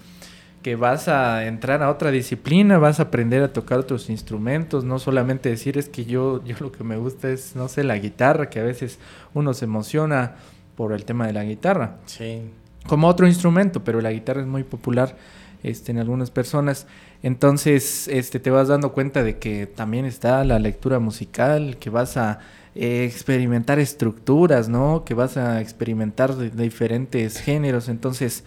que 0.60 0.74
vas 0.74 1.06
a 1.06 1.46
entrar 1.46 1.84
a 1.84 1.88
otra 1.90 2.10
disciplina, 2.10 2.78
vas 2.78 2.98
a 2.98 3.04
aprender 3.04 3.44
a 3.44 3.52
tocar 3.52 3.78
otros 3.78 4.10
instrumentos, 4.10 4.82
no 4.82 4.98
solamente 4.98 5.50
decir 5.50 5.78
es 5.78 5.88
que 5.88 6.04
yo, 6.04 6.42
yo 6.44 6.56
lo 6.58 6.72
que 6.72 6.82
me 6.82 6.96
gusta 6.96 7.30
es, 7.30 7.54
no 7.54 7.68
sé, 7.68 7.84
la 7.84 7.96
guitarra, 7.96 8.50
que 8.50 8.58
a 8.58 8.64
veces 8.64 8.98
uno 9.34 9.54
se 9.54 9.66
emociona 9.66 10.32
por 10.76 10.92
el 10.92 11.04
tema 11.04 11.28
de 11.28 11.32
la 11.34 11.44
guitarra 11.44 11.98
Sí. 12.06 12.42
como 12.88 13.06
otro 13.06 13.28
instrumento, 13.28 13.84
pero 13.84 14.00
la 14.00 14.10
guitarra 14.10 14.40
es 14.40 14.48
muy 14.48 14.64
popular 14.64 15.14
este, 15.62 15.92
en 15.92 15.98
algunas 15.98 16.32
personas. 16.32 16.88
Entonces, 17.22 18.06
este, 18.08 18.38
te 18.38 18.50
vas 18.50 18.68
dando 18.68 18.92
cuenta 18.92 19.22
de 19.24 19.38
que 19.38 19.66
también 19.66 20.04
está 20.04 20.44
la 20.44 20.58
lectura 20.58 21.00
musical, 21.00 21.76
que 21.80 21.90
vas 21.90 22.16
a 22.16 22.38
eh, 22.76 23.04
experimentar 23.04 23.78
estructuras, 23.80 24.68
¿no? 24.68 25.04
Que 25.04 25.14
vas 25.14 25.36
a 25.36 25.60
experimentar 25.60 26.34
de, 26.36 26.50
diferentes 26.50 27.40
géneros. 27.40 27.88
Entonces, 27.88 28.44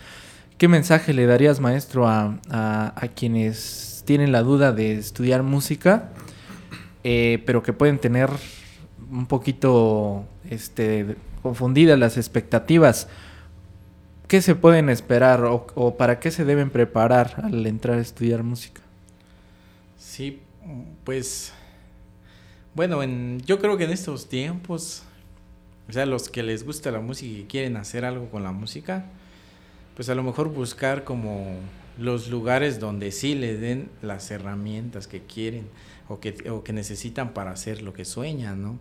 ¿qué 0.57 0.67
mensaje 0.69 1.13
le 1.13 1.25
darías, 1.25 1.59
maestro, 1.59 2.07
a, 2.07 2.39
a- 2.49 2.93
a 2.95 3.07
quienes 3.09 4.03
tienen 4.05 4.31
la 4.31 4.41
duda 4.41 4.71
de 4.71 4.93
estudiar 4.93 5.43
música, 5.43 6.09
eh, 7.03 7.43
pero 7.45 7.63
que 7.63 7.73
pueden 7.73 7.99
tener 7.99 8.29
un 9.11 9.25
poquito 9.25 10.25
este, 10.49 11.17
confundidas 11.41 11.99
las 11.99 12.15
expectativas? 12.17 13.07
¿Qué 14.31 14.41
se 14.41 14.55
pueden 14.55 14.87
esperar 14.87 15.43
o, 15.43 15.97
para 15.97 16.21
qué 16.21 16.31
se 16.31 16.45
deben 16.45 16.69
preparar 16.69 17.41
al 17.43 17.67
entrar 17.67 17.97
a 17.97 18.01
estudiar 18.01 18.43
música? 18.43 18.81
Sí, 19.97 20.39
pues 21.03 21.51
bueno, 22.73 23.03
en, 23.03 23.41
yo 23.45 23.59
creo 23.59 23.75
que 23.75 23.83
en 23.83 23.89
estos 23.89 24.29
tiempos, 24.29 25.03
o 25.89 25.91
sea, 25.91 26.05
los 26.05 26.29
que 26.29 26.43
les 26.43 26.65
gusta 26.65 26.91
la 26.91 27.01
música 27.01 27.39
y 27.39 27.43
quieren 27.43 27.75
hacer 27.75 28.05
algo 28.05 28.29
con 28.29 28.41
la 28.43 28.53
música, 28.53 29.03
pues 29.97 30.07
a 30.07 30.15
lo 30.15 30.23
mejor 30.23 30.47
buscar 30.47 31.03
como 31.03 31.57
los 31.97 32.29
lugares 32.29 32.79
donde 32.79 33.11
sí 33.11 33.35
le 33.35 33.57
den 33.57 33.89
las 34.01 34.31
herramientas 34.31 35.07
que 35.07 35.19
quieren 35.19 35.67
o 36.07 36.21
que, 36.21 36.49
o 36.49 36.63
que 36.63 36.71
necesitan 36.71 37.33
para 37.33 37.51
hacer 37.51 37.81
lo 37.81 37.91
que 37.91 38.05
sueñan, 38.05 38.61
¿no? 38.61 38.79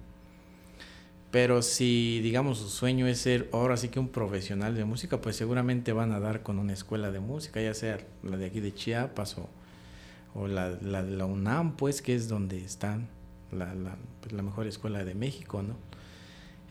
Pero 1.31 1.63
si, 1.63 2.21
digamos, 2.23 2.59
su 2.59 2.69
sueño 2.69 3.07
es 3.07 3.21
ser 3.21 3.49
ahora 3.53 3.77
sí 3.77 3.89
que 3.89 4.01
un 4.01 4.09
profesional 4.09 4.75
de 4.75 4.85
música, 4.85 5.21
pues 5.21 5.37
seguramente 5.37 5.93
van 5.93 6.13
a 6.13 6.19
dar 6.19 6.43
con 6.43 6.59
una 6.59 6.73
escuela 6.73 7.13
de 7.13 7.21
música, 7.21 7.61
ya 7.61 7.73
sea 7.75 7.99
la 8.25 8.37
de 8.37 8.47
aquí 8.47 8.61
de 8.61 8.75
Chiapas 8.75 9.39
o, 9.39 9.49
o 10.35 10.49
la, 10.49 10.71
la 10.83 11.03
la 11.03 11.27
UNAM, 11.27 11.77
pues, 11.77 12.03
que 12.03 12.15
es 12.17 12.29
donde 12.29 12.59
están 12.65 13.09
la, 13.53 13.75
la, 13.75 13.97
pues, 14.21 14.33
la 14.33 14.43
mejor 14.43 14.67
escuela 14.67 15.05
de 15.05 15.15
México, 15.15 15.63
¿no? 15.63 15.77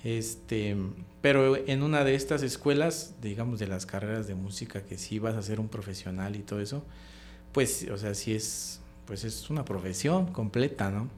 Este, 0.03 0.77
pero 1.21 1.57
en 1.57 1.83
una 1.83 2.03
de 2.03 2.15
estas 2.15 2.41
escuelas, 2.43 3.15
digamos, 3.21 3.59
de 3.59 3.67
las 3.67 3.85
carreras 3.85 4.27
de 4.27 4.35
música, 4.35 4.83
que 4.83 4.97
sí 4.97 5.19
vas 5.19 5.35
a 5.35 5.41
ser 5.41 5.59
un 5.59 5.67
profesional 5.67 6.35
y 6.35 6.39
todo 6.39 6.61
eso, 6.61 6.83
pues, 7.51 7.87
o 7.91 7.97
sea, 7.97 8.13
sí 8.13 8.33
es, 8.33 8.81
pues 9.05 9.23
es 9.23 9.49
una 9.49 9.65
profesión 9.65 10.31
completa, 10.31 10.89
¿no? 10.91 11.09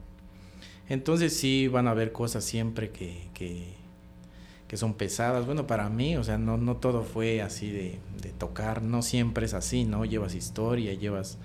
Entonces 0.92 1.34
sí 1.34 1.68
van 1.68 1.88
a 1.88 1.92
haber 1.92 2.12
cosas 2.12 2.44
siempre 2.44 2.90
que, 2.90 3.22
que, 3.32 4.76
son 4.76 4.92
pesadas. 4.92 5.46
Bueno, 5.46 5.66
para 5.66 5.88
mí, 5.88 6.18
o 6.18 6.24
sea, 6.24 6.36
no, 6.36 6.58
no 6.58 6.76
todo 6.76 7.02
fue 7.02 7.40
así 7.40 7.70
de, 7.70 7.98
de 8.20 8.28
tocar, 8.28 8.82
no 8.82 9.00
siempre 9.00 9.46
es 9.46 9.54
así, 9.54 9.84
¿no? 9.84 10.04
Llevas 10.04 10.34
historia, 10.34 10.92
llevas, 10.92 11.38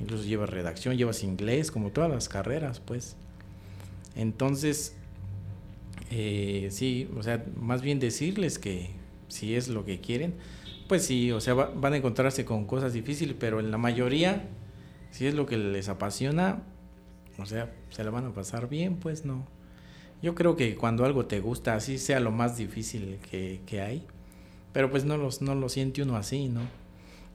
incluso 0.00 0.24
llevas 0.24 0.50
redacción, 0.50 0.96
llevas 0.96 1.22
inglés, 1.22 1.70
como 1.70 1.90
todas 1.90 2.10
las 2.10 2.28
carreras, 2.28 2.80
pues. 2.80 3.14
Entonces, 4.16 4.96
eh, 6.10 6.66
sí, 6.72 7.08
o 7.16 7.22
sea, 7.22 7.44
más 7.56 7.82
bien 7.82 8.00
decirles 8.00 8.58
que 8.58 8.90
si 9.28 9.54
es 9.54 9.68
lo 9.68 9.84
que 9.84 10.00
quieren, 10.00 10.34
pues 10.88 11.04
sí, 11.04 11.30
o 11.30 11.40
sea, 11.40 11.54
va- 11.54 11.70
van 11.72 11.92
a 11.92 11.98
encontrarse 11.98 12.44
con 12.44 12.64
cosas 12.64 12.94
difíciles, 12.94 13.36
pero 13.38 13.60
en 13.60 13.70
la 13.70 13.78
mayoría, 13.78 14.48
si 15.12 15.28
es 15.28 15.34
lo 15.34 15.46
que 15.46 15.56
les 15.56 15.88
apasiona, 15.88 16.62
o 17.38 17.46
sea, 17.46 17.72
se 17.90 18.04
la 18.04 18.10
van 18.10 18.26
a 18.26 18.32
pasar 18.32 18.68
bien, 18.68 18.96
pues 18.96 19.24
no. 19.24 19.46
Yo 20.22 20.34
creo 20.34 20.56
que 20.56 20.74
cuando 20.74 21.04
algo 21.04 21.26
te 21.26 21.40
gusta, 21.40 21.74
así 21.74 21.98
sea 21.98 22.20
lo 22.20 22.32
más 22.32 22.56
difícil 22.56 23.18
que, 23.30 23.60
que 23.66 23.80
hay, 23.80 24.04
pero 24.72 24.90
pues 24.90 25.04
no, 25.04 25.16
los, 25.16 25.42
no 25.42 25.54
lo 25.54 25.68
siente 25.68 26.02
uno 26.02 26.16
así, 26.16 26.48
¿no? 26.48 26.62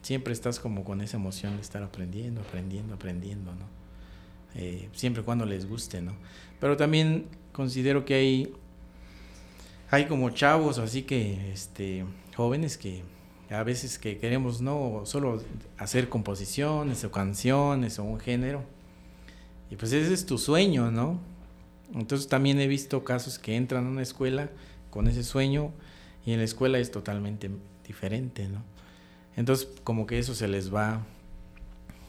Siempre 0.01 0.33
estás 0.33 0.59
como 0.59 0.83
con 0.83 1.01
esa 1.01 1.17
emoción 1.17 1.55
de 1.55 1.61
estar 1.61 1.81
aprendiendo, 1.81 2.41
aprendiendo, 2.41 2.93
aprendiendo, 2.95 3.53
¿no? 3.55 3.65
Eh, 4.55 4.89
siempre 4.93 5.23
cuando 5.23 5.45
les 5.45 5.67
guste, 5.67 6.01
¿no? 6.01 6.13
Pero 6.59 6.77
también 6.77 7.27
considero 7.53 8.03
que 8.05 8.15
hay, 8.15 8.53
hay 9.89 10.05
como 10.05 10.29
chavos, 10.31 10.77
así 10.77 11.03
que, 11.03 11.51
este, 11.53 12.05
jóvenes 12.35 12.77
que 12.77 13.03
a 13.49 13.63
veces 13.63 13.99
que 13.99 14.17
queremos 14.17 14.61
no 14.61 15.03
solo 15.05 15.41
hacer 15.77 16.09
composiciones 16.09 17.03
o 17.03 17.11
canciones 17.11 17.99
o 17.99 18.03
un 18.03 18.19
género, 18.19 18.63
y 19.73 19.75
pues 19.75 19.91
ese 19.91 20.13
es 20.13 20.27
tu 20.27 20.37
sueño, 20.37 20.91
¿no? 20.91 21.19
Entonces 21.95 22.27
también 22.27 22.59
he 22.59 22.67
visto 22.67 23.03
casos 23.03 23.39
que 23.39 23.55
entran 23.55 23.87
a 23.87 23.89
una 23.89 24.03
escuela 24.03 24.51
con 24.91 25.07
ese 25.07 25.23
sueño 25.23 25.71
y 26.27 26.31
en 26.31 26.37
la 26.37 26.43
escuela 26.43 26.77
es 26.77 26.91
totalmente 26.91 27.49
diferente, 27.83 28.47
¿no? 28.47 28.61
Entonces 29.35 29.67
como 29.83 30.05
que 30.05 30.19
eso 30.19 30.35
se 30.35 30.47
les 30.47 30.71
va, 30.71 31.01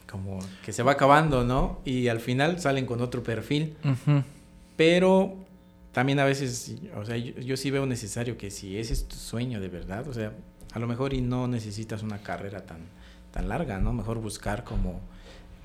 como 0.07 0.37
que 0.63 0.73
se 0.73 0.83
va 0.83 0.91
acabando, 0.91 1.43
¿no? 1.43 1.79
Y 1.85 2.07
al 2.07 2.19
final 2.19 2.59
salen 2.59 2.85
con 2.85 3.01
otro 3.01 3.23
perfil, 3.23 3.75
pero 4.75 5.33
también 5.91 6.19
a 6.19 6.25
veces, 6.25 6.75
o 6.95 7.03
sea, 7.03 7.17
yo, 7.17 7.33
yo 7.39 7.57
sí 7.57 7.71
veo 7.71 7.87
necesario 7.87 8.37
que 8.37 8.51
si 8.51 8.77
ese 8.77 8.93
es 8.93 9.07
tu 9.07 9.15
sueño 9.15 9.59
de 9.59 9.69
verdad, 9.69 10.07
o 10.07 10.13
sea, 10.13 10.33
a 10.71 10.77
lo 10.77 10.85
mejor 10.85 11.15
y 11.15 11.21
no 11.21 11.47
necesitas 11.47 12.03
una 12.03 12.19
carrera 12.19 12.67
tan, 12.67 12.81
tan 13.31 13.49
larga, 13.49 13.79
¿no? 13.79 13.91
Mejor 13.91 14.19
buscar 14.19 14.63
como 14.63 15.01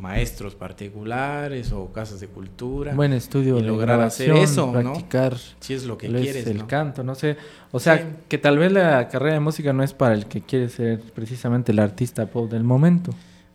maestros 0.01 0.55
particulares 0.55 1.71
o 1.73 1.93
casas 1.93 2.21
de 2.21 2.27
cultura. 2.29 2.95
Buen 2.95 3.13
estudio 3.13 3.59
y 3.59 3.63
lograr 3.63 4.01
hacer 4.01 4.31
eso, 4.33 4.67
¿no? 4.67 4.73
practicar 4.93 5.37
si 5.61 5.75
es 5.75 5.85
lo 5.85 5.97
que 5.99 6.09
lo 6.09 6.19
es 6.19 6.25
quieres, 6.25 6.47
el 6.47 6.59
¿no? 6.59 6.67
canto, 6.67 7.05
no 7.05 7.15
sé. 7.15 7.37
O 7.71 7.79
sea, 7.79 7.99
Sí. 7.99 8.05
que 8.29 8.39
tal 8.39 8.59
vez 8.59 8.73
la 8.73 9.09
carrera 9.09 9.35
de 9.35 9.41
música 9.41 9.73
no 9.73 9.83
es 9.83 9.93
para 9.95 10.15
el 10.15 10.27
que 10.27 10.41
quiere 10.41 10.69
ser 10.69 11.01
precisamente 11.15 11.73
el 11.73 11.79
artista 11.79 12.27
pop 12.27 12.51
del 12.51 12.65
momento. 12.65 13.13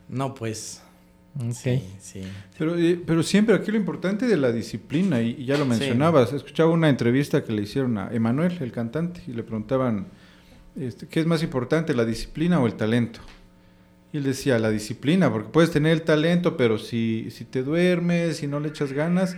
No, 0.08 0.34
pues. 0.34 0.82
Sí, 1.52 1.84
sí. 2.00 2.22
Pero, 2.58 2.78
eh, 2.78 3.02
pero 3.06 3.22
siempre 3.22 3.56
aquí 3.56 3.70
lo 3.70 3.78
importante 3.78 4.26
de 4.26 4.38
la 4.38 4.54
disciplina, 4.54 5.22
y, 5.22 5.32
y 5.40 5.46
ya 5.46 5.58
lo 5.58 5.66
mencionabas, 5.66 6.32
escuchaba 6.32 6.70
una 6.72 6.88
entrevista 6.88 7.44
que 7.44 7.52
le 7.52 7.64
hicieron 7.64 7.98
a 7.98 8.08
Emanuel, 8.14 8.58
el 8.62 8.72
cantante, 8.72 9.22
y 9.28 9.32
le 9.34 9.44
preguntaban, 9.44 10.08
este, 10.78 11.08
¿qué 11.08 11.20
es 11.20 11.26
más 11.26 11.44
importante, 11.44 11.94
la 11.94 12.06
disciplina 12.06 12.62
o 12.62 12.68
el 12.68 12.76
talento? 12.76 13.20
Y 14.16 14.20
él 14.20 14.24
decía, 14.24 14.58
la 14.60 14.70
disciplina, 14.70 15.30
porque 15.30 15.50
puedes 15.50 15.72
tener 15.72 15.92
el 15.92 16.04
talento, 16.04 16.56
pero 16.56 16.78
si, 16.78 17.28
si 17.32 17.44
te 17.44 17.64
duermes, 17.64 18.38
si 18.38 18.48
no 18.48 18.62
le 18.62 18.70
echas 18.70 18.94
ganas, 18.94 19.36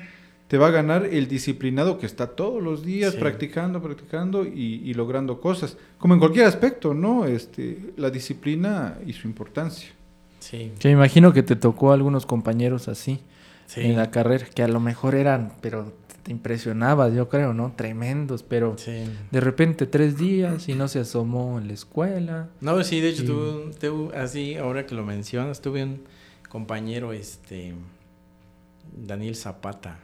te 0.48 0.60
va 0.60 0.68
a 0.68 0.70
ganar 0.70 1.06
el 1.08 1.28
disciplinado 1.28 1.98
que 1.98 2.06
está 2.06 2.28
todos 2.28 2.62
los 2.62 2.86
días 2.86 3.14
Sí. 3.14 3.20
practicando, 3.20 3.82
practicando 3.82 4.46
y, 4.46 4.84
y 4.86 4.94
logrando 4.94 5.42
cosas. 5.42 5.78
Como 5.98 6.14
en 6.14 6.20
cualquier 6.20 6.46
aspecto, 6.46 6.94
¿no? 6.94 7.26
Este, 7.26 7.80
la 7.98 8.12
disciplina 8.12 9.00
y 9.04 9.14
su 9.14 9.28
importancia. 9.28 9.90
Sí, 10.40 10.72
Que 10.78 10.90
me 10.90 10.94
imagino 10.94 11.34
que 11.34 11.42
te 11.42 11.56
tocó 11.56 11.90
a 11.90 11.96
algunos 11.96 12.28
compañeros 12.28 12.88
así 12.88 13.20
sí. 13.66 13.82
en 13.82 13.96
la 13.98 14.12
carrera, 14.12 14.46
que 14.54 14.62
a 14.62 14.68
lo 14.68 14.80
mejor 14.80 15.16
eran, 15.16 15.54
pero 15.60 15.92
te 16.28 16.32
impresionabas, 16.34 17.14
yo 17.14 17.30
creo, 17.30 17.54
¿no? 17.54 17.72
Tremendos, 17.78 18.44
pero 18.44 18.76
sí. 18.78 19.06
de 19.32 19.40
repente 19.40 19.86
tres 19.88 20.18
días 20.18 20.68
y 20.68 20.74
no 20.74 20.90
se 20.90 21.00
asomó 21.00 21.58
en 21.58 21.68
la 21.68 21.74
escuela. 21.74 22.50
No, 22.60 22.84
sí, 22.84 23.00
de 23.00 23.08
hecho, 23.10 23.24
tuve, 23.24 23.72
tuve- 23.80 24.14
así, 24.18 24.56
ahora 24.56 24.86
que 24.86 24.94
lo 24.94 25.06
mencionas, 25.06 25.62
tuve 25.62 25.84
un 25.84 26.02
compañero, 26.50 27.14
este, 27.14 27.74
Daniel 28.96 29.36
Zapata. 29.36 30.00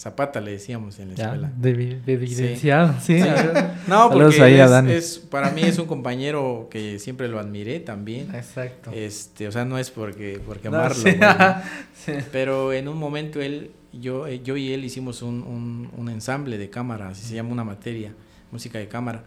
Zapata 0.00 0.40
le 0.40 0.50
decíamos 0.52 0.98
en 0.98 1.10
la 1.10 1.14
Ya, 1.14 1.24
escuela. 1.26 1.52
de, 1.56 1.72
vi- 1.74 1.94
de 1.94 2.12
evidenciado, 2.14 2.94
sí. 3.00 3.20
No, 3.86 4.10
porque 4.10 4.42
ahí 4.42 4.58
es- 4.90 5.18
para 5.18 5.50
mí 5.52 5.62
es 5.62 5.78
un 5.78 5.86
compañero 5.86 6.66
que 6.72 6.98
siempre 6.98 7.28
lo 7.28 7.38
admiré 7.38 7.78
también. 7.78 8.34
Exacto. 8.34 8.90
Este, 8.92 9.46
o 9.46 9.52
sea, 9.52 9.64
no 9.64 9.78
es 9.78 9.92
porque, 9.92 10.40
porque 10.44 10.68
No, 10.70 10.78
amarlo. 10.78 10.96
sí. 10.96 11.12
bueno. 11.16 11.54
Sí. 12.04 12.12
Pero 12.32 12.72
en 12.72 12.88
un 12.88 12.96
momento 12.98 13.40
él, 13.40 13.70
yo, 13.92 14.26
eh, 14.26 14.42
yo 14.42 14.56
y 14.56 14.72
él 14.72 14.84
hicimos 14.84 15.22
un, 15.22 15.90
un, 15.96 16.08
ensamble 16.08 16.58
de 16.58 16.70
cámara, 16.70 17.08
así 17.08 17.26
se 17.26 17.34
llama 17.34 17.50
una 17.50 17.64
materia, 17.64 18.14
música 18.50 18.78
de 18.78 18.88
cámara. 18.88 19.24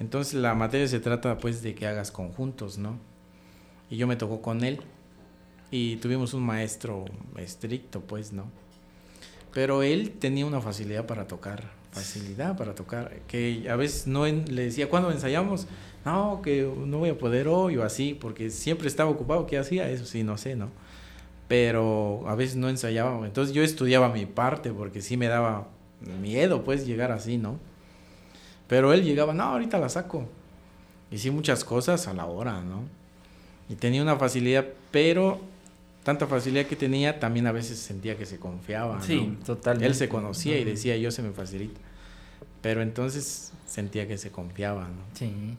Entonces 0.00 0.34
la 0.34 0.54
materia 0.54 0.86
se 0.86 1.00
trata 1.00 1.38
pues 1.38 1.62
de 1.62 1.74
que 1.74 1.86
hagas 1.86 2.10
conjuntos, 2.10 2.78
¿no? 2.78 2.98
Y 3.90 3.96
yo 3.96 4.06
me 4.06 4.16
tocó 4.16 4.42
con 4.42 4.64
él 4.64 4.80
y 5.70 5.96
tuvimos 5.96 6.34
un 6.34 6.44
maestro 6.44 7.04
estricto, 7.36 8.00
pues, 8.00 8.32
¿no? 8.32 8.50
Pero 9.52 9.82
él 9.82 10.12
tenía 10.18 10.46
una 10.46 10.60
facilidad 10.60 11.06
para 11.06 11.26
tocar, 11.26 11.70
facilidad 11.90 12.56
para 12.56 12.74
tocar, 12.74 13.20
que 13.26 13.66
a 13.70 13.76
veces 13.76 14.06
no 14.06 14.26
le 14.26 14.62
decía, 14.62 14.88
¿cuándo 14.88 15.10
ensayamos? 15.10 15.66
No, 16.04 16.42
que 16.42 16.70
no 16.76 16.98
voy 16.98 17.10
a 17.10 17.18
poder 17.18 17.48
hoy 17.48 17.76
o 17.76 17.82
así, 17.82 18.14
porque 18.14 18.50
siempre 18.50 18.88
estaba 18.88 19.10
ocupado, 19.10 19.46
¿qué 19.46 19.58
hacía? 19.58 19.90
Eso 19.90 20.04
sí, 20.04 20.22
no 20.22 20.36
sé, 20.38 20.54
¿no? 20.54 20.70
Pero 21.48 22.24
a 22.28 22.34
veces 22.34 22.56
no 22.56 22.68
ensayábamos, 22.68 23.26
entonces 23.26 23.54
yo 23.54 23.62
estudiaba 23.62 24.10
mi 24.10 24.26
parte 24.26 24.70
porque 24.70 25.00
sí 25.00 25.16
me 25.16 25.28
daba 25.28 25.68
miedo, 26.20 26.62
pues, 26.62 26.86
llegar 26.86 27.10
así, 27.10 27.38
¿no? 27.38 27.58
Pero 28.68 28.92
él 28.92 29.02
llegaba, 29.02 29.32
no, 29.32 29.44
ahorita 29.44 29.78
la 29.78 29.88
saco. 29.88 30.28
Y 31.10 31.18
sí, 31.18 31.30
muchas 31.30 31.64
cosas 31.64 32.06
a 32.06 32.12
la 32.12 32.26
hora, 32.26 32.60
¿no? 32.60 32.82
Y 33.70 33.76
tenía 33.76 34.02
una 34.02 34.16
facilidad, 34.16 34.66
pero 34.90 35.40
tanta 36.02 36.26
facilidad 36.26 36.66
que 36.66 36.76
tenía, 36.76 37.18
también 37.18 37.46
a 37.46 37.52
veces 37.52 37.78
sentía 37.78 38.16
que 38.16 38.26
se 38.26 38.38
confiaba. 38.38 39.00
Sí, 39.00 39.38
totalmente. 39.44 39.86
Él 39.86 39.94
se 39.94 40.08
conocía 40.08 40.58
y 40.58 40.64
decía, 40.64 40.96
yo 40.98 41.10
se 41.10 41.22
me 41.22 41.32
facilita. 41.32 41.80
Pero 42.60 42.82
entonces 42.82 43.52
sentía 43.66 44.06
que 44.06 44.18
se 44.18 44.30
confiaba, 44.30 44.82
¿no? 44.82 45.02
Sí. 45.14 45.56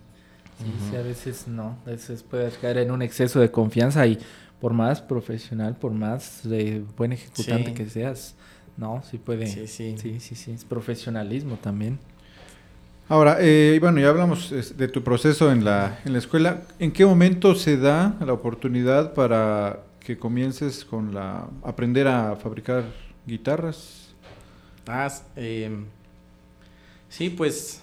Sí, 0.89 0.95
a 0.95 1.01
veces 1.01 1.47
no. 1.47 1.77
A 1.85 1.91
veces 1.91 2.21
puede 2.21 2.51
caer 2.51 2.79
en 2.79 2.91
un 2.91 3.01
exceso 3.01 3.39
de 3.39 3.49
confianza 3.49 4.05
y 4.05 4.19
por 4.59 4.73
más 4.73 5.01
profesional, 5.01 5.75
por 5.77 5.91
más 5.91 6.41
de 6.43 6.83
buen 6.97 7.13
ejecutante 7.13 7.73
que 7.73 7.89
seas, 7.89 8.35
no, 8.77 9.01
sí 9.09 9.17
puede. 9.17 9.47
Sí, 9.47 9.67
sí. 9.67 9.95
Sí, 9.97 10.19
sí, 10.19 10.35
sí. 10.35 10.51
Es 10.51 10.65
profesionalismo 10.65 11.57
también. 11.57 11.99
Ahora, 13.07 13.37
eh, 13.39 13.77
bueno, 13.81 13.99
ya 13.99 14.09
hablamos 14.09 14.53
de 14.77 14.87
tu 14.87 15.03
proceso 15.03 15.51
en 15.51 15.65
la, 15.65 15.99
en 16.05 16.13
la 16.13 16.19
escuela. 16.19 16.61
¿En 16.77 16.91
qué 16.91 17.05
momento 17.05 17.55
se 17.55 17.75
da 17.77 18.15
la 18.23 18.33
oportunidad 18.33 19.13
para 19.13 19.79
que 19.99 20.17
comiences 20.17 20.85
con 20.85 21.13
la 21.13 21.47
aprender 21.63 22.07
a 22.07 22.35
fabricar 22.35 22.83
guitarras? 23.25 24.13
Ah, 24.87 25.11
eh, 25.35 25.71
sí, 27.09 27.29
pues 27.31 27.81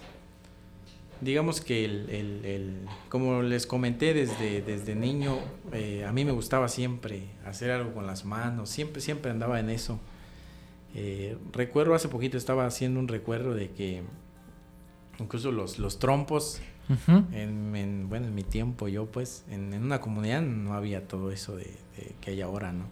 digamos 1.21 1.61
que 1.61 1.85
el, 1.85 2.11
el, 2.45 2.81
como 3.09 3.43
les 3.43 3.67
comenté 3.67 4.15
desde, 4.15 4.63
desde 4.63 4.95
niño, 4.95 5.39
eh, 5.73 6.05
a 6.07 6.13
mí 6.13 6.25
me 6.25 6.33
gustaba 6.33 6.69
siempre 6.69 7.29
hacer 7.45 7.71
algo 7.71 7.95
con 7.95 8.07
las 8.07 8.25
manos, 8.25 8.69
siempre, 8.71 9.01
siempre 9.01 9.31
andaba 9.31 9.61
en 9.61 9.71
eso. 9.71 9.99
Eh, 10.95 11.37
recuerdo 11.53 11.95
hace 11.95 12.09
poquito 12.09 12.37
estaba 12.39 12.67
haciendo 12.67 13.01
un 13.01 13.09
recuerdo 13.09 13.55
de 13.55 13.71
que 13.71 14.03
incluso 15.19 15.53
los, 15.53 15.79
los 15.79 15.99
trompos, 15.99 16.61
en, 17.33 18.09
bueno, 18.09 18.29
en 18.29 18.35
mi 18.35 18.45
tiempo 18.45 18.87
yo 18.87 19.07
pues, 19.07 19.45
en, 19.51 19.75
una 19.75 20.01
comunidad 20.01 20.41
no 20.43 20.75
había 20.75 21.09
todo 21.09 21.33
eso 21.33 21.57
de, 21.57 21.71
que 22.21 22.31
hay 22.31 22.41
ahora, 22.41 22.73
¿no? 22.73 22.85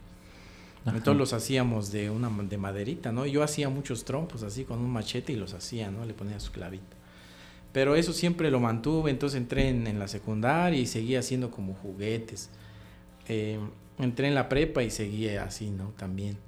Entonces 0.87 1.17
los 1.17 1.33
hacíamos 1.33 1.93
de 1.93 2.11
una 2.11 2.29
de 2.29 2.59
maderita, 2.59 3.11
¿no? 3.11 3.25
Yo 3.25 3.43
hacía 3.43 3.71
muchos 3.71 4.05
trompos 4.05 4.43
así 4.43 4.65
con 4.65 4.81
un 4.81 4.91
machete 4.91 5.33
y 5.33 5.37
los 5.37 5.55
hacía, 5.55 5.91
¿no? 5.91 6.05
Le 6.05 6.13
ponía 6.13 6.39
su 6.41 6.53
clavito. 6.53 6.93
Pero 7.75 7.97
eso 7.97 8.13
siempre 8.13 8.53
lo 8.53 8.61
mantuve, 8.61 9.11
entonces 9.11 9.37
entré 9.37 9.69
en, 9.69 9.99
la 9.99 10.07
secundaria 10.07 10.79
y 10.79 10.87
seguía 10.87 11.19
haciendo 11.19 11.51
como 11.51 11.75
juguetes. 11.75 12.49
Eh, 13.27 13.59
entré 13.99 14.29
en 14.29 14.37
la 14.37 14.49
prepa 14.49 14.85
y 14.85 14.91
seguía 14.91 15.43
así, 15.43 15.71
¿no? 15.71 15.89
También. 15.99 16.39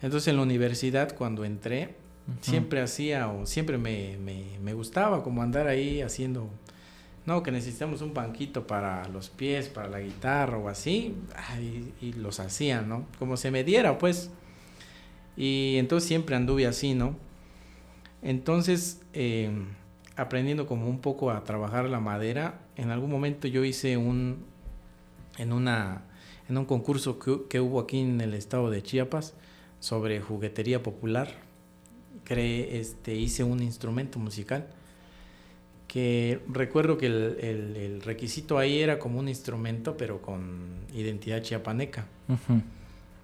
Entonces 0.00 0.28
en 0.28 0.36
la 0.36 0.42
universidad 0.42 1.14
cuando 1.14 1.44
entré, 1.44 1.96
siempre 2.40 2.80
hacía 2.80 3.28
o 3.28 3.44
siempre 3.44 3.76
me, 3.76 4.16
me, 4.62 4.72
gustaba 4.72 5.22
como 5.22 5.42
andar 5.42 5.66
ahí 5.66 6.00
haciendo, 6.00 6.48
no, 7.26 7.42
que 7.42 7.50
necesitamos 7.50 8.00
un 8.00 8.14
banquito 8.14 8.66
para 8.66 9.06
los 9.08 9.28
pies, 9.28 9.68
para 9.68 9.90
la 9.90 10.00
guitarra 10.00 10.56
o 10.56 10.70
así, 10.70 11.14
y, 12.00 12.14
los 12.14 12.40
hacía, 12.40 12.80
¿no? 12.80 13.04
Como 13.18 13.36
se 13.36 13.50
me 13.50 13.64
diera, 13.64 13.98
pues. 13.98 14.30
Y 15.36 15.76
entonces 15.76 16.08
siempre 16.08 16.36
anduve 16.36 16.66
así, 16.66 16.94
¿no? 16.94 17.16
Entonces, 18.22 19.02
eh, 19.12 19.50
aprendiendo 20.20 20.66
como 20.66 20.86
un 20.86 21.00
poco 21.00 21.30
a 21.30 21.44
trabajar 21.44 21.88
la 21.88 21.98
madera. 21.98 22.60
En 22.76 22.90
algún 22.90 23.10
momento 23.10 23.48
yo 23.48 23.64
hice 23.64 23.96
un, 23.96 24.44
en, 25.38 25.52
una, 25.52 26.02
en 26.48 26.58
un 26.58 26.66
concurso 26.66 27.18
que, 27.18 27.60
hubo 27.60 27.80
aquí 27.80 28.00
en 28.00 28.20
el 28.20 28.34
estado 28.34 28.68
de 28.70 28.82
Chiapas 28.82 29.32
sobre 29.80 30.20
juguetería 30.20 30.82
popular. 30.82 31.32
Creé, 32.24 32.78
este, 32.78 33.14
hice 33.14 33.44
un 33.44 33.62
instrumento 33.62 34.18
musical 34.18 34.68
que 35.88 36.40
recuerdo 36.48 36.98
que 36.98 37.06
el, 37.06 38.02
requisito 38.04 38.58
ahí 38.58 38.80
era 38.80 38.98
como 38.98 39.18
un 39.18 39.28
instrumento 39.28 39.96
pero 39.96 40.20
con 40.20 40.84
identidad 40.92 41.42
chiapaneca. 41.42 42.06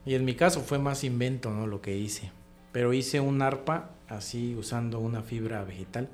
Y 0.07 0.15
en 0.15 0.25
mi 0.25 0.35
caso 0.35 0.63
fue 0.63 0.79
más 0.79 1.05
invento, 1.05 1.51
¿no? 1.51 1.67
Lo 1.67 1.83
que 1.83 1.97
hice. 1.97 2.33
Pero 2.73 2.95
hice 2.95 3.21
un 3.21 3.43
arpa 3.43 3.91
así 4.09 4.55
usando 4.55 4.99
una 4.99 5.23
fibra 5.23 5.63
vegetal 5.63 6.09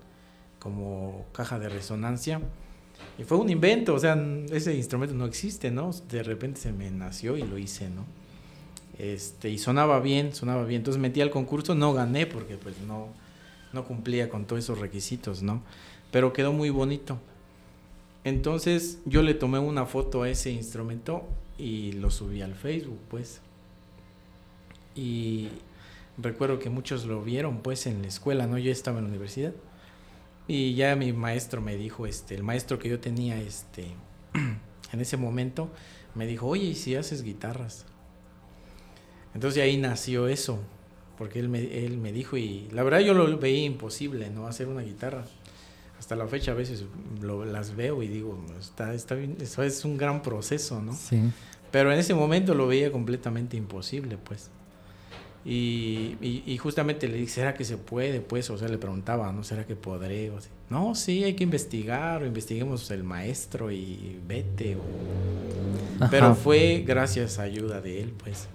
como 0.63 1.27
caja 1.33 1.59
de 1.59 1.69
resonancia. 1.69 2.41
Y 3.19 3.25
fue 3.25 3.37
un 3.37 3.51
invento, 3.51 3.95
o 3.95 3.99
sea, 3.99 4.17
ese 4.53 4.75
instrumento 4.75 5.15
no 5.15 5.27
existe, 5.27 5.71
¿no? 5.71 5.91
De 6.09 6.23
repente 6.23 6.61
se 6.61 6.73
me 6.73 6.91
nació 6.91 7.37
y 7.37 7.43
lo 7.43 7.59
hice, 7.59 7.91
¿no? 7.91 8.05
Este, 8.99 9.51
y 9.51 9.59
sonaba 9.59 9.99
bien, 9.99 10.33
sonaba 10.33 10.65
bien. 10.65 10.81
Entonces 10.81 11.01
metí 11.01 11.21
al 11.21 11.31
concurso, 11.31 11.75
no 11.75 11.93
gané 11.93 12.27
porque 12.27 12.57
pues 12.57 12.77
no, 12.87 13.09
no 13.73 13.85
cumplía 13.85 14.29
con 14.29 14.45
todos 14.47 14.63
esos 14.63 14.79
requisitos, 14.79 15.43
¿no? 15.43 15.63
Pero 16.13 16.33
quedó 16.33 16.53
muy 16.53 16.71
bonito. 16.71 17.19
Entonces 18.23 19.01
yo 19.05 19.23
le 19.23 19.35
tomé 19.35 19.59
una 19.59 19.85
foto 19.85 20.23
a 20.23 20.31
ese 20.31 20.53
instrumento 20.53 21.25
y 21.59 21.93
lo 21.93 22.11
subí 22.11 22.41
al 22.41 22.55
Facebook, 22.55 23.01
pues. 23.11 23.41
Y 24.95 25.49
recuerdo 26.19 26.61
que 26.61 26.71
muchos 26.71 27.05
lo 27.05 27.23
vieron, 27.23 27.59
pues, 27.59 27.87
en 27.87 28.03
la 28.03 28.09
escuela, 28.09 28.47
¿no? 28.47 28.59
Yo 28.59 28.71
estaba 28.71 28.99
en 28.99 29.05
la 29.05 29.11
universidad. 29.11 29.53
Y 30.49 30.75
ya 30.75 30.97
mi 30.97 31.13
maestro 31.13 31.61
me 31.61 31.77
dijo, 31.77 32.07
este, 32.07 32.35
el 32.35 32.43
maestro 32.43 32.79
que 32.79 32.89
yo 32.89 33.01
tenía, 33.01 33.41
este, 33.41 33.87
en 34.93 35.01
ese 35.01 35.17
momento, 35.17 35.71
me 36.15 36.27
dijo, 36.27 36.47
oye, 36.47 36.65
¿y 36.65 36.75
si 36.75 36.97
haces 36.97 37.23
guitarras? 37.23 37.87
Entonces 39.35 39.63
ahí 39.63 39.77
nació 39.79 40.29
eso, 40.29 40.61
porque 41.17 41.39
él 41.39 41.49
me, 41.49 41.85
él 41.85 41.99
me 41.99 42.13
dijo, 42.13 42.37
y 42.37 42.69
la 42.73 42.83
verdad 42.83 43.01
yo 43.01 43.15
lo 43.15 43.39
veía 43.39 43.65
imposible, 43.65 44.31
¿no? 44.31 44.47
Hacer 44.47 44.69
una 44.69 44.83
guitarra. 44.83 45.25
Hasta 45.99 46.17
la 46.17 46.27
fecha 46.27 46.51
a 46.51 46.55
veces 46.55 46.85
lo, 47.21 47.45
las 47.45 47.77
veo 47.77 48.03
y 48.03 48.09
digo, 48.09 48.45
está, 48.59 48.93
está 48.93 49.15
bien, 49.15 49.37
eso 49.41 49.63
es 49.63 49.85
un 49.85 49.97
gran 49.97 50.23
proceso, 50.23 50.83
¿no? 50.83 50.95
Sí. 50.95 51.23
Pero 51.71 51.93
en 51.93 51.99
ese 51.99 52.13
momento 52.13 52.55
lo 52.55 52.67
veía 52.67 52.91
completamente 52.91 53.57
imposible, 53.57 54.19
pues. 54.19 54.51
Y, 55.45 56.17
y, 56.47 56.57
justamente 56.59 57.09
le 57.09 57.15
dije, 57.15 57.29
¿será 57.29 57.55
que 57.55 57.65
se 57.65 57.77
puede? 57.77 58.21
Pues, 58.21 58.49
o 58.51 58.59
sea, 58.59 58.69
le 58.69 58.79
preguntaba, 58.79 59.33
¿no? 59.33 59.43
¿Será 59.43 59.67
que 59.67 59.75
podré? 59.75 60.31
O 60.31 60.39
no, 60.71 60.95
sí, 60.95 61.25
hay 61.25 61.35
que 61.35 61.43
investigar, 61.43 62.23
o 62.23 62.27
investiguemos 62.27 62.89
el 62.93 63.03
maestro 63.03 63.73
y 63.73 64.21
vete. 64.27 64.77
Pero 66.11 66.37
fue 66.37 66.85
gracias 66.87 67.41
a 67.41 67.43
ayuda 67.43 67.81
de 67.81 68.03
él, 68.03 68.13
pues. 68.17 68.49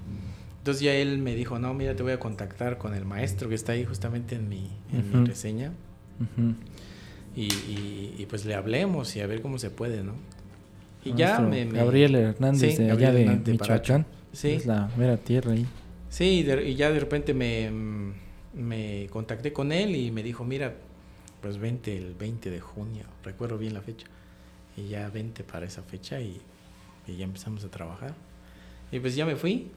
Entonces 0.60 0.82
ya 0.82 0.94
él 0.94 1.18
me 1.18 1.36
dijo, 1.36 1.60
no, 1.60 1.74
mira, 1.74 1.94
te 1.96 2.04
voy 2.04 2.14
a 2.14 2.20
contactar 2.20 2.78
con 2.78 2.94
el 2.94 3.04
maestro 3.04 3.50
que 3.50 3.56
está 3.56 3.74
ahí 3.74 3.84
justamente 3.84 4.36
en 4.36 4.48
mi, 4.48 4.70
en 4.94 5.12
mi 5.12 5.28
reseña. 5.28 5.74
y, 7.36 7.48
y, 8.18 8.26
pues 8.30 8.46
le 8.46 8.56
hablemos 8.56 9.14
y 9.18 9.20
a 9.20 9.28
ver 9.28 9.42
cómo 9.42 9.60
se 9.60 9.70
puede, 9.70 10.04
¿no? 10.04 10.14
Y 11.04 11.14
ya 11.16 11.40
me, 11.40 11.66
Gabriel 11.66 12.16
Hernández 12.16 12.78
de 12.78 12.92
allá 12.92 13.12
de 13.12 13.42
Michoacán. 13.46 14.06
Sí. 14.32 14.52
Es 14.52 14.66
la 14.66 14.90
mera 14.98 15.18
tierra 15.18 15.52
ahí. 15.52 15.66
Sí, 16.10 16.46
y 16.66 16.76
ya 16.76 16.92
de 16.92 17.00
repente 17.00 17.34
me, 17.34 17.70
me 18.54 19.08
contacté 19.10 19.54
con 19.54 19.72
él 19.72 19.96
y 19.96 20.12
me 20.12 20.24
dijo, 20.24 20.44
mira, 20.44 20.76
pues 21.42 21.58
vente 21.58 21.96
el 21.96 22.16
20 22.16 22.50
de 22.50 22.60
junio, 22.60 23.06
recuerdo 23.24 23.58
bien 23.58 23.74
la 23.74 23.82
fecha, 23.82 24.08
y 24.76 24.90
ya 24.90 25.10
vente 25.10 25.44
para 25.44 25.66
esa 25.66 25.84
fecha 25.84 26.20
y, 26.20 26.42
ya 27.08 27.24
empezamos 27.24 27.64
a 27.64 27.70
trabajar. 27.70 28.14
Y 28.92 29.00
pues 29.00 29.16
ya 29.16 29.26
me 29.26 29.38
fui, 29.38 29.70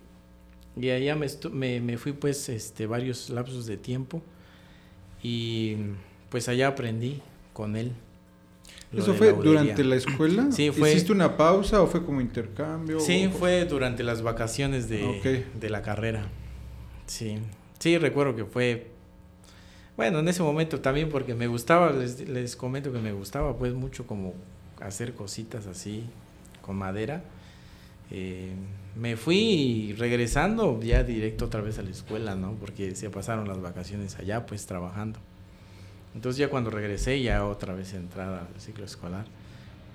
y 0.76 0.90
allá 0.90 1.14
me, 1.14 1.26
me, 1.52 1.80
me, 1.80 1.96
fui 1.96 2.12
pues 2.12 2.48
este, 2.48 2.86
varios 2.86 3.30
lapsos 3.30 3.66
de 3.66 3.76
tiempo, 3.76 4.22
y 5.22 5.76
pues 6.28 6.48
allá 6.48 6.68
aprendí 6.68 7.20
con 7.52 7.76
él. 7.76 7.92
¿Eso 8.92 9.14
fue 9.14 9.32
durante 9.32 9.84
la 9.84 9.96
escuela? 9.96 10.50
Sí, 10.50 10.70
fue. 10.70 10.90
¿Hiciste 10.90 11.12
una 11.12 11.36
pausa 11.36 11.80
o 11.80 11.86
fue 11.86 12.04
como 12.04 12.20
intercambio? 12.20 12.98
Sí, 13.00 13.30
fue 13.32 13.64
durante 13.64 14.02
las 14.02 14.22
vacaciones 14.22 14.88
de, 14.88 15.44
de, 15.54 15.70
la 15.70 15.82
carrera. 15.82 16.26
Sí. 17.06 17.38
Sí, 17.78 17.98
recuerdo 17.98 18.34
que 18.34 18.44
fue. 18.44 18.88
Bueno, 19.96 20.18
en 20.18 20.28
ese 20.28 20.42
momento 20.42 20.80
también 20.80 21.08
porque 21.08 21.34
me 21.34 21.46
gustaba, 21.46 21.92
les, 21.92 22.28
les 22.28 22.56
comento 22.56 22.92
que 22.92 22.98
me 22.98 23.12
gustaba 23.12 23.56
pues 23.56 23.74
mucho 23.74 24.06
como 24.06 24.34
hacer 24.80 25.14
cositas 25.14 25.66
así 25.66 26.04
con 26.62 26.76
madera. 26.76 27.22
Eh, 28.10 28.54
me 28.96 29.16
fui 29.16 29.94
regresando 29.96 30.80
ya 30.80 31.04
directo 31.04 31.44
otra 31.44 31.60
vez 31.60 31.78
a 31.78 31.82
la 31.82 31.90
escuela, 31.90 32.34
¿no? 32.34 32.54
Porque 32.54 32.96
se 32.96 33.08
pasaron 33.08 33.46
las 33.46 33.60
vacaciones 33.60 34.18
allá 34.18 34.46
pues 34.46 34.66
trabajando. 34.66 35.20
Entonces 36.14 36.38
ya 36.38 36.48
cuando 36.48 36.70
regresé 36.70 37.22
ya 37.22 37.44
otra 37.46 37.74
vez 37.74 37.94
entrada 37.94 38.48
al 38.52 38.60
ciclo 38.60 38.84
escolar. 38.84 39.26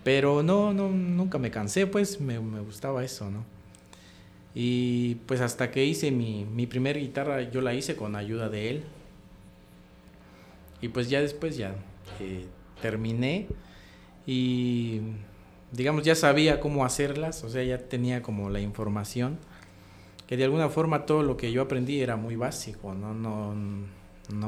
Pero 0.04 0.44
no, 0.44 0.74
no, 0.74 0.90
nunca 0.90 1.40
me 1.40 1.52
cansé, 1.52 1.88
pues 1.88 2.22
me, 2.22 2.40
me 2.40 2.60
gustaba 2.62 3.04
eso, 3.04 3.30
¿no? 3.32 3.44
Y 4.54 5.16
pues 5.26 5.42
hasta 5.42 5.72
que 5.72 5.84
hice 5.84 6.12
mi, 6.12 6.46
mi 6.46 6.68
primer 6.68 6.98
guitarra, 6.98 7.42
yo 7.42 7.62
la 7.62 7.74
hice 7.74 7.96
con 7.96 8.16
ayuda 8.16 8.50
de 8.50 8.70
él. 8.70 8.84
Y 10.82 10.90
pues 10.90 11.10
ya 11.10 11.22
después 11.22 11.58
ya 11.58 11.76
eh, 12.20 12.46
terminé 12.82 13.48
y 14.28 15.02
digamos 15.72 16.04
ya 16.04 16.16
sabía 16.16 16.60
cómo 16.60 16.86
hacerlas, 16.86 17.44
o 17.44 17.50
sea, 17.50 17.64
ya 17.64 17.78
tenía 17.78 18.22
como 18.22 18.50
la 18.50 18.60
información, 18.60 19.38
que 20.28 20.38
de 20.38 20.46
alguna 20.46 20.70
forma 20.70 21.06
todo 21.06 21.24
lo 21.24 21.38
que 21.38 21.52
yo 21.52 21.62
aprendí 21.62 22.02
era 22.02 22.16
muy 22.16 22.36
básico, 22.36 22.94
no, 22.94 23.14
no 23.14 23.54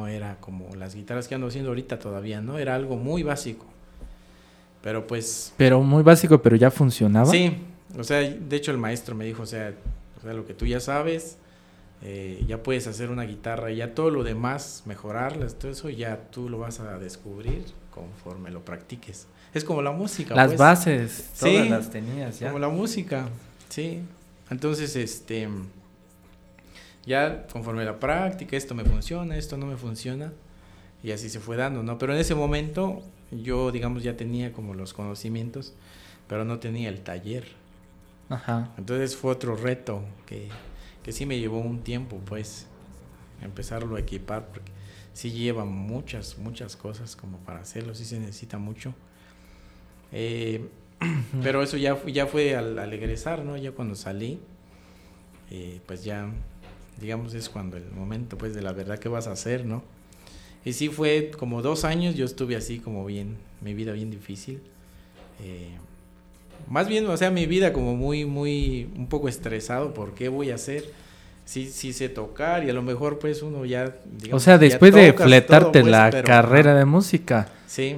era 0.08 0.38
como 0.40 0.76
las 0.76 0.96
guitarras 0.96 1.28
que 1.28 1.36
ando 1.36 1.48
haciendo 1.48 1.70
ahorita 1.70 2.00
todavía, 2.00 2.42
¿no? 2.42 2.58
Era 2.58 2.76
algo 2.76 2.96
muy 2.96 3.24
básico. 3.24 3.66
Pero 4.82 5.08
pues... 5.08 5.54
Pero 5.58 5.82
muy 5.82 6.04
básico, 6.04 6.42
pero 6.42 6.56
ya 6.56 6.72
funcionaba. 6.72 7.30
Sí, 7.30 7.58
o 7.98 8.04
sea, 8.04 8.20
de 8.20 8.56
hecho 8.56 8.72
el 8.72 8.78
maestro 8.78 9.16
me 9.16 9.26
dijo, 9.26 9.44
o 9.44 9.46
sea, 9.46 9.74
o 10.18 10.22
sea 10.22 10.34
lo 10.34 10.46
que 10.46 10.54
tú 10.54 10.66
ya 10.66 10.80
sabes, 10.80 11.38
eh, 12.02 12.44
ya 12.48 12.62
puedes 12.62 12.88
hacer 12.88 13.10
una 13.10 13.24
guitarra, 13.24 13.72
ya 13.72 13.96
todo 13.96 14.12
lo 14.12 14.24
demás, 14.24 14.84
mejorarlas, 14.86 15.56
todo 15.56 15.72
eso, 15.72 15.90
ya 15.90 16.30
tú 16.32 16.50
lo 16.50 16.60
vas 16.60 16.80
a 16.80 16.98
descubrir 17.00 17.66
conforme 17.92 18.52
lo 18.52 18.64
practiques. 18.64 19.28
Es 19.54 19.64
como 19.64 19.82
la 19.82 19.92
música. 19.92 20.36
Las 20.36 20.48
pues. 20.48 20.60
bases, 20.60 21.32
todas 21.40 21.56
Sí, 21.56 21.70
las 21.70 21.90
tenías 21.90 22.40
ya. 22.40 22.48
Como 22.48 22.60
la 22.60 22.70
música, 22.70 23.28
sí. 23.70 24.02
Entonces, 24.50 24.96
este, 24.96 25.50
ya 27.08 27.48
conforme 27.48 27.86
la 27.86 28.00
práctica, 28.00 28.58
esto 28.58 28.76
me 28.76 28.84
funciona, 28.84 29.38
esto 29.38 29.58
no 29.58 29.66
me 29.66 29.78
funciona, 29.78 30.34
y 31.02 31.12
así 31.12 31.30
se 31.30 31.40
fue 31.40 31.56
dando, 31.56 31.82
¿no? 31.82 31.98
Pero 31.98 32.14
en 32.14 32.20
ese 32.20 32.36
momento 32.36 33.02
yo, 33.32 33.72
digamos, 33.72 34.04
ya 34.04 34.18
tenía 34.18 34.52
como 34.52 34.74
los 34.74 34.94
conocimientos, 34.94 35.74
pero 36.28 36.44
no 36.44 36.60
tenía 36.60 36.90
el 36.90 37.02
taller. 37.02 37.48
Ajá. 38.30 38.74
Entonces 38.78 39.16
fue 39.16 39.32
otro 39.32 39.56
reto 39.56 40.04
que, 40.26 40.50
que 41.02 41.14
sí 41.14 41.26
me 41.26 41.40
llevó 41.40 41.60
un 41.60 41.80
tiempo, 41.80 42.20
pues, 42.26 42.68
empezarlo 43.42 43.96
a 43.96 44.02
equipar, 44.02 44.48
porque 44.48 44.72
sí 45.14 45.32
lleva 45.32 45.64
muchas, 45.64 46.38
muchas 46.38 46.76
cosas 46.76 47.16
como 47.16 47.38
para 47.40 47.62
hacerlo, 47.62 47.96
sí 47.96 48.04
se 48.04 48.20
necesita 48.20 48.58
mucho. 48.58 48.94
Eh, 50.12 50.68
pero 51.42 51.64
eso 51.64 51.78
ya, 51.78 51.98
ya 52.06 52.28
fue 52.28 52.58
al, 52.58 52.78
al 52.78 52.92
egresar, 52.92 53.46
¿no? 53.46 53.56
Ya 53.56 53.72
cuando 53.72 53.96
salí, 53.96 54.42
eh, 55.50 55.80
pues 55.86 56.04
ya, 56.04 56.30
digamos, 57.00 57.34
es 57.34 57.50
cuando 57.50 57.78
el 57.78 57.86
momento, 57.92 58.38
pues, 58.38 58.54
de 58.56 58.62
la 58.62 58.72
verdad 58.74 59.00
que 59.00 59.10
vas 59.10 59.28
a 59.28 59.32
hacer, 59.32 59.66
¿no? 59.66 59.84
Y 60.66 60.74
sí 60.74 60.90
fue 60.90 61.32
como 61.38 61.62
dos 61.62 61.86
años, 61.86 62.16
yo 62.16 62.26
estuve 62.26 62.56
así 62.56 62.80
como 62.80 63.06
bien, 63.06 63.38
mi 63.62 63.74
vida 63.74 63.94
bien 63.94 64.12
difícil. 64.12 64.60
Eh, 65.44 65.70
más 66.68 66.88
bien, 66.88 67.06
o 67.08 67.16
sea, 67.16 67.32
mi 67.32 67.46
vida 67.46 67.72
como 67.72 67.96
muy, 67.96 68.26
muy, 68.26 68.90
un 68.98 69.08
poco 69.08 69.30
estresado 69.30 69.94
por 69.94 70.14
qué 70.14 70.28
voy 70.30 70.52
a 70.52 70.56
hacer. 70.56 70.84
Sí, 71.46 71.68
sí 71.68 71.94
sé 71.94 72.10
tocar 72.10 72.66
y 72.66 72.70
a 72.70 72.74
lo 72.74 72.82
mejor 72.82 73.20
pues 73.20 73.42
uno 73.42 73.64
ya... 73.64 73.86
O 73.86 74.18
digamos, 74.22 74.44
sea, 74.44 74.56
ya 74.56 74.60
después 74.60 74.94
de 74.94 75.14
fletarte 75.14 75.64
todo, 75.80 75.84
pues, 75.84 75.86
la 75.86 76.10
pero- 76.12 76.24
carrera 76.26 76.76
de 76.76 76.84
música, 76.86 77.48
Sí. 77.68 77.98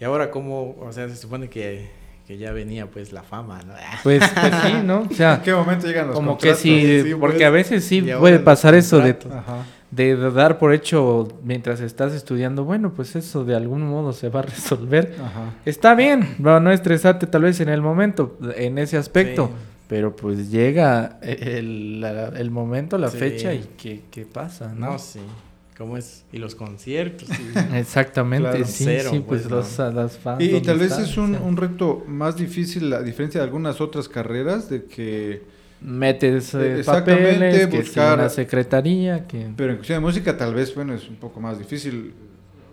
Y 0.00 0.04
ahora 0.04 0.30
como, 0.30 0.76
o 0.80 0.92
sea, 0.92 1.08
se 1.08 1.16
supone 1.16 1.48
que, 1.48 1.88
que 2.32 2.38
ya 2.38 2.52
venía 2.52 2.86
pues 2.86 3.12
la 3.12 3.22
fama, 3.22 3.60
¿no? 3.66 3.74
pues, 4.02 4.22
pues 4.40 4.54
sí, 4.64 4.72
¿no? 4.84 5.00
O 5.00 5.02
¿En 5.02 5.10
sea, 5.14 5.42
qué 5.44 5.52
momento 5.52 5.86
llegan 5.86 6.06
los 6.06 6.16
como 6.16 6.38
que 6.38 6.54
sí, 6.54 7.02
Sí, 7.04 7.14
porque 7.14 7.36
pues, 7.38 7.46
a 7.46 7.50
veces 7.50 7.84
sí 7.84 8.00
puede 8.18 8.38
pasar 8.38 8.74
eso 8.74 9.00
de, 9.00 9.16
de 9.90 10.16
dar 10.30 10.58
por 10.58 10.72
hecho 10.72 11.28
mientras 11.44 11.80
estás 11.82 12.14
estudiando, 12.14 12.64
bueno, 12.64 12.94
pues 12.94 13.14
eso 13.16 13.44
de 13.44 13.54
algún 13.54 13.82
modo 13.82 14.14
se 14.14 14.30
va 14.30 14.40
a 14.40 14.44
resolver. 14.44 15.14
Ajá. 15.20 15.52
Está 15.66 15.94
bien, 15.94 16.36
no, 16.38 16.58
no 16.60 16.72
estresarte 16.72 17.26
tal 17.26 17.42
vez 17.42 17.60
en 17.60 17.68
el 17.68 17.82
momento, 17.82 18.38
en 18.56 18.78
ese 18.78 18.96
aspecto, 18.96 19.48
Sí. 19.48 19.52
pero 19.88 20.16
pues 20.16 20.50
llega 20.50 21.18
el, 21.20 22.00
la- 22.00 22.28
el 22.28 22.50
momento, 22.50 22.96
la 22.96 23.10
Sí. 23.10 23.18
fecha 23.18 23.52
y 23.52 23.68
qué, 23.76 24.04
qué 24.10 24.24
pasa, 24.24 24.72
¿no? 24.74 24.92
No, 24.92 24.98
sí. 24.98 25.20
¿Cómo 25.76 25.96
es? 25.96 26.24
Y 26.32 26.38
los 26.38 26.54
conciertos. 26.54 27.28
y- 27.30 27.58
Exactamente, 27.76 28.48
Claro. 28.50 28.64
sí, 28.66 28.84
Cero, 28.84 29.10
sí, 29.12 29.22
pues, 29.26 29.42
pues, 29.48 29.78
los, 29.78 29.94
las 29.94 30.18
fans. 30.18 30.40
Y, 30.40 30.44
y 30.44 30.48
¿dónde 30.50 30.66
tal 30.66 30.78
vez 30.78 30.90
están? 30.92 31.04
es 31.04 31.16
un, 31.16 31.34
O 31.34 31.38
sea, 31.38 31.46
un 31.46 31.56
reto 31.56 32.04
más 32.06 32.36
difícil, 32.36 32.92
a 32.92 33.02
diferencia 33.02 33.40
de 33.40 33.44
algunas 33.46 33.80
otras 33.80 34.08
carreras, 34.08 34.68
de 34.68 34.84
que, 34.84 35.42
Metes 35.80 36.54
eh, 36.54 36.78
Exactamente, 36.78 37.32
papeles, 37.32 37.66
que 37.66 37.76
buscar- 37.78 38.18
una 38.18 38.28
secretaría, 38.28 39.26
que... 39.26 39.48
pero 39.56 39.70
en 39.72 39.76
cuestión 39.78 39.96
de 39.96 40.06
música 40.06 40.36
tal 40.36 40.54
vez, 40.54 40.72
bueno, 40.74 40.94
es 40.94 41.08
un 41.08 41.16
poco 41.16 41.40
más 41.40 41.58
difícil. 41.58 42.12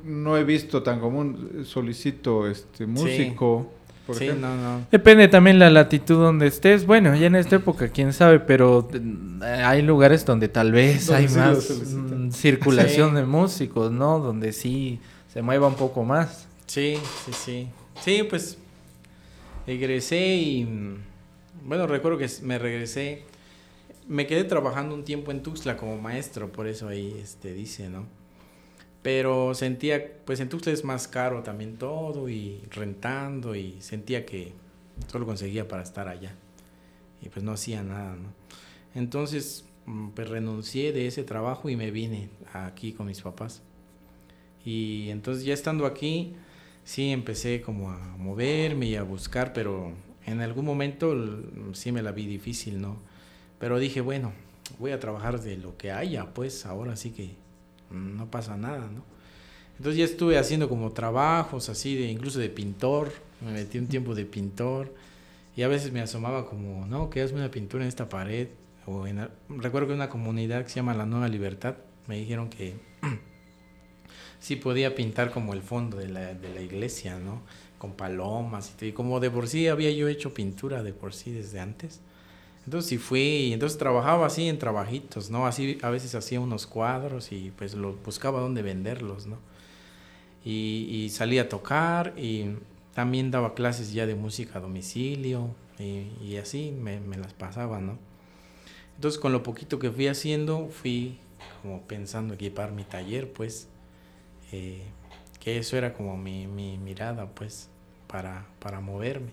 No 0.04 0.38
he 0.38 0.44
visto 0.44 0.84
tan 0.84 1.00
común, 1.00 1.50
eh, 1.60 1.64
solicito 1.66 2.48
este 2.48 2.86
músico, 2.86 3.72
por 4.10 4.18
sí, 4.18 4.26
ejemplo. 4.26 4.48
no, 4.50 4.56
no. 4.80 4.86
Depende 4.92 5.28
también 5.28 5.60
la 5.60 5.70
latitud 5.70 6.16
donde 6.16 6.48
estés. 6.48 6.86
Bueno, 6.86 7.16
ya 7.16 7.28
en 7.28 7.36
esta 7.36 7.58
época, 7.58 7.90
quién 7.90 8.12
sabe, 8.14 8.40
pero 8.40 8.88
mm, 8.92 9.42
hay 9.44 9.82
lugares 9.82 10.26
donde 10.26 10.48
tal 10.48 10.72
vez 10.72 11.06
Donde 11.08 11.22
hay 11.22 11.28
sí 11.30 11.38
más 11.38 11.70
mm, 11.70 12.32
circulación 12.32 13.10
Sí. 13.12 13.16
de 13.16 13.26
músicos, 13.26 13.92
¿no? 13.92 14.20
Donde 14.20 14.52
sí 14.54 15.00
se 15.32 15.42
mueva 15.42 15.68
un 15.68 15.76
poco 15.76 16.04
más. 16.04 16.48
Sí, 16.66 16.98
sí, 17.26 17.32
sí. 17.34 17.68
Sí, 18.02 18.24
pues 18.30 18.58
egresé 19.68 20.36
y 20.36 20.98
bueno, 21.66 21.88
recuerdo 21.88 22.18
que 22.18 22.28
me 22.44 22.58
regresé. 22.58 23.24
Me 24.08 24.26
quedé 24.26 24.44
trabajando 24.44 24.96
un 24.96 25.04
tiempo 25.04 25.30
en 25.32 25.44
Tuxtla 25.44 25.78
como 25.78 25.98
maestro, 26.02 26.52
por 26.52 26.66
eso 26.68 26.88
ahí 26.88 27.16
este 27.22 27.54
dice, 27.54 27.90
¿no? 27.90 28.08
Pero 29.02 29.54
sentía, 29.54 30.18
pues 30.26 30.40
en 30.40 30.50
Tuxtla 30.50 30.74
es 30.74 30.84
más 30.84 31.08
caro 31.08 31.42
también 31.44 31.78
todo 31.78 32.30
y 32.30 32.62
rentando 32.72 33.56
y 33.56 33.82
sentía 33.82 34.26
que 34.26 34.54
solo 35.08 35.26
conseguía 35.26 35.68
para 35.68 35.84
estar 35.84 36.08
allá. 36.08 36.36
Y 37.22 37.30
pues 37.30 37.44
no 37.44 37.54
hacía 37.54 37.84
nada, 37.84 38.16
¿no? 38.16 38.34
Entonces, 38.96 39.66
mm, 39.86 40.10
pues 40.10 40.30
renuncié 40.30 40.92
de 40.92 41.08
ese 41.08 41.24
trabajo 41.24 41.70
y 41.70 41.76
me 41.76 41.92
vine 41.92 42.30
aquí 42.54 42.94
con 42.94 43.08
mis 43.08 43.22
papás. 43.22 43.62
Y 44.66 45.10
entonces 45.10 45.46
ya 45.46 45.54
estando 45.54 45.86
aquí, 45.86 46.36
sí 46.84 47.12
empecé 47.12 47.62
como 47.62 47.92
a 47.92 47.98
moverme 48.18 48.88
y 48.88 48.96
a 48.96 49.04
buscar, 49.04 49.54
pero 49.54 49.94
en 50.26 50.42
algún 50.42 50.66
momento 50.66 51.16
sí 51.74 51.92
me 51.92 52.02
la 52.02 52.12
vi 52.12 52.28
difícil, 52.28 52.82
¿no? 52.82 52.98
Pero 53.60 53.80
dije, 53.80 54.02
bueno, 54.02 54.34
voy 54.78 54.92
a 54.92 55.00
trabajar 55.00 55.40
de 55.42 55.58
lo 55.58 55.78
que 55.78 55.92
haya, 55.92 56.34
pues 56.34 56.66
ahora 56.66 56.96
sí 56.96 57.12
que 57.12 57.32
no 57.92 58.30
pasa 58.30 58.58
nada, 58.58 58.90
¿no? 58.94 59.04
Entonces 59.78 59.98
ya 59.98 60.06
estuve 60.06 60.38
haciendo 60.38 60.68
como 60.68 60.92
trabajos 60.92 61.70
así, 61.70 61.96
de 61.96 62.08
incluso 62.08 62.40
de 62.40 62.50
pintor, 62.50 63.14
me 63.42 63.54
metí 63.54 63.78
un 63.78 63.88
tiempo 63.88 64.14
de 64.14 64.26
pintor 64.26 64.94
y 65.56 65.64
a 65.64 65.68
veces 65.68 65.92
me 65.92 66.02
asomaba 66.02 66.46
como, 66.46 66.86
no, 66.86 67.10
que 67.10 67.22
hazme 67.22 67.40
una 67.40 67.52
pintura 67.52 67.84
en 67.84 67.88
esta 67.88 68.10
pared. 68.10 68.50
O 68.86 69.08
en, 69.08 69.30
recuerdo 69.50 69.88
que 69.88 69.94
en 69.94 70.00
una 70.00 70.10
comunidad 70.10 70.64
que 70.64 70.70
se 70.70 70.78
llama 70.78 70.94
La 70.94 71.06
Nueva 71.06 71.28
Libertad 71.28 71.76
me 72.08 72.18
dijeron 72.18 72.50
que 72.50 72.76
sí 74.40 74.56
podía 74.56 74.96
pintar 74.96 75.32
como 75.32 75.54
el 75.54 75.62
fondo 75.62 75.98
de 75.98 76.10
la, 76.10 76.34
de 76.34 76.54
la 76.54 76.62
iglesia, 76.62 77.20
¿no? 77.20 77.42
Con 77.78 77.94
palomas 77.94 78.76
y. 78.82 78.88
Y 78.88 78.92
como 78.92 79.20
de 79.20 79.32
por 79.32 79.48
sí 79.48 79.68
había 79.68 79.92
yo 79.92 80.08
hecho 80.08 80.34
pintura 80.34 80.84
de 80.84 80.94
por 80.94 81.14
sí 81.14 81.32
desde 81.32 81.60
antes. 81.60 82.02
Entonces 82.70 82.88
sí 82.88 82.98
fui 83.00 83.52
entonces 83.52 83.80
trabajaba 83.80 84.28
así 84.28 84.48
en 84.48 84.60
trabajitos, 84.60 85.32
¿no? 85.32 85.48
Así 85.48 85.80
a 85.82 85.90
veces 85.90 86.14
hacía 86.14 86.40
unos 86.40 86.68
cuadros 86.68 87.32
y 87.32 87.52
pues 87.58 87.76
buscaba 88.06 88.42
dónde 88.42 88.62
venderlos, 88.62 89.26
¿no? 89.26 89.40
Y, 90.46 91.10
salía 91.12 91.42
a 91.42 91.50
tocar 91.50 92.14
y 92.16 92.58
también 92.94 93.32
daba 93.32 93.56
clases 93.56 93.92
ya 93.92 94.06
de 94.06 94.14
música 94.14 94.60
a 94.60 94.62
domicilio 94.62 95.56
y, 95.80 96.38
así 96.38 96.70
me, 96.70 97.00
me 97.00 97.18
las 97.18 97.34
pasaba, 97.34 97.80
¿no? 97.82 97.98
Entonces 98.98 99.20
con 99.20 99.32
lo 99.32 99.42
poquito 99.42 99.80
que 99.80 99.90
fui 99.90 100.06
haciendo 100.06 100.68
fui 100.68 101.18
como 101.64 101.82
pensando 101.88 102.36
equipar 102.36 102.72
mi 102.72 102.84
taller, 102.84 103.34
pues 103.34 103.68
eh, 104.52 104.84
que 105.40 105.58
eso 105.58 105.76
era 105.76 105.96
como 105.96 106.18
mi, 106.18 106.46
mi 106.46 106.78
mirada, 106.78 107.26
pues, 107.30 107.68
para, 108.06 108.46
para 108.60 108.80
moverme. 108.80 109.32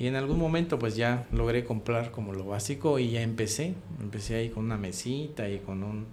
Y 0.00 0.06
en 0.06 0.16
algún 0.16 0.38
momento, 0.38 0.78
pues 0.78 0.96
ya 0.96 1.26
logré 1.30 1.62
comprar 1.62 2.10
como 2.10 2.32
lo 2.32 2.46
básico 2.46 2.98
y 2.98 3.10
ya 3.10 3.20
empecé. 3.20 3.74
Empecé 4.00 4.36
ahí 4.36 4.48
con 4.48 4.64
una 4.64 4.78
mesita 4.78 5.46
y 5.50 5.58
con 5.58 5.84
un, 5.84 6.06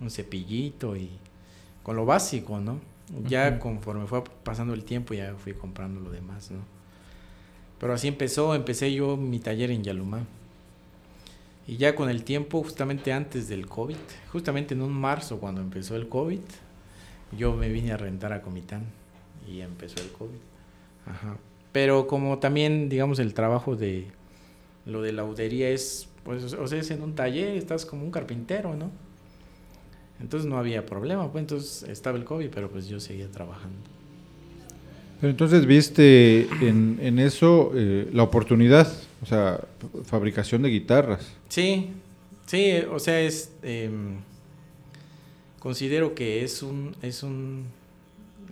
un 0.00 0.10
cepillito 0.10 0.96
y 0.96 1.08
con 1.84 1.94
lo 1.94 2.04
básico, 2.04 2.58
¿no? 2.58 2.80
Ya 3.28 3.50
Ujú. 3.50 3.60
conforme 3.60 4.06
fue 4.08 4.24
pasando 4.24 4.74
el 4.74 4.82
tiempo, 4.82 5.14
ya 5.14 5.36
fui 5.36 5.52
comprando 5.52 6.00
lo 6.00 6.10
demás, 6.10 6.50
¿no? 6.50 6.58
Pero 7.78 7.92
así 7.92 8.08
empezó, 8.08 8.52
empecé 8.52 8.92
yo 8.92 9.16
mi 9.16 9.38
taller 9.38 9.70
en 9.70 9.84
Yalumá. 9.84 10.24
Y 11.68 11.76
ya 11.76 11.94
con 11.94 12.10
el 12.10 12.24
tiempo, 12.24 12.60
justamente 12.64 13.12
antes 13.12 13.46
del 13.46 13.68
COVID, 13.68 13.96
justamente 14.32 14.74
en 14.74 14.82
un 14.82 14.92
marzo 14.92 15.38
cuando 15.38 15.60
empezó 15.60 15.94
el 15.94 16.08
COVID, 16.08 16.40
yo 17.38 17.54
me 17.54 17.68
vine 17.68 17.92
a 17.92 17.96
rentar 17.96 18.32
a 18.32 18.42
Comitán 18.42 18.86
y 19.48 19.60
empezó 19.60 20.02
el 20.02 20.10
COVID. 20.10 20.40
Ajá. 21.06 21.36
Pero 21.72 22.06
como 22.06 22.38
también, 22.38 22.88
digamos, 22.88 23.18
el 23.18 23.34
trabajo 23.34 23.76
de 23.76 24.06
lo 24.86 25.02
de 25.02 25.12
laudería 25.12 25.68
es, 25.68 26.08
pues, 26.24 26.52
o 26.52 26.66
sea, 26.66 26.80
es 26.80 26.90
en 26.90 27.02
un 27.02 27.14
taller, 27.14 27.56
estás 27.56 27.86
como 27.86 28.04
un 28.04 28.10
carpintero, 28.10 28.74
¿no? 28.74 28.90
Entonces 30.20 30.48
no 30.48 30.58
había 30.58 30.84
problema, 30.84 31.30
pues 31.30 31.42
entonces 31.42 31.88
estaba 31.88 32.18
el 32.18 32.24
COVID, 32.24 32.48
pero 32.50 32.68
pues 32.68 32.86
yo 32.88 33.00
seguía 33.00 33.30
trabajando. 33.30 33.78
Pero 35.20 35.30
entonces 35.30 35.66
viste 35.66 36.48
en, 36.66 36.98
en 37.00 37.18
eso 37.18 37.72
eh, 37.74 38.08
la 38.12 38.22
oportunidad, 38.22 38.90
o 39.22 39.26
sea, 39.26 39.60
fabricación 40.04 40.62
de 40.62 40.70
guitarras. 40.70 41.30
Sí, 41.48 41.90
sí, 42.46 42.72
o 42.90 42.98
sea, 42.98 43.20
es 43.20 43.52
em, 43.62 44.16
considero 45.58 46.14
que 46.14 46.42
es 46.42 46.62
un 46.62 46.96
es 47.02 47.22
un 47.22 47.66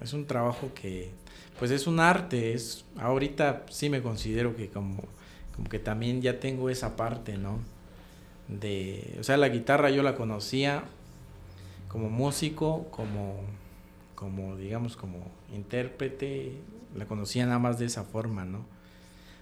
es 0.03 0.12
un 0.12 0.27
trabajo 0.27 0.71
que 0.75 1.11
pues 1.59 1.71
es 1.71 1.87
un 1.87 2.01
arte, 2.01 2.53
es 2.55 2.85
ahorita 2.99 3.65
sí 3.71 3.91
me 3.91 4.03
considero 4.03 4.55
que 4.57 4.69
como 4.69 5.03
como 5.59 5.69
que 5.69 5.81
también 5.81 6.23
ya 6.23 6.39
tengo 6.39 6.71
esa 6.71 6.95
parte, 6.95 7.37
¿no? 7.37 7.59
De, 8.47 9.17
o 9.19 9.25
sea, 9.25 9.37
la 9.37 9.49
guitarra 9.49 9.91
yo 9.91 10.05
la 10.05 10.15
conocía 10.15 10.85
como 11.89 12.11
músico, 12.11 12.87
como, 12.93 13.41
como 14.15 14.57
digamos, 14.57 14.97
como 14.97 15.27
intérprete, 15.53 16.53
la 16.95 17.07
conocía 17.07 17.45
nada 17.45 17.59
más 17.59 17.77
de 17.81 17.87
esa 17.87 18.05
forma, 18.05 18.45
¿no? 18.45 18.65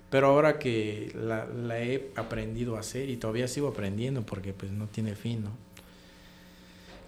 Pero 0.09 0.29
ahora 0.29 0.59
que 0.59 1.13
la, 1.15 1.45
la 1.45 1.81
he 1.81 2.11
aprendido 2.17 2.77
a 2.77 2.81
hacer 2.81 3.11
y 3.11 3.19
todavía 3.19 3.47
sigo 3.47 3.69
aprendiendo 3.69 4.25
porque 4.25 4.55
pues 4.55 4.73
no 4.73 4.87
tiene 4.87 5.17
fin, 5.17 5.45
¿no? 5.45 5.51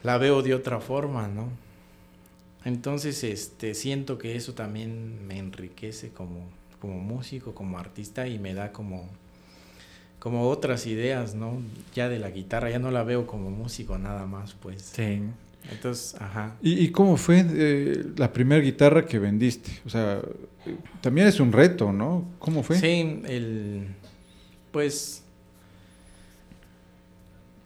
La 0.03 0.19
veo 0.19 0.43
de 0.43 0.53
otra 0.53 0.81
forma, 0.81 1.29
¿no? 1.29 1.49
Entonces, 2.65 3.25
este, 3.25 3.75
siento 3.75 4.19
que 4.19 4.37
eso 4.37 4.55
también 4.55 5.27
me 5.27 5.39
enriquece 5.39 6.11
como, 6.11 6.49
como 6.81 6.99
músico, 6.99 7.55
como 7.55 7.79
artista 7.79 8.27
y 8.27 8.39
me 8.39 8.55
da 8.55 8.73
como, 8.73 9.09
como 10.19 10.49
otras 10.49 10.87
ideas, 10.87 11.35
¿no? 11.35 11.63
Ya 11.95 12.09
de 12.09 12.19
la 12.19 12.31
guitarra, 12.31 12.71
ya 12.71 12.79
no 12.79 12.91
la 12.91 13.05
veo 13.05 13.27
como 13.27 13.51
músico 13.51 13.99
nada 13.99 14.27
más, 14.27 14.55
pues. 14.55 14.83
Sí. 14.95 15.23
Entonces, 15.71 16.21
ajá. 16.21 16.57
¿Y, 16.63 16.85
y 16.85 16.91
cómo 16.91 17.17
fue 17.17 17.45
eh, 17.49 18.05
la 18.17 18.33
primera 18.33 18.63
guitarra 18.63 19.05
que 19.05 19.19
vendiste? 19.19 19.71
O 19.85 19.91
sea, 19.91 20.21
también 21.01 21.27
es 21.27 21.41
un 21.41 21.53
reto, 21.53 21.93
¿no? 21.93 22.25
¿Cómo 22.39 22.63
fue? 22.63 22.79
Sí, 22.79 23.23
el, 23.27 23.89
pues, 24.73 25.23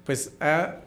pues, 0.04 0.32
ah, 0.40 0.80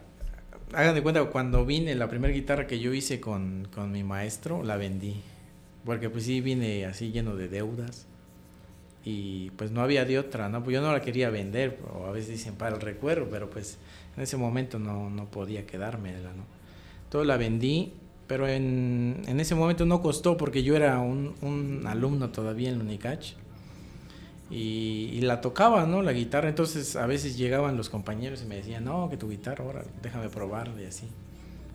hagan 0.76 0.94
de 0.94 1.02
cuenta, 1.02 1.24
cuando 1.24 1.64
vine, 1.64 1.94
la 1.94 2.08
primera 2.08 2.32
guitarra 2.32 2.66
que 2.66 2.78
yo 2.78 2.92
hice 2.92 3.18
con, 3.18 3.66
con 3.74 3.90
mi 3.92 4.04
maestro, 4.04 4.62
la 4.62 4.76
vendí. 4.76 5.16
Porque 5.84 6.10
pues 6.10 6.24
sí 6.24 6.40
vine 6.40 6.84
así 6.84 7.12
lleno 7.12 7.34
de 7.34 7.48
deudas. 7.48 8.06
Y 9.04 9.50
pues 9.52 9.70
no 9.70 9.80
había 9.80 10.04
de 10.04 10.18
otra, 10.18 10.48
¿no? 10.48 10.62
Pues 10.62 10.74
yo 10.74 10.82
no 10.82 10.92
la 10.92 11.00
quería 11.00 11.30
vender, 11.30 11.78
o 11.94 12.06
a 12.06 12.10
veces 12.10 12.30
dicen 12.30 12.56
para 12.56 12.74
el 12.74 12.82
recuerdo, 12.82 13.28
pero 13.30 13.48
pues 13.48 13.78
en 14.16 14.22
ese 14.22 14.36
momento 14.36 14.78
no, 14.78 15.08
no 15.08 15.26
podía 15.26 15.64
quedármela, 15.64 16.32
¿no? 16.32 16.44
Entonces 17.04 17.26
la 17.26 17.36
vendí, 17.36 17.92
pero 18.26 18.46
en, 18.48 19.22
en 19.26 19.40
ese 19.40 19.54
momento 19.54 19.86
no 19.86 20.02
costó 20.02 20.36
porque 20.36 20.62
yo 20.62 20.76
era 20.76 20.98
un, 20.98 21.34
un 21.40 21.86
alumno 21.86 22.30
todavía 22.30 22.68
en 22.68 22.80
Unicach. 22.80 23.34
Y, 24.50 25.20
la 25.22 25.40
tocaba, 25.40 25.86
¿no? 25.86 26.02
La 26.02 26.12
guitarra. 26.12 26.48
Entonces 26.48 26.96
a 26.96 27.06
veces 27.06 27.36
llegaban 27.36 27.76
los 27.76 27.88
compañeros 27.88 28.42
y 28.42 28.46
me 28.46 28.56
decían, 28.56 28.84
no, 28.84 29.08
que 29.10 29.16
tu 29.16 29.28
guitarra, 29.28 29.64
ahora 29.64 29.84
déjame 30.02 30.28
probarla 30.28 30.80
y 30.80 30.86
así. 30.86 31.08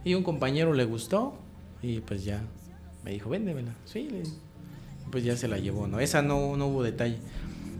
Y 0.03 0.13
un 0.13 0.23
compañero 0.23 0.73
le 0.73 0.85
gustó 0.85 1.33
y 1.81 1.99
pues 1.99 2.23
ya 2.23 2.41
me 3.03 3.11
dijo, 3.11 3.29
véndemela. 3.29 3.75
Sí, 3.85 4.07
pues 5.11 5.23
ya 5.23 5.35
se 5.35 5.47
la 5.47 5.57
llevó, 5.57 5.87
¿no? 5.87 5.99
Esa 5.99 6.21
no, 6.21 6.55
no 6.55 6.67
hubo 6.67 6.83
detalle. 6.83 7.17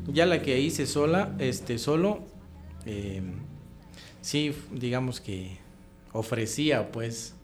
Ya 0.07 0.25
la 0.25 0.41
que 0.41 0.59
hice 0.59 0.87
sola, 0.87 1.35
este, 1.39 1.77
solo, 1.77 2.19
eh, 2.85 3.21
sí, 4.21 4.53
digamos 4.71 5.21
que 5.21 5.57
ofrecía, 6.11 6.91
pues, 6.91 7.35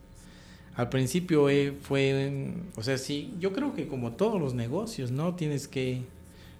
al 0.74 0.88
principio 0.90 1.48
eh, 1.48 1.72
fue, 1.80 2.52
o 2.76 2.82
sea, 2.82 2.98
sí, 2.98 3.34
yo 3.38 3.52
creo 3.52 3.74
que 3.74 3.88
como 3.88 4.12
todos 4.12 4.40
los 4.40 4.54
negocios, 4.54 5.10
¿no? 5.10 5.34
Tienes 5.34 5.66
que 5.66 6.02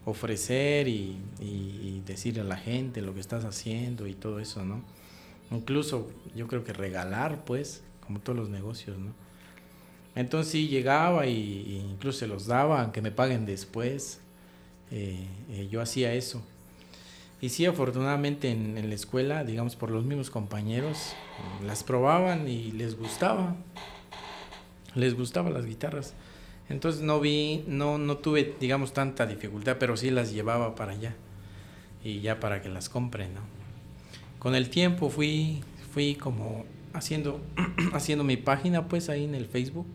ofrecer 0.05 0.89
y, 0.89 1.17
y, 1.41 1.45
y, 1.45 2.03
decirle 2.07 2.41
a 2.41 2.45
la 2.45 2.57
gente 2.57 3.03
lo 3.03 3.15
que 3.15 3.21
estás 3.21 3.45
haciendo 3.45 4.07
y 4.07 4.15
todo 4.15 4.41
eso, 4.41 4.65
¿no? 4.65 4.83
Incluso 5.51 6.11
yo 6.35 6.47
creo 6.47 6.65
que 6.65 6.73
regalar, 6.73 7.45
pues, 7.45 7.83
como 8.07 8.21
todos 8.21 8.39
los 8.39 8.49
negocios, 8.49 8.99
¿no? 8.99 9.13
Entonces 10.15 10.51
sí 10.51 10.69
llegaba 10.69 11.27
y, 11.27 11.81
incluso 11.93 12.19
se 12.19 12.27
los 12.27 12.47
daba, 12.47 12.83
aunque 12.83 13.01
me 13.01 13.13
paguen 13.13 13.47
después. 13.47 14.21
Eh, 14.91 15.27
eh, 15.51 15.69
yo 15.71 15.81
hacía 15.81 16.13
eso. 16.13 16.43
Y 17.41 17.51
sí, 17.51 17.67
afortunadamente 17.67 18.51
en, 18.51 18.77
en, 18.77 18.89
la 18.89 18.97
escuela, 18.97 19.45
digamos, 19.45 19.77
por 19.77 19.91
los 19.91 20.05
mismos 20.05 20.29
compañeros, 20.31 21.13
las 21.65 21.85
probaban 21.85 22.49
y 22.49 22.73
les 22.73 22.99
gustaba. 22.99 23.55
Les 24.97 25.15
gustaban 25.15 25.55
las 25.55 25.67
guitarras. 25.67 26.15
Entonces 26.69 27.01
no 27.01 27.21
vi, 27.21 27.65
no, 27.67 27.99
no 27.99 28.19
tuve, 28.19 28.55
digamos, 28.61 28.93
tanta 28.93 29.27
dificultad, 29.27 29.77
pero 29.79 29.97
sí 29.97 30.11
las 30.11 30.33
llevaba 30.33 30.75
para 30.75 30.93
allá. 30.93 31.15
Y 32.05 32.21
ya 32.21 32.41
para 32.41 32.61
que 32.61 32.69
las 32.69 32.89
compren, 32.89 33.35
¿no? 33.35 33.41
Con 34.39 34.55
el 34.55 34.69
tiempo 34.69 35.09
fui, 35.09 35.63
fui 35.93 36.15
como 36.15 36.65
haciendo, 36.93 37.41
haciendo 37.93 38.23
mi 38.23 38.37
página, 38.37 38.87
pues, 38.87 39.09
ahí 39.09 39.25
en 39.25 39.35
el 39.35 39.47
Facebook. 39.47 39.87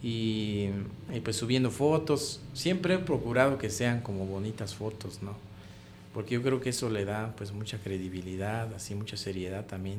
Y, 0.00 0.68
y, 1.12 1.20
pues 1.24 1.36
subiendo 1.36 1.72
fotos. 1.72 2.40
Siempre 2.54 2.94
he 2.94 2.98
procurado 2.98 3.58
que 3.58 3.68
sean 3.68 4.00
como 4.00 4.24
bonitas 4.24 4.74
fotos, 4.76 5.20
¿no? 5.22 5.36
Porque 6.14 6.34
yo 6.34 6.42
creo 6.42 6.60
que 6.60 6.70
eso 6.70 6.88
le 6.90 7.04
da, 7.04 7.34
pues, 7.36 7.52
mucha 7.52 7.78
credibilidad, 7.78 8.72
así, 8.72 8.94
mucha 8.94 9.16
seriedad 9.16 9.66
también. 9.66 9.98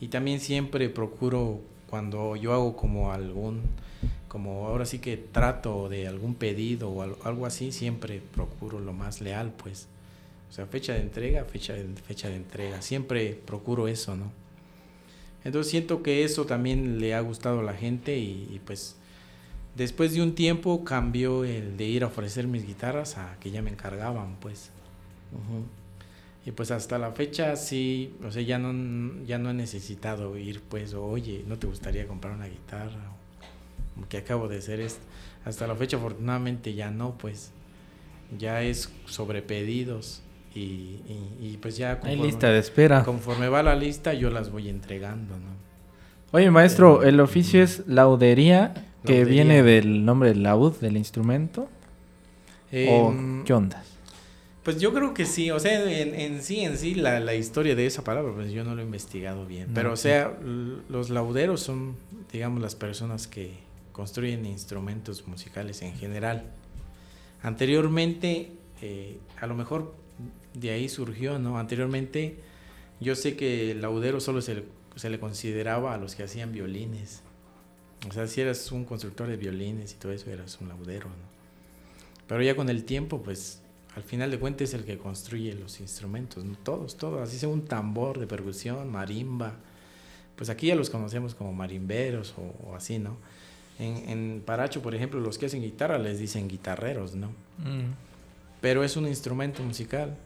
Y 0.00 0.08
también 0.08 0.40
siempre 0.40 0.88
procuro, 0.88 1.60
cuando 1.88 2.34
yo 2.34 2.52
hago 2.52 2.76
como 2.76 3.12
algún 3.12 3.62
como 4.30 4.68
ahora 4.68 4.86
sí 4.86 5.00
que 5.00 5.16
trato 5.16 5.88
de 5.88 6.06
algún 6.06 6.36
pedido 6.36 6.88
o 6.88 7.02
algo 7.02 7.46
así, 7.46 7.72
siempre 7.72 8.22
procuro 8.32 8.78
lo 8.78 8.92
más 8.92 9.20
leal, 9.20 9.52
pues. 9.52 9.88
O 10.48 10.52
sea, 10.52 10.66
fecha 10.66 10.92
de 10.92 11.00
entrega, 11.00 11.44
fecha 11.44 11.72
de, 11.72 11.84
fecha 12.06 12.28
de 12.28 12.36
entrega. 12.36 12.80
Siempre 12.80 13.34
procuro 13.44 13.88
eso, 13.88 14.14
¿no? 14.14 14.30
Entonces 15.42 15.68
siento 15.72 16.04
que 16.04 16.22
eso 16.22 16.46
también 16.46 17.00
le 17.00 17.12
ha 17.12 17.20
gustado 17.20 17.58
a 17.58 17.62
la 17.64 17.74
gente 17.74 18.18
y, 18.18 18.48
y 18.52 18.60
pues 18.64 18.94
después 19.74 20.14
de 20.14 20.22
un 20.22 20.36
tiempo 20.36 20.84
cambió 20.84 21.42
el 21.42 21.76
de 21.76 21.86
ir 21.86 22.04
a 22.04 22.06
ofrecer 22.06 22.46
mis 22.46 22.64
guitarras 22.64 23.18
a 23.18 23.36
que 23.40 23.50
ya 23.50 23.62
me 23.62 23.70
encargaban, 23.70 24.36
pues. 24.36 24.70
Uh 25.32 25.38
-huh. 25.38 25.64
Y 26.46 26.52
pues 26.52 26.70
hasta 26.70 26.98
la 26.98 27.10
fecha 27.10 27.56
sí, 27.56 28.14
o 28.24 28.30
sea, 28.30 28.42
ya 28.42 28.60
no, 28.60 29.24
ya 29.24 29.38
no 29.38 29.50
he 29.50 29.54
necesitado 29.54 30.38
ir, 30.38 30.62
pues, 30.62 30.94
oye, 30.94 31.44
¿no 31.48 31.58
te 31.58 31.66
gustaría 31.66 32.06
comprar 32.06 32.34
una 32.34 32.46
guitarra? 32.46 33.19
Que 34.08 34.18
acabo 34.18 34.48
de 34.48 34.58
hacer 34.58 34.80
esto. 34.80 35.00
Hasta 35.44 35.66
la 35.66 35.74
fecha 35.74 35.96
afortunadamente 35.96 36.74
ya 36.74 36.90
no, 36.90 37.16
pues 37.16 37.52
ya 38.38 38.62
es 38.62 38.92
sobre 39.06 39.42
pedidos 39.42 40.22
y, 40.54 40.60
y, 40.60 41.38
y 41.40 41.58
pues 41.60 41.76
ya 41.76 42.00
conforme, 42.00 42.22
hay 42.22 42.30
lista 42.30 42.50
de 42.50 42.58
espera. 42.58 43.04
Conforme 43.04 43.48
va 43.48 43.62
la 43.62 43.74
lista 43.74 44.14
yo 44.14 44.30
las 44.30 44.50
voy 44.50 44.68
entregando, 44.68 45.36
¿no? 45.36 45.60
Oye, 46.32 46.50
maestro, 46.50 47.02
el 47.02 47.18
oficio 47.20 47.62
es 47.62 47.82
laudería, 47.86 48.74
que 49.04 49.18
laudería. 49.18 49.44
viene 49.44 49.62
del 49.62 50.04
nombre 50.04 50.34
laud 50.34 50.76
del 50.76 50.96
instrumento. 50.96 51.68
Eh, 52.70 52.88
¿O 52.90 53.44
qué 53.44 53.52
onda? 53.52 53.82
Pues 54.62 54.78
yo 54.78 54.92
creo 54.92 55.14
que 55.14 55.24
sí, 55.24 55.50
o 55.50 55.58
sea, 55.58 55.90
en, 55.90 56.14
en 56.14 56.42
sí, 56.42 56.60
en 56.60 56.76
sí, 56.76 56.94
la, 56.94 57.18
la, 57.18 57.34
historia 57.34 57.74
de 57.74 57.86
esa 57.86 58.04
palabra, 58.04 58.32
pues 58.34 58.52
yo 58.52 58.62
no 58.62 58.74
lo 58.74 58.82
he 58.82 58.84
investigado 58.84 59.46
bien. 59.46 59.68
No, 59.68 59.74
pero, 59.74 59.92
o 59.92 59.96
sea, 59.96 60.32
los 60.88 61.10
lauderos 61.10 61.60
son, 61.62 61.96
digamos, 62.30 62.60
las 62.60 62.76
personas 62.76 63.26
que, 63.26 63.54
construyen 63.92 64.46
instrumentos 64.46 65.26
musicales 65.26 65.82
en 65.82 65.94
general. 65.94 66.44
Anteriormente, 67.42 68.52
eh, 68.82 69.18
a 69.40 69.46
lo 69.46 69.54
mejor 69.54 69.94
de 70.54 70.70
ahí 70.70 70.88
surgió, 70.88 71.38
¿no? 71.38 71.58
Anteriormente, 71.58 72.36
yo 73.00 73.14
sé 73.14 73.36
que 73.36 73.70
el 73.70 73.80
laudero 73.80 74.20
solo 74.20 74.42
se 74.42 74.54
le, 74.56 74.64
se 74.96 75.10
le 75.10 75.18
consideraba 75.18 75.94
a 75.94 75.98
los 75.98 76.14
que 76.14 76.22
hacían 76.22 76.52
violines. 76.52 77.22
O 78.08 78.12
sea, 78.12 78.26
si 78.26 78.40
eras 78.40 78.70
un 78.72 78.84
constructor 78.84 79.28
de 79.28 79.36
violines 79.36 79.92
y 79.92 79.96
todo 79.96 80.12
eso, 80.12 80.30
eras 80.30 80.58
un 80.60 80.68
laudero, 80.68 81.08
¿no? 81.08 81.30
Pero 82.26 82.42
ya 82.42 82.54
con 82.54 82.68
el 82.68 82.84
tiempo, 82.84 83.22
pues, 83.22 83.60
al 83.96 84.02
final 84.02 84.30
de 84.30 84.38
cuentas 84.38 84.68
es 84.68 84.74
el 84.74 84.84
que 84.84 84.98
construye 84.98 85.54
los 85.54 85.80
instrumentos, 85.80 86.44
¿no? 86.44 86.56
Todos, 86.56 86.96
todos, 86.96 87.20
así 87.20 87.38
sea 87.38 87.48
un 87.48 87.64
tambor 87.64 88.18
de 88.18 88.26
percusión, 88.26 88.90
marimba, 88.90 89.56
pues 90.36 90.48
aquí 90.48 90.68
ya 90.68 90.74
los 90.74 90.90
conocemos 90.90 91.34
como 91.34 91.52
marimberos 91.52 92.34
o, 92.38 92.68
o 92.68 92.74
así, 92.74 92.98
¿no? 92.98 93.18
En, 93.80 94.08
en, 94.10 94.42
Paracho, 94.44 94.82
por 94.82 94.94
ejemplo, 94.94 95.18
los 95.20 95.38
que 95.38 95.46
hacen 95.46 95.62
guitarra 95.62 95.98
les 95.98 96.18
dicen 96.18 96.48
guitarreros, 96.48 97.14
¿no? 97.14 97.28
Mm. 97.58 97.94
Pero 98.60 98.84
es 98.84 98.96
un 98.96 99.08
instrumento 99.08 99.62
musical. 99.62 100.16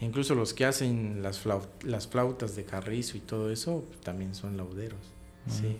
Incluso 0.00 0.34
los 0.34 0.54
que 0.54 0.64
hacen 0.64 1.22
las, 1.22 1.40
flaut 1.40 1.82
las 1.82 2.06
flautas 2.06 2.54
de 2.54 2.64
carrizo 2.64 3.16
y 3.16 3.20
todo 3.20 3.50
eso 3.50 3.84
también 4.04 4.34
son 4.34 4.56
lauderos. 4.56 5.00
Mm. 5.46 5.50
Sí. 5.50 5.76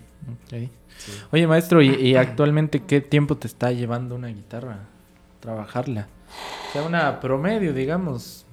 Okay. 0.46 0.70
sí. 0.98 1.12
Oye, 1.30 1.46
maestro, 1.46 1.80
¿y, 1.80 1.94
¿y, 1.94 2.16
actualmente 2.16 2.82
qué 2.82 3.00
tiempo 3.00 3.36
te 3.36 3.46
está 3.46 3.70
llevando 3.70 4.16
una 4.16 4.28
guitarra? 4.28 4.88
Trabajarla. 5.40 6.08
O 6.68 6.72
sea, 6.72 6.82
una 6.82 7.20
promedio, 7.20 7.72
digamos, 7.72 8.46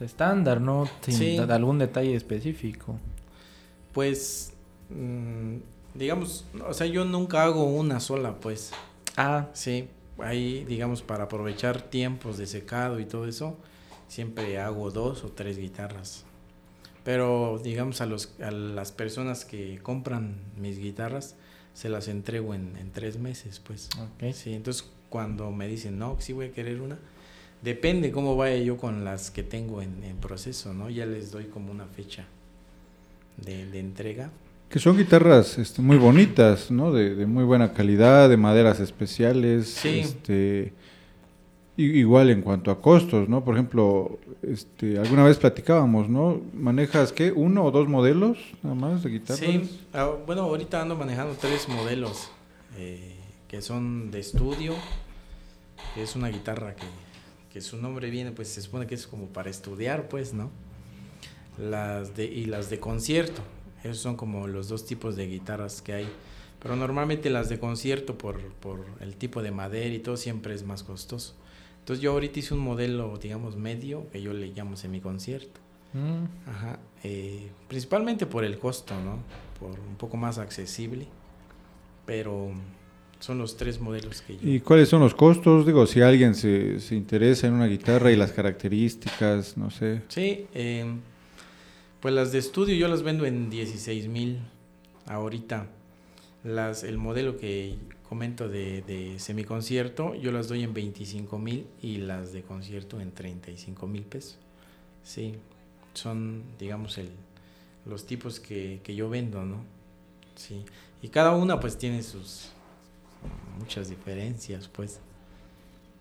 estándar, 0.00 0.60
¿no? 0.60 0.86
Sin 1.00 1.14
sí. 1.14 1.38
algún 1.38 1.78
detalle 1.78 2.14
específico. 2.14 2.98
Pues. 3.92 4.52
Digamos, 5.96 6.44
o 6.66 6.74
sea, 6.74 6.86
yo 6.86 7.04
nunca 7.04 7.44
hago 7.44 7.64
una 7.64 8.00
sola, 8.00 8.36
pues. 8.40 8.72
Ah. 9.16 9.48
Sí, 9.52 9.88
ahí, 10.18 10.64
digamos, 10.64 11.02
para 11.02 11.24
aprovechar 11.24 11.82
tiempos 11.82 12.38
de 12.38 12.46
secado 12.46 13.00
y 13.00 13.06
todo 13.06 13.26
eso, 13.26 13.56
siempre 14.08 14.58
hago 14.58 14.90
dos 14.90 15.24
o 15.24 15.28
tres 15.30 15.58
guitarras. 15.58 16.24
Pero, 17.04 17.60
digamos, 17.62 18.00
a, 18.00 18.06
los, 18.06 18.34
a 18.40 18.50
las 18.50 18.92
personas 18.92 19.44
que 19.44 19.78
compran 19.82 20.36
mis 20.56 20.78
guitarras, 20.78 21.36
se 21.72 21.88
las 21.88 22.08
entrego 22.08 22.54
en, 22.54 22.76
en 22.76 22.90
tres 22.90 23.18
meses, 23.18 23.60
pues. 23.60 23.88
Okay. 24.14 24.32
Sí, 24.32 24.54
entonces 24.54 24.88
cuando 25.08 25.50
me 25.52 25.68
dicen, 25.68 25.98
no, 25.98 26.16
sí 26.18 26.32
voy 26.32 26.46
a 26.46 26.52
querer 26.52 26.80
una, 26.80 26.98
depende 27.62 28.10
cómo 28.10 28.34
vaya 28.36 28.56
yo 28.58 28.76
con 28.76 29.04
las 29.04 29.30
que 29.30 29.42
tengo 29.42 29.82
en, 29.82 30.02
en 30.02 30.16
proceso, 30.16 30.74
¿no? 30.74 30.90
Ya 30.90 31.06
les 31.06 31.30
doy 31.30 31.44
como 31.46 31.70
una 31.70 31.86
fecha 31.86 32.24
de, 33.36 33.66
de 33.66 33.78
entrega 33.78 34.30
Que 34.68 34.78
son 34.78 34.96
guitarras 34.96 35.58
este, 35.58 35.80
muy 35.80 35.96
bonitas, 35.96 36.70
¿no? 36.70 36.92
De, 36.92 37.14
de, 37.14 37.26
muy 37.26 37.44
buena 37.44 37.72
calidad, 37.72 38.28
de 38.28 38.36
maderas 38.36 38.80
especiales. 38.80 39.68
Sí. 39.68 40.00
Este, 40.00 40.72
igual 41.76 42.30
en 42.30 42.42
cuanto 42.42 42.70
a 42.70 42.80
costos, 42.80 43.28
¿no? 43.28 43.44
Por 43.44 43.54
ejemplo, 43.54 44.18
este, 44.42 44.98
alguna 44.98 45.24
vez 45.24 45.36
platicábamos, 45.36 46.08
¿no? 46.08 46.40
¿Manejas 46.54 47.12
qué? 47.12 47.32
¿Uno 47.32 47.64
o 47.64 47.70
dos 47.70 47.88
modelos 47.88 48.38
nada 48.62 48.74
más 48.74 49.02
de 49.02 49.10
guitarras? 49.10 49.40
Sí, 49.40 49.80
ah, 49.92 50.10
bueno, 50.26 50.42
ahorita 50.42 50.80
ando 50.80 50.96
manejando 50.96 51.34
tres 51.38 51.68
modelos 51.68 52.30
eh, 52.78 53.14
que 53.48 53.60
son 53.60 54.10
de 54.10 54.20
estudio, 54.20 54.74
que 55.94 56.02
es 56.02 56.16
una 56.16 56.28
guitarra 56.28 56.74
que, 56.74 56.86
que 57.52 57.60
su 57.60 57.76
nombre 57.76 58.10
viene, 58.10 58.32
pues 58.32 58.48
se 58.48 58.62
supone 58.62 58.86
que 58.86 58.94
es 58.94 59.06
como 59.06 59.26
para 59.26 59.50
estudiar, 59.50 60.08
pues, 60.08 60.32
¿no? 60.32 60.50
Las 61.58 62.16
de, 62.16 62.24
y 62.24 62.46
las 62.46 62.70
de 62.70 62.80
concierto, 62.80 63.42
esos 63.86 64.02
son 64.02 64.16
como 64.16 64.46
los 64.46 64.68
dos 64.68 64.86
tipos 64.86 65.16
de 65.16 65.26
guitarras 65.26 65.82
que 65.82 65.92
hay. 65.92 66.08
Pero 66.60 66.76
normalmente 66.76 67.30
las 67.30 67.48
de 67.48 67.58
concierto, 67.58 68.16
por, 68.18 68.40
por 68.54 68.84
el 69.00 69.16
tipo 69.16 69.42
de 69.42 69.50
madera 69.50 69.94
y 69.94 69.98
todo, 69.98 70.16
siempre 70.16 70.54
es 70.54 70.64
más 70.64 70.82
costoso. 70.82 71.34
Entonces 71.80 72.02
yo 72.02 72.12
ahorita 72.12 72.40
hice 72.40 72.54
un 72.54 72.60
modelo, 72.60 73.16
digamos, 73.18 73.56
medio, 73.56 74.10
que 74.10 74.20
yo 74.20 74.32
le 74.32 74.48
llamo 74.48 74.76
semi-concierto. 74.76 75.60
Mm. 75.92 76.48
Ajá. 76.48 76.80
Eh, 77.04 77.48
principalmente 77.68 78.26
por 78.26 78.44
el 78.44 78.58
costo, 78.58 78.94
¿no? 79.00 79.18
Por 79.60 79.78
un 79.78 79.96
poco 79.96 80.16
más 80.16 80.38
accesible. 80.38 81.06
Pero 82.04 82.50
son 83.20 83.38
los 83.38 83.56
tres 83.56 83.80
modelos 83.80 84.20
que 84.22 84.36
yo... 84.36 84.40
¿Y 84.42 84.60
cuáles 84.60 84.88
son 84.88 85.00
los 85.00 85.14
costos? 85.14 85.66
Digo, 85.66 85.86
si 85.86 86.00
alguien 86.00 86.34
se, 86.34 86.80
se 86.80 86.94
interesa 86.94 87.46
en 87.46 87.54
una 87.54 87.66
guitarra 87.66 88.10
y 88.10 88.16
las 88.16 88.32
características, 88.32 89.56
no 89.56 89.70
sé. 89.70 90.02
Sí, 90.08 90.46
eh, 90.54 90.84
pues 92.06 92.14
las 92.14 92.30
de 92.30 92.38
estudio 92.38 92.76
yo 92.76 92.86
las 92.86 93.02
vendo 93.02 93.26
en 93.26 93.50
16 93.50 94.06
mil 94.06 94.38
ahorita. 95.06 95.66
Las, 96.44 96.84
el 96.84 96.98
modelo 96.98 97.36
que 97.36 97.78
comento 98.08 98.48
de, 98.48 98.82
de 98.82 99.18
semiconcierto, 99.18 100.14
yo 100.14 100.30
las 100.30 100.46
doy 100.46 100.62
en 100.62 100.72
25 100.72 101.36
mil 101.40 101.66
y 101.82 101.96
las 101.96 102.32
de 102.32 102.42
concierto 102.42 103.00
en 103.00 103.10
35 103.10 103.88
mil 103.88 104.04
pesos. 104.04 104.38
Sí, 105.02 105.34
son, 105.94 106.44
digamos, 106.60 106.96
el, 106.98 107.10
los 107.84 108.06
tipos 108.06 108.38
que, 108.38 108.78
que 108.84 108.94
yo 108.94 109.10
vendo, 109.10 109.44
¿no? 109.44 109.64
Sí, 110.36 110.64
y 111.02 111.08
cada 111.08 111.32
una 111.32 111.58
pues 111.58 111.76
tiene 111.76 112.04
sus 112.04 112.50
muchas 113.58 113.88
diferencias, 113.88 114.68
pues. 114.68 115.00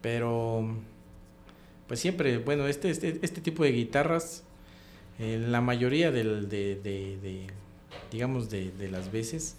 Pero, 0.03 0.67
pues 1.87 1.99
siempre, 1.99 2.37
bueno, 2.37 2.67
este, 2.67 2.91
este, 2.91 3.17
este 3.23 3.41
tipo 3.41 3.63
de 3.63 3.71
guitarras, 3.71 4.43
eh, 5.19 5.43
la 5.47 5.61
mayoría 5.61 6.11
del, 6.11 6.49
de, 6.49 6.75
de, 6.75 7.47
digamos, 8.11 8.49
de, 8.49 8.71
de 8.71 8.89
las 8.89 9.11
veces, 9.11 9.55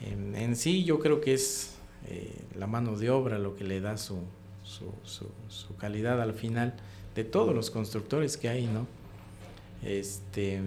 en, 0.00 0.56
sí 0.56 0.84
yo 0.84 0.98
creo 0.98 1.20
que 1.20 1.34
es 1.34 1.74
eh, 2.08 2.32
la 2.56 2.66
mano 2.66 2.96
de 2.96 3.10
obra 3.10 3.38
lo 3.38 3.56
que 3.56 3.64
le 3.64 3.80
da 3.80 3.96
su, 3.96 4.20
su, 4.62 4.92
su, 5.04 5.26
su, 5.48 5.76
calidad 5.76 6.22
al 6.22 6.32
final 6.32 6.74
de 7.14 7.24
todos 7.24 7.54
los 7.54 7.70
constructores 7.70 8.36
que 8.36 8.48
hay, 8.48 8.66
¿no? 8.66 8.86
Este, 9.82 10.60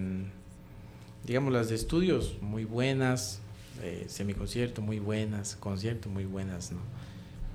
digamos 1.25 1.53
las 1.53 1.69
de 1.69 1.75
estudios 1.75 2.37
muy 2.41 2.65
buenas, 2.65 3.39
eh, 3.81 4.05
semiconcierto 4.07 4.81
muy 4.81 4.99
buenas, 4.99 5.55
concierto 5.55 6.09
muy 6.09 6.25
buenas, 6.25 6.71
¿no? 6.71 6.79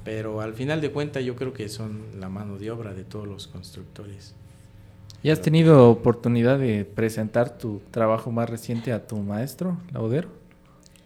Pero 0.05 0.41
al 0.41 0.55
final 0.55 0.81
de 0.81 0.91
cuentas 0.91 1.25
yo 1.25 1.37
creo 1.37 1.53
que 1.53 1.69
son 1.69 2.03
la 2.19 2.29
mano 2.29 2.59
de 2.59 2.71
obra 2.71 2.95
de 2.95 3.05
todos 3.05 3.29
los 3.29 3.47
constructores. 3.47 4.35
¿Y 5.23 5.31
has 5.31 5.41
tenido 5.41 5.91
oportunidad 5.91 6.59
de 6.59 6.85
presentar 6.85 7.59
tu 7.59 7.81
trabajo 7.91 8.31
más 8.31 8.49
reciente 8.49 8.93
a 8.93 9.07
tu 9.07 9.17
maestro, 9.17 9.77
Laudero? 9.93 10.29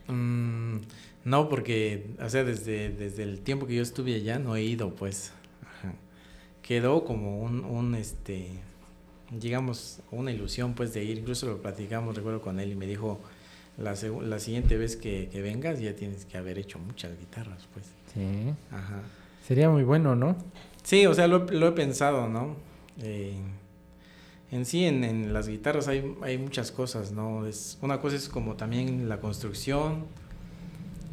Mm, 0.09 0.77
no, 1.25 1.49
porque, 1.49 2.11
o 2.23 2.29
sea, 2.29 2.45
desde, 2.45 2.91
desde 2.91 3.23
el 3.23 3.41
tiempo 3.41 3.67
que 3.67 3.77
yo 3.77 3.83
estuve 3.83 4.15
allá 4.15 4.39
no 4.39 4.55
he 4.55 4.63
ido, 4.63 4.95
pues. 4.95 5.33
Ajá. 5.63 5.95
Quedó 6.61 7.05
como 7.05 7.41
un, 7.41 7.65
un, 7.65 7.95
este, 7.95 8.49
digamos, 9.31 10.01
una 10.11 10.31
ilusión, 10.31 10.75
pues, 10.75 10.93
de 10.93 11.05
ir. 11.05 11.19
Incluso 11.19 11.47
lo 11.47 11.63
platicamos, 11.63 12.15
recuerdo 12.15 12.43
con 12.43 12.61
él, 12.61 12.73
y 12.73 12.75
me 12.75 12.87
dijo, 12.87 13.19
la, 13.79 13.95
la 14.23 14.39
siguiente 14.39 14.77
vez 14.77 14.97
que, 14.97 15.31
que, 15.33 15.41
vengas 15.41 15.81
ya 15.81 15.97
tienes 15.97 16.27
que 16.27 16.37
haber 16.37 16.59
hecho 16.59 16.79
muchas 16.79 17.19
guitarras, 17.19 17.67
pues. 17.73 17.87
Sí. 18.13 18.53
Ajá. 18.71 19.01
Sería 19.47 19.71
muy 19.71 19.85
bueno, 19.85 20.15
¿no? 20.15 20.37
Sí, 20.83 21.07
o 21.07 21.15
sea, 21.15 21.29
lo, 21.29 21.47
lo 21.47 21.69
he 21.69 21.73
pensado, 21.73 22.29
¿no? 22.29 22.57
Eh, 23.01 23.35
en 24.53 24.67
sí, 24.67 24.85
en, 24.85 25.03
en, 25.03 25.33
las 25.33 25.49
guitarras 25.49 25.89
hay, 25.89 26.15
hay 26.21 26.39
muchas 26.39 26.71
cosas, 26.71 27.11
¿no? 27.11 27.47
Es, 27.47 27.79
una 27.81 28.01
cosa 28.01 28.17
es 28.17 28.29
como 28.29 28.55
también 28.55 29.09
la 29.09 29.19
construcción, 29.19 30.05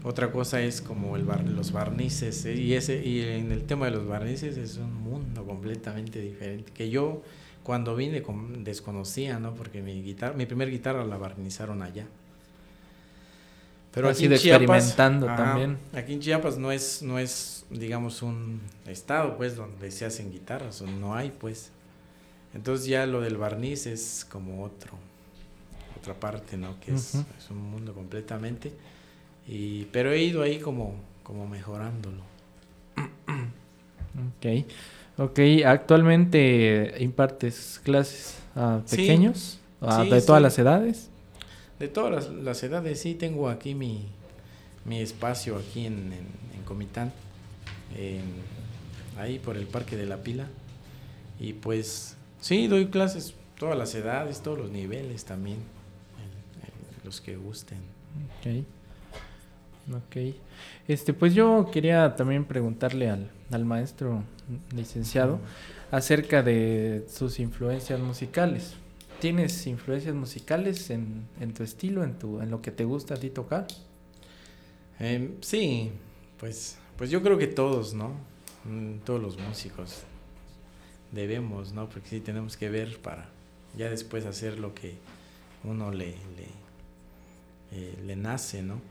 otra 0.03 0.31
cosa 0.31 0.61
es 0.61 0.81
como 0.81 1.15
el 1.15 1.23
bar, 1.23 1.47
los 1.47 1.71
barnices, 1.71 2.45
¿eh? 2.45 2.55
y, 2.55 2.73
ese, 2.73 3.03
y 3.03 3.21
en 3.21 3.51
el 3.51 3.63
tema 3.63 3.85
de 3.85 3.91
los 3.91 4.05
barnices 4.05 4.57
es 4.57 4.77
un 4.77 4.93
mundo 4.93 5.45
completamente 5.45 6.19
diferente, 6.19 6.71
que 6.73 6.89
yo 6.89 7.21
cuando 7.63 7.95
vine 7.95 8.21
con, 8.21 8.63
desconocía, 8.63 9.39
¿no? 9.39 9.53
Porque 9.53 9.81
mi, 9.81 10.01
guitarra, 10.01 10.33
mi 10.33 10.45
primer 10.45 10.69
guitarra 10.69 11.05
la 11.05 11.17
barnizaron 11.17 11.81
allá. 11.81 12.07
Pero 13.93 14.09
aquí 14.09 14.25
en 14.25 14.35
Chiapas, 14.35 14.65
experimentando 14.65 15.29
ajá, 15.29 15.43
también. 15.43 15.77
Aquí 15.93 16.13
en 16.13 16.19
Chiapas 16.19 16.57
no 16.57 16.71
es, 16.71 17.01
no 17.01 17.19
es, 17.19 17.65
digamos, 17.69 18.21
un 18.21 18.61
estado, 18.85 19.37
pues, 19.37 19.55
donde 19.55 19.91
se 19.91 20.05
hacen 20.05 20.31
guitarras, 20.31 20.81
no 20.81 21.15
hay, 21.15 21.31
pues. 21.31 21.71
Entonces 22.53 22.87
ya 22.87 23.05
lo 23.05 23.21
del 23.21 23.37
barniz 23.37 23.85
es 23.85 24.25
como 24.29 24.63
otro, 24.63 24.93
otra 25.99 26.13
parte, 26.13 26.57
¿no? 26.57 26.79
Que 26.79 26.93
es, 26.93 27.15
uh 27.15 27.19
-huh. 27.19 27.25
es 27.37 27.49
un 27.51 27.71
mundo 27.71 27.93
completamente. 27.93 28.71
Y, 29.47 29.85
pero 29.85 30.11
he 30.11 30.21
ido 30.23 30.41
ahí 30.41 30.59
como, 30.59 30.95
como 31.23 31.47
mejorándolo. 31.47 32.21
Ok, 34.37 34.65
ok. 35.17 35.39
Actualmente 35.65 36.95
impartes 36.99 37.79
clases 37.83 38.35
a 38.55 38.81
pequeños, 38.89 39.59
sí, 39.79 39.85
a, 39.85 40.03
sí, 40.03 40.09
de 40.09 40.21
todas 40.21 40.39
sí. 40.39 40.43
las 40.43 40.59
edades. 40.59 41.09
De 41.79 41.87
todas 41.87 42.11
las, 42.11 42.29
las, 42.29 42.63
edades, 42.63 42.99
sí. 42.99 43.15
Tengo 43.15 43.47
aquí 43.49 43.75
mi, 43.75 44.07
mi 44.85 44.99
espacio 45.01 45.57
aquí 45.57 45.85
en, 45.85 46.11
en, 46.11 46.27
en 46.55 46.63
Comitán, 46.65 47.13
en, 47.97 48.21
ahí 49.17 49.39
por 49.39 49.55
el 49.55 49.67
Parque 49.67 49.95
de 49.95 50.05
la 50.05 50.17
Pila. 50.17 50.47
Y 51.39 51.53
pues 51.53 52.17
Sí, 52.41 52.67
doy 52.67 52.87
clases 52.87 53.33
todas 53.57 53.77
las 53.77 53.93
edades, 53.95 54.41
todos 54.41 54.57
los 54.57 54.71
niveles 54.71 55.25
también, 55.25 55.57
el, 55.57 56.63
el, 56.63 57.05
los 57.05 57.21
que 57.21 57.35
gusten. 57.35 57.79
Ok. 58.39 58.65
Ok. 59.95 60.35
Este, 60.87 61.13
pues 61.13 61.33
yo 61.33 61.69
quería 61.71 62.15
también 62.15 62.45
preguntarle 62.45 63.09
al, 63.09 63.31
al 63.51 63.65
maestro 63.65 64.23
licenciado 64.75 65.39
acerca 65.91 66.43
de 66.43 67.05
sus 67.09 67.39
influencias 67.39 67.99
musicales. 67.99 68.73
¿Tienes 69.19 69.67
influencias 69.67 70.15
musicales 70.15 70.89
en, 70.89 71.27
en, 71.41 71.53
tu 71.53 71.63
estilo, 71.63 72.03
en, 72.03 72.17
tu, 72.17 72.39
en 72.39 72.49
lo 72.49 72.61
que 72.61 72.71
te 72.71 72.85
gusta 72.85 73.15
a 73.15 73.17
ti 73.17 73.29
tocar? 73.29 73.67
Eh, 74.99 75.35
sí, 75.41 75.91
pues, 76.39 76.77
pues 76.97 77.09
yo 77.09 77.21
creo 77.21 77.37
que 77.37 77.47
todos, 77.47 77.93
¿no? 77.93 78.11
Mm, 78.65 78.99
todos 78.99 79.21
los 79.21 79.37
músicos 79.37 80.03
debemos, 81.11 81.73
¿no? 81.73 81.89
Porque 81.89 82.09
sí 82.09 82.19
tenemos 82.19 82.57
que 82.57 82.69
ver 82.69 82.97
para 82.99 83.29
ya 83.77 83.89
después 83.89 84.25
hacer 84.25 84.59
lo 84.59 84.73
que 84.73 84.95
uno 85.63 85.91
le, 85.91 86.07
le, 86.07 86.47
eh, 87.71 87.95
le 88.05 88.15
nace, 88.15 88.63
¿no? 88.63 88.81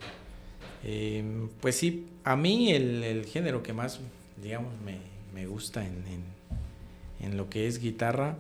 Eh, 0.85 1.49
pues 1.61 1.77
sí, 1.77 2.07
a 2.25 2.37
mí 2.37 2.73
el, 2.73 3.03
el, 3.03 3.27
género 3.27 3.63
que 3.63 3.73
más, 3.73 4.01
digamos, 4.41 4.73
me, 4.85 4.99
me 5.35 5.47
gusta 5.47 5.85
en, 5.85 6.05
en, 6.07 7.27
en, 7.27 7.37
lo 7.37 7.49
que 7.49 7.67
es 7.67 7.81
guitarra, 7.81 8.37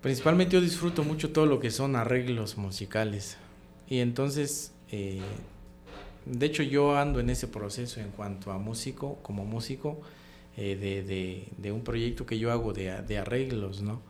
principalmente 0.00 0.54
yo 0.54 0.60
disfruto 0.60 1.04
mucho 1.04 1.32
todo 1.32 1.46
lo 1.46 1.60
que 1.60 1.70
son 1.70 1.96
arreglos 1.96 2.56
musicales. 2.56 3.36
Y 3.88 3.98
entonces, 3.98 4.72
eh, 4.90 5.20
de 6.24 6.46
hecho 6.46 6.62
yo 6.62 6.96
ando 6.96 7.20
en 7.20 7.30
ese 7.30 7.48
proceso 7.48 8.00
en 8.00 8.10
cuanto 8.10 8.52
a 8.52 8.58
músico, 8.58 9.18
como 9.22 9.44
músico, 9.44 10.00
eh, 10.60 10.74
de, 10.74 11.04
de, 11.04 11.48
de, 11.56 11.70
un 11.70 11.82
proyecto 11.84 12.26
que 12.26 12.36
yo 12.36 12.50
hago 12.50 12.72
de, 12.72 12.90
de, 13.02 13.18
arreglos, 13.18 13.80
¿no? 13.80 14.02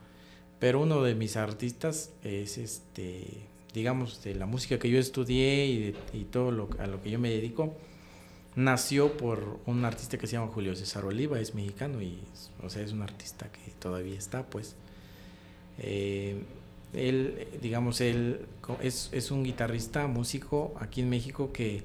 Pero 0.58 0.80
uno 0.80 1.02
de 1.02 1.14
mis 1.14 1.36
artistas 1.36 2.10
es, 2.24 2.56
este, 2.56 3.26
digamos, 3.74 4.24
de 4.24 4.34
la 4.34 4.46
música 4.46 4.78
que 4.78 4.88
yo 4.88 4.98
estudié 4.98 5.66
y, 5.66 5.94
y 6.14 6.24
todo 6.24 6.50
lo, 6.50 6.70
a 6.78 6.86
lo 6.86 7.02
que 7.02 7.10
yo 7.10 7.18
me 7.18 7.28
dedico, 7.28 7.76
nació 8.56 9.14
por 9.18 9.60
un 9.66 9.84
artista 9.84 10.16
que 10.16 10.26
se 10.26 10.32
llama 10.36 10.46
Julio 10.46 10.74
César 10.74 11.04
Oliva, 11.04 11.38
es 11.38 11.54
mexicano 11.54 12.00
y, 12.00 12.18
o 12.62 12.70
sea, 12.70 12.82
es 12.82 12.92
un 12.92 13.02
artista 13.02 13.52
que 13.52 13.70
todavía 13.78 14.16
está, 14.16 14.46
pues. 14.46 14.74
Eh, 15.78 16.42
él, 16.94 17.46
digamos, 17.60 18.00
él 18.00 18.46
es, 18.80 19.10
es 19.12 19.30
un 19.30 19.44
guitarrista, 19.44 20.06
músico 20.06 20.74
aquí 20.80 21.02
en 21.02 21.10
México 21.10 21.52
que 21.52 21.82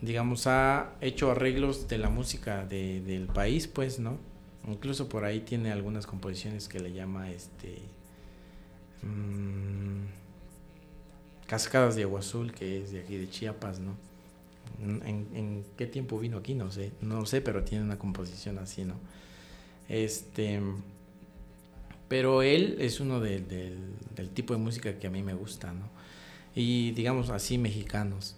digamos, 0.00 0.46
ha 0.46 0.94
hecho 1.00 1.30
arreglos 1.30 1.88
de 1.88 1.98
la 1.98 2.08
música 2.10 2.64
de, 2.64 3.00
del 3.00 3.26
país, 3.26 3.66
pues, 3.66 3.98
¿no? 3.98 4.18
Incluso 4.66 5.08
por 5.08 5.24
ahí 5.24 5.40
tiene 5.40 5.72
algunas 5.72 6.06
composiciones 6.06 6.68
que 6.68 6.80
le 6.80 6.92
llama, 6.92 7.30
este, 7.30 7.78
mmm, 9.02 10.06
Cascadas 11.46 11.94
de 11.94 12.02
Agua 12.02 12.20
Azul, 12.20 12.52
que 12.52 12.82
es 12.82 12.92
de 12.92 13.00
aquí 13.00 13.16
de 13.16 13.30
Chiapas, 13.30 13.78
¿no? 13.78 13.96
¿En, 14.80 15.28
en 15.32 15.64
qué 15.76 15.86
tiempo 15.86 16.18
vino 16.18 16.38
aquí? 16.38 16.54
No 16.54 16.70
sé, 16.72 16.92
no 17.00 17.24
sé, 17.24 17.40
pero 17.40 17.62
tiene 17.62 17.84
una 17.84 17.98
composición 17.98 18.58
así, 18.58 18.84
¿no? 18.84 18.94
Este, 19.88 20.60
pero 22.08 22.42
él 22.42 22.76
es 22.80 23.00
uno 23.00 23.20
de, 23.20 23.40
del, 23.40 23.78
del 24.14 24.30
tipo 24.30 24.54
de 24.54 24.58
música 24.58 24.98
que 24.98 25.06
a 25.06 25.10
mí 25.10 25.22
me 25.22 25.34
gusta, 25.34 25.72
¿no? 25.72 25.88
Y 26.54 26.92
digamos 26.92 27.30
así, 27.30 27.58
mexicanos. 27.58 28.36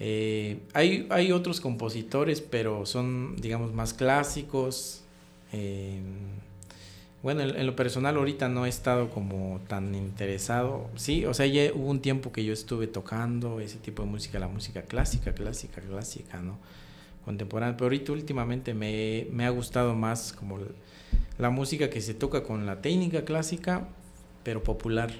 Eh, 0.00 0.60
hay, 0.74 1.06
hay 1.10 1.32
otros 1.32 1.60
compositores, 1.60 2.40
pero 2.40 2.86
son, 2.86 3.36
digamos, 3.36 3.72
más 3.72 3.94
clásicos. 3.94 5.02
Eh, 5.52 6.00
bueno, 7.22 7.40
en, 7.40 7.66
lo 7.66 7.74
personal 7.74 8.16
ahorita 8.16 8.48
no 8.48 8.64
he 8.64 8.68
estado 8.68 9.10
como 9.10 9.60
tan 9.66 9.94
interesado. 9.94 10.88
Sí, 10.96 11.24
o 11.26 11.34
sea, 11.34 11.46
ya 11.46 11.72
hubo 11.74 11.88
un 11.88 12.00
tiempo 12.00 12.30
que 12.30 12.44
yo 12.44 12.52
estuve 12.52 12.86
tocando 12.86 13.60
ese 13.60 13.78
tipo 13.78 14.02
de 14.02 14.08
música, 14.08 14.38
la 14.38 14.48
música 14.48 14.82
clásica, 14.82 15.32
clásica, 15.34 15.80
clásica, 15.80 16.40
¿no? 16.40 16.58
Contemporánea. 17.24 17.76
Pero 17.76 17.86
ahorita 17.86 18.12
últimamente 18.12 18.74
me, 18.74 19.26
me 19.32 19.46
ha 19.46 19.50
gustado 19.50 19.94
más 19.94 20.32
como 20.32 20.58
la 21.38 21.50
música 21.50 21.90
que 21.90 22.00
se 22.00 22.14
toca 22.14 22.44
con 22.44 22.66
la 22.66 22.80
técnica 22.80 23.24
clásica, 23.24 23.88
pero 24.44 24.62
popular. 24.62 25.10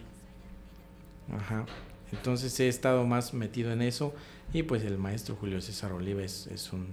Ajá. 1.32 1.66
Entonces 2.12 2.58
he 2.60 2.68
estado 2.68 3.04
más 3.06 3.34
metido 3.34 3.72
en 3.72 3.82
eso 3.82 4.14
y 4.52 4.62
pues 4.62 4.82
el 4.84 4.98
maestro 4.98 5.36
Julio 5.36 5.60
César 5.60 5.92
Oliva 5.92 6.22
es, 6.22 6.46
es, 6.48 6.72
un, 6.72 6.86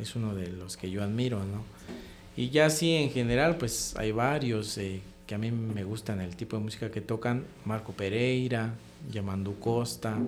es 0.00 0.16
uno 0.16 0.34
de 0.34 0.48
los 0.48 0.76
que 0.76 0.90
yo 0.90 1.02
admiro, 1.02 1.38
¿no? 1.38 1.62
Y 2.36 2.48
ya 2.48 2.70
sí, 2.70 2.94
en 2.94 3.10
general, 3.10 3.56
pues 3.58 3.94
hay 3.96 4.10
varios 4.10 4.78
eh, 4.78 5.02
que 5.26 5.34
a 5.34 5.38
mí 5.38 5.50
me 5.50 5.84
gustan 5.84 6.20
el 6.20 6.34
tipo 6.34 6.56
de 6.56 6.62
música 6.62 6.90
que 6.90 7.02
tocan. 7.02 7.44
Marco 7.66 7.92
Pereira, 7.92 8.74
Yamandu 9.10 9.58
Costa, 9.58 10.18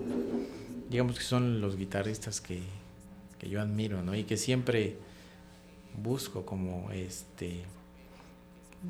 digamos 0.91 1.17
que 1.17 1.25
son 1.25 1.63
los 1.63 1.77
guitarristas 1.77 2.43
que, 2.43 2.61
que 3.39 3.49
yo 3.49 3.61
admiro, 3.61 4.03
¿no? 4.03 4.15
Y 4.15 4.25
que 4.25 4.37
siempre 4.37 4.97
busco 6.03 6.45
como 6.45 6.91
este... 6.93 7.63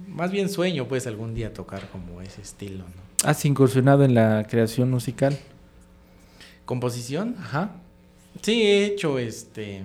Más 0.09 0.33
bien 0.33 0.49
sueño 0.49 0.89
pues 0.89 1.07
algún 1.07 1.35
día 1.35 1.55
tocar 1.55 1.89
como 1.91 2.21
ese 2.21 2.43
estilo, 2.43 2.79
¿no? 2.79 3.29
¿Has 3.29 3.45
incursionado 3.45 4.05
en 4.05 4.15
la 4.15 4.45
creación 4.51 4.91
musical? 4.91 5.39
¿Composición? 6.65 7.37
Ajá. 7.39 7.77
Sí, 8.43 8.63
he 8.63 8.87
hecho 8.87 9.19
este. 9.19 9.83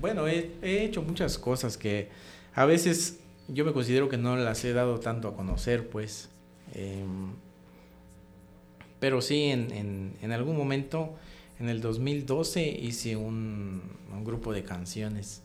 Bueno, 0.00 0.28
he, 0.28 0.52
he, 0.62 0.84
hecho 0.84 1.02
muchas 1.02 1.38
cosas 1.38 1.76
que 1.76 2.08
a 2.54 2.64
veces 2.66 3.18
yo 3.48 3.64
me 3.64 3.72
considero 3.72 4.08
que 4.08 4.16
no 4.16 4.36
las 4.36 4.64
he 4.64 4.72
dado 4.72 5.00
tanto 5.00 5.28
a 5.28 5.36
conocer, 5.36 5.88
pues. 5.88 6.28
Eh, 6.74 7.04
pero 9.00 9.20
sí, 9.20 9.44
en, 9.44 9.72
en, 9.72 10.14
en, 10.22 10.32
algún 10.32 10.56
momento, 10.56 11.14
en 11.58 11.68
el 11.68 11.80
2012, 11.80 12.66
hice 12.66 13.16
un, 13.16 13.82
un 14.12 14.24
grupo 14.24 14.52
de 14.52 14.62
canciones 14.62 15.42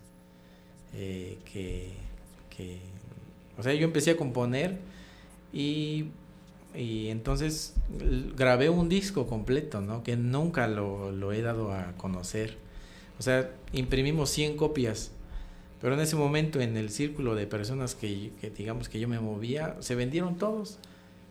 eh, 0.93 1.37
que, 1.51 1.91
que. 2.55 2.79
O 3.57 3.63
sea, 3.63 3.73
yo 3.73 3.85
empecé 3.85 4.11
a 4.11 4.17
componer 4.17 4.79
y 5.53 6.05
y 6.73 7.09
entonces 7.09 7.75
grabé 8.35 8.69
un 8.69 8.87
disco 8.87 9.27
completo, 9.27 9.81
¿no? 9.81 10.03
Que 10.03 10.15
nunca 10.15 10.67
lo, 10.67 11.11
lo, 11.11 11.33
he 11.33 11.41
dado 11.41 11.73
a 11.73 11.93
conocer. 11.97 12.57
O 13.19 13.21
sea, 13.21 13.51
imprimimos 13.73 14.29
100 14.29 14.57
copias, 14.57 15.11
pero 15.81 15.95
en 15.95 15.99
ese 15.99 16.15
momento 16.15 16.61
en 16.61 16.77
el 16.77 16.89
círculo 16.89 17.35
de 17.35 17.47
personas 17.47 17.95
que, 17.95 18.31
que 18.39 18.49
digamos 18.49 18.87
que 18.87 18.99
yo 18.99 19.07
me 19.07 19.19
movía, 19.19 19.75
se 19.79 19.95
vendieron 19.95 20.37
todos. 20.37 20.77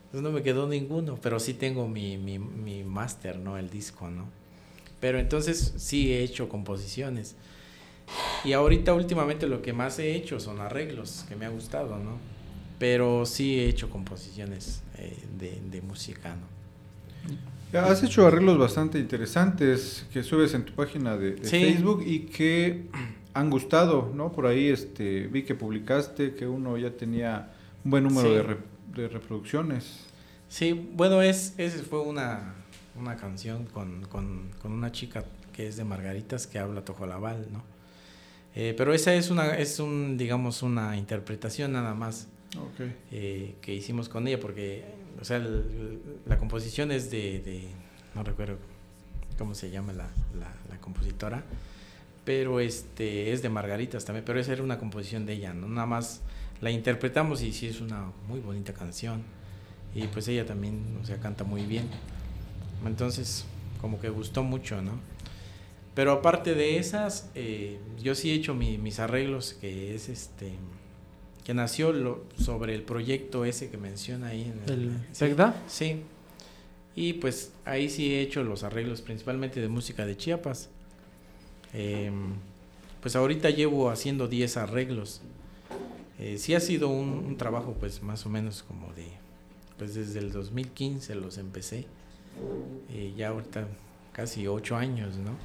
Entonces 0.05 0.21
no 0.21 0.31
me 0.31 0.43
quedó 0.43 0.67
ninguno, 0.67 1.17
pero 1.21 1.39
sí 1.39 1.53
tengo 1.53 1.87
mi, 1.87 2.17
mi, 2.17 2.37
mi 2.37 2.83
máster, 2.83 3.39
¿no? 3.39 3.57
El 3.57 3.69
disco, 3.69 4.09
¿no? 4.09 4.27
Pero 4.99 5.19
entonces 5.19 5.73
sí 5.77 6.13
he 6.13 6.21
hecho 6.21 6.49
composiciones. 6.49 7.35
Y 8.43 8.53
ahorita 8.53 8.93
últimamente 8.93 9.47
lo 9.47 9.61
que 9.61 9.73
más 9.73 9.97
he 9.99 10.15
hecho 10.15 10.39
son 10.39 10.59
arreglos, 10.59 11.25
que 11.27 11.35
me 11.35 11.45
ha 11.45 11.49
gustado, 11.49 11.97
¿no? 11.97 12.30
Pero 12.81 13.27
sí 13.27 13.59
he 13.59 13.67
hecho 13.67 13.91
composiciones 13.91 14.81
eh, 14.97 15.15
de, 15.37 15.61
de, 15.69 15.83
música. 15.83 16.35
¿no? 17.71 17.79
Has 17.79 18.01
hecho 18.01 18.25
arreglos 18.25 18.57
bastante 18.57 18.97
interesantes 18.97 20.07
que 20.11 20.23
subes 20.23 20.55
en 20.55 20.65
tu 20.65 20.73
página 20.73 21.15
de, 21.15 21.35
de 21.35 21.47
sí. 21.47 21.63
Facebook 21.63 22.03
y 22.03 22.21
que 22.21 22.87
han 23.35 23.51
gustado, 23.51 24.11
¿no? 24.15 24.31
Por 24.31 24.47
ahí 24.47 24.69
este, 24.69 25.27
vi 25.27 25.43
que 25.43 25.53
publicaste 25.53 26.33
que 26.33 26.47
uno 26.47 26.75
ya 26.75 26.89
tenía 26.89 27.51
un 27.85 27.91
buen 27.91 28.03
número 28.03 28.29
sí. 28.29 28.33
de, 28.33 28.41
re, 28.41 28.57
de, 28.95 29.07
reproducciones. 29.09 29.99
Sí, 30.49 30.89
bueno, 30.95 31.21
es, 31.21 31.53
esa 31.59 31.83
fue 31.83 32.01
una, 32.01 32.55
una 32.99 33.15
canción 33.15 33.65
con, 33.65 34.01
con, 34.05 34.49
con, 34.59 34.71
una 34.71 34.91
chica 34.91 35.23
que 35.53 35.67
es 35.67 35.77
de 35.77 35.83
Margaritas 35.83 36.47
que 36.47 36.57
habla 36.57 36.83
tojolabal, 36.83 37.45
¿no? 37.53 37.61
Eh, 38.55 38.73
pero 38.75 38.91
esa 38.91 39.13
es 39.13 39.29
una, 39.29 39.55
es 39.55 39.79
un, 39.79 40.17
digamos, 40.17 40.63
una 40.63 40.97
interpretación 40.97 41.73
nada 41.73 41.93
más. 41.93 42.27
Okay. 42.57 42.95
Eh, 43.11 43.55
que 43.61 43.73
hicimos 43.73 44.09
con 44.09 44.27
ella, 44.27 44.39
porque, 44.39 44.83
o 45.21 45.25
sea, 45.25 45.37
el, 45.37 46.01
la 46.25 46.37
composición 46.37 46.91
es 46.91 47.09
de, 47.09 47.39
de, 47.39 47.67
no 48.13 48.23
recuerdo 48.23 48.57
cómo 49.37 49.55
se 49.55 49.69
llama 49.71 49.93
la, 49.93 50.09
la, 50.37 50.53
la, 50.69 50.77
compositora, 50.81 51.43
pero 52.25 52.59
este 52.59 53.31
es 53.31 53.41
de 53.41 53.49
Margaritas 53.49 54.03
también, 54.03 54.25
pero 54.25 54.39
esa 54.39 54.51
era 54.51 54.63
una 54.63 54.77
composición 54.77 55.25
de 55.25 55.33
ella, 55.33 55.53
¿no? 55.53 55.69
Nada 55.69 55.87
más 55.87 56.21
la 56.59 56.71
interpretamos 56.71 57.41
y 57.41 57.53
sí 57.53 57.67
es 57.67 57.79
una 57.79 58.11
muy 58.27 58.41
bonita 58.41 58.73
canción, 58.73 59.23
y 59.95 60.07
pues 60.07 60.27
ella 60.27 60.45
también, 60.45 60.99
o 61.01 61.05
sea, 61.05 61.19
canta 61.19 61.45
muy 61.45 61.65
bien, 61.65 61.87
entonces 62.85 63.45
como 63.79 63.99
que 64.01 64.09
gustó 64.09 64.43
mucho, 64.43 64.81
¿no? 64.81 64.99
Pero 65.95 66.11
aparte 66.11 66.53
de 66.53 66.77
esas, 66.77 67.29
eh, 67.35 67.79
yo 68.01 68.13
sí 68.15 68.31
he 68.31 68.33
hecho 68.33 68.53
mi, 68.53 68.77
mis 68.77 68.99
arreglos, 68.99 69.53
que 69.53 69.95
es 69.95 70.09
este 70.09 70.53
que 71.51 71.55
nació 71.55 71.91
lo, 71.91 72.23
sobre 72.39 72.73
el 72.73 72.83
proyecto 72.83 73.43
ese 73.43 73.69
que 73.69 73.77
menciona 73.77 74.27
ahí 74.27 74.43
en 74.43 74.73
el, 74.73 74.83
¿El 74.83 74.91
SEGDA? 75.11 75.53
Sí, 75.67 75.85
sí. 75.85 76.01
Y 76.95 77.13
pues 77.15 77.51
ahí 77.65 77.89
sí 77.89 78.13
he 78.13 78.21
hecho 78.21 78.41
los 78.41 78.63
arreglos 78.63 79.01
principalmente 79.01 79.59
de 79.59 79.67
música 79.67 80.05
de 80.05 80.15
Chiapas. 80.15 80.69
Eh, 81.73 82.09
pues 83.01 83.17
ahorita 83.17 83.49
llevo 83.49 83.89
haciendo 83.89 84.29
10 84.29 84.55
arreglos. 84.55 85.19
Eh, 86.19 86.37
sí 86.37 86.55
ha 86.55 86.61
sido 86.61 86.87
un, 86.87 87.09
un, 87.09 87.35
trabajo 87.35 87.75
pues 87.77 88.01
más 88.01 88.25
o 88.25 88.29
menos 88.29 88.63
como 88.63 88.93
de, 88.93 89.07
pues 89.77 89.93
desde 89.93 90.19
el 90.19 90.31
2015 90.31 91.15
los 91.15 91.37
empecé. 91.37 91.85
Eh, 92.93 93.13
ya 93.17 93.27
ahorita 93.27 93.67
casi 94.13 94.47
8 94.47 94.77
años, 94.77 95.17
¿no? 95.17 95.35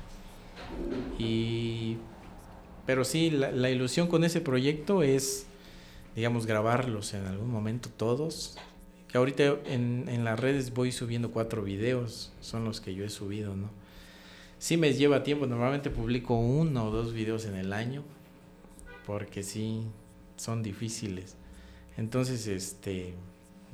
Y, 1.18 1.96
pero 2.86 3.02
sí, 3.02 3.28
la, 3.32 3.50
la 3.50 3.70
ilusión 3.70 4.06
con 4.06 4.22
ese 4.22 4.40
proyecto 4.40 5.02
es 5.02 5.48
digamos, 6.16 6.46
grabarlos 6.46 7.14
en 7.14 7.26
algún 7.26 7.50
momento 7.50 7.90
todos. 7.94 8.56
Que 9.06 9.18
ahorita 9.18 9.58
en, 9.66 10.06
en, 10.08 10.24
las 10.24 10.40
redes 10.40 10.74
voy 10.74 10.90
subiendo 10.90 11.30
cuatro 11.30 11.62
videos, 11.62 12.32
son 12.40 12.64
los 12.64 12.80
que 12.80 12.94
yo 12.94 13.04
he 13.04 13.10
subido, 13.10 13.54
¿no? 13.54 13.70
Sí 14.58 14.78
me 14.78 14.94
lleva 14.94 15.22
tiempo, 15.22 15.46
normalmente 15.46 15.90
publico 15.90 16.34
uno 16.34 16.86
o 16.86 16.90
dos 16.90 17.12
videos 17.12 17.44
en 17.44 17.54
el 17.54 17.72
año, 17.72 18.02
porque 19.06 19.42
sí, 19.42 19.82
son 20.36 20.62
difíciles. 20.62 21.36
Entonces, 21.98 22.46
este, 22.46 23.14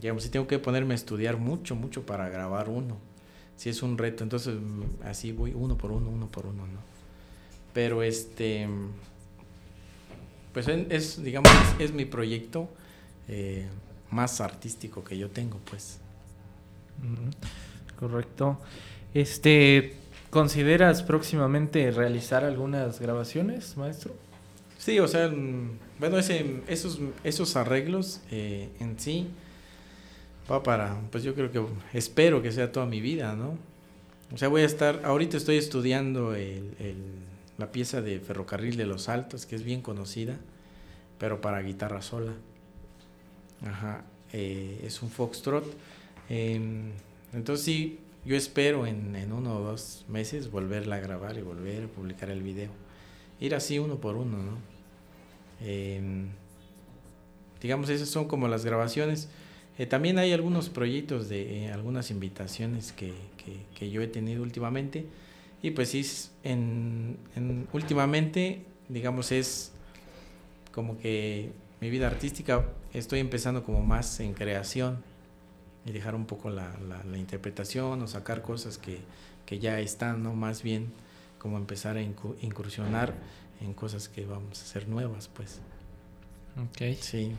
digamos, 0.01 0.25
sí 0.25 0.29
tengo 0.29 0.49
que 0.49 0.59
ponerme 0.59 0.95
a 0.95 0.97
estudiar 0.97 1.37
mucho, 1.37 1.77
mucho 1.77 2.05
para 2.05 2.29
grabar 2.29 2.69
uno. 2.69 2.99
Si 3.57 3.69
es 3.69 3.83
un 3.83 3.97
reto, 3.97 4.25
entonces 4.25 4.57
así 5.05 5.31
voy 5.31 5.53
uno 5.55 5.79
por 5.79 5.93
uno, 5.93 6.11
uno 6.11 6.29
por 6.29 6.47
uno, 6.47 6.67
¿no? 6.67 6.81
Pero 7.73 8.03
este 8.03 8.69
pues 10.53 10.69
es, 10.69 11.23
digamos, 11.23 11.51
es, 11.79 11.87
es 11.87 11.93
mi 11.93 12.05
proyecto 12.05 12.69
eh, 13.29 13.67
más 14.11 14.41
artístico 14.41 15.03
que 15.03 15.17
yo 15.17 15.31
tengo, 15.31 15.59
pues. 15.71 15.99
Correcto. 17.99 18.59
Este, 19.15 19.95
¿consideras 20.31 21.03
próximamente 21.03 21.91
realizar 21.91 22.45
algunas 22.45 23.01
grabaciones, 23.01 23.77
maestro? 23.77 24.15
Sí, 24.79 24.99
o 24.99 25.09
sea, 25.09 25.33
bueno, 25.99 26.19
ese, 26.19 26.61
esos, 26.67 26.99
esos 27.25 27.57
arreglos 27.57 28.21
eh, 28.31 28.69
en 28.81 28.99
sí 28.99 29.29
va 30.51 30.63
para, 30.63 31.01
pues 31.11 31.23
yo 31.23 31.35
creo 31.35 31.53
que 31.53 31.65
espero 31.93 32.43
que 32.43 32.51
sea 32.51 32.73
toda 32.73 32.87
mi 32.87 33.01
vida, 33.01 33.35
¿no? 33.35 33.57
O 34.35 34.39
sea, 34.39 34.49
voy 34.49 34.63
a 34.63 34.67
estar, 34.67 35.03
ahorita 35.05 35.37
estoy 35.37 35.57
estudiando 35.57 36.35
el, 36.35 36.75
el 36.81 37.22
la 37.63 37.71
pieza 37.71 38.03
de 38.03 38.19
Ferrocarril 38.19 38.77
de 38.77 38.87
los 38.87 39.09
Altos, 39.09 39.47
que 39.47 39.55
es 39.55 39.63
bien 39.63 39.83
conocida, 39.83 40.37
pero 41.19 41.41
para 41.41 41.63
guitarra 41.63 42.03
sola. 42.03 42.33
Ajá, 43.65 44.03
eh, 44.33 44.81
es 44.85 45.01
un 45.01 45.11
foxtrot. 45.11 45.65
Eh, 46.29 46.61
entonces 47.33 47.65
sí, 47.65 48.01
yo 48.25 48.35
espero 48.35 48.85
en, 48.85 49.33
uno 49.33 49.59
o 49.59 49.61
dos 49.61 50.05
meses 50.09 50.51
volverla 50.51 50.97
a 50.97 50.99
grabar 50.99 51.39
y 51.39 51.43
volver 51.43 51.85
a 51.85 51.87
publicar 51.87 52.31
el 52.31 52.43
video. 52.43 52.71
Ir 53.39 53.55
así 53.55 53.79
uno 53.79 54.01
por 54.01 54.17
uno, 54.17 54.39
¿no? 54.39 54.59
Eh, 55.61 56.27
digamos, 57.61 57.91
esas 57.91 58.09
son 58.09 58.27
como 58.27 58.49
las 58.49 58.65
grabaciones. 58.65 59.29
Eh, 59.79 59.87
también 59.87 60.19
hay 60.19 60.33
algunos 60.33 60.69
proyectos 60.69 61.29
de 61.29 61.67
eh, 61.67 61.73
algunas 61.73 62.11
invitaciones 62.11 62.91
que, 62.91 63.15
que, 63.79 63.91
yo 63.91 64.03
he 64.03 64.09
tenido 64.09 64.43
últimamente. 64.43 65.07
Y 65.63 65.71
pues 65.71 65.91
sí, 65.91 66.05
en, 66.43 67.17
en, 67.37 67.69
últimamente, 67.73 68.65
digamos, 68.89 69.31
es 69.31 69.73
como 70.73 70.99
que 70.99 71.53
mi 71.81 71.89
vida 71.89 72.09
artística 72.09 72.67
estoy 72.93 73.21
empezando 73.21 73.63
como 73.63 73.81
más 73.81 74.19
en 74.21 74.35
creación 74.35 75.03
y 75.87 75.93
dejar 75.93 76.15
un 76.15 76.27
poco 76.27 76.51
la, 76.51 76.77
la, 77.09 77.19
interpretación 77.19 78.03
o 78.03 78.07
sacar 78.07 78.43
cosas 78.43 78.79
que, 78.79 78.99
que, 79.47 79.59
ya 79.59 79.81
están, 79.81 80.23
¿no? 80.23 80.35
Más 80.35 80.63
bien 80.63 80.93
como 81.39 81.57
empezar 81.59 81.97
a 81.97 82.03
incursionar 82.03 83.15
en 83.61 83.75
cosas 83.75 84.09
que 84.09 84.25
vamos 84.25 84.61
a 84.61 84.63
hacer 84.65 84.89
nuevas, 84.89 85.29
pues. 85.29 85.61
Ok. 86.57 86.99
Sí. 87.01 87.33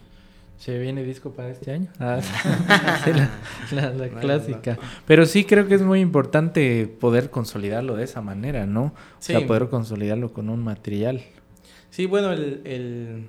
¿Se 0.57 0.79
viene 0.79 1.03
disco 1.03 1.31
para 1.31 1.49
este 1.49 1.71
año? 1.71 1.89
Ah, 1.99 2.21
la, 3.71 4.09
clásica. 4.09 4.77
Pero 5.05 5.25
sí 5.25 5.43
creo 5.43 5.67
que 5.67 5.75
es 5.75 5.81
muy 5.81 5.99
importante 5.99 6.87
poder 6.87 7.29
consolidarlo 7.29 7.95
de 7.95 8.05
esa 8.05 8.21
manera, 8.21 8.65
¿no? 8.65 8.85
O 8.85 8.93
sea, 9.19 9.45
poder 9.45 9.67
consolidarlo 9.67 10.31
con 10.31 10.49
un 10.49 10.63
material. 10.63 11.21
Sí, 11.89 12.05
bueno, 12.05 12.31
el, 12.31 12.61
el, 12.63 13.25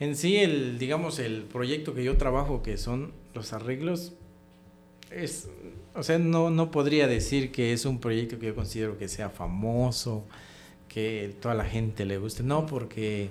en 0.00 0.16
sí, 0.16 0.36
el, 0.38 0.78
digamos, 0.78 1.18
el 1.18 1.42
proyecto 1.42 1.94
que 1.94 2.02
yo 2.02 2.16
trabajo, 2.16 2.62
que 2.62 2.78
son 2.78 3.12
los 3.32 3.52
arreglos, 3.52 4.14
es, 5.10 5.48
o 5.94 6.02
sea, 6.02 6.18
no, 6.18 6.50
no 6.50 6.70
podría 6.70 7.06
decir 7.06 7.52
que 7.52 7.72
es 7.72 7.84
un 7.84 8.00
proyecto 8.00 8.38
que 8.38 8.46
yo 8.46 8.54
considero 8.54 8.98
que 8.98 9.08
sea 9.08 9.30
famoso, 9.30 10.24
que 10.88 11.34
toda 11.40 11.54
la 11.54 11.64
gente 11.64 12.04
le 12.04 12.18
guste, 12.18 12.42
no, 12.42 12.66
porque 12.66 13.30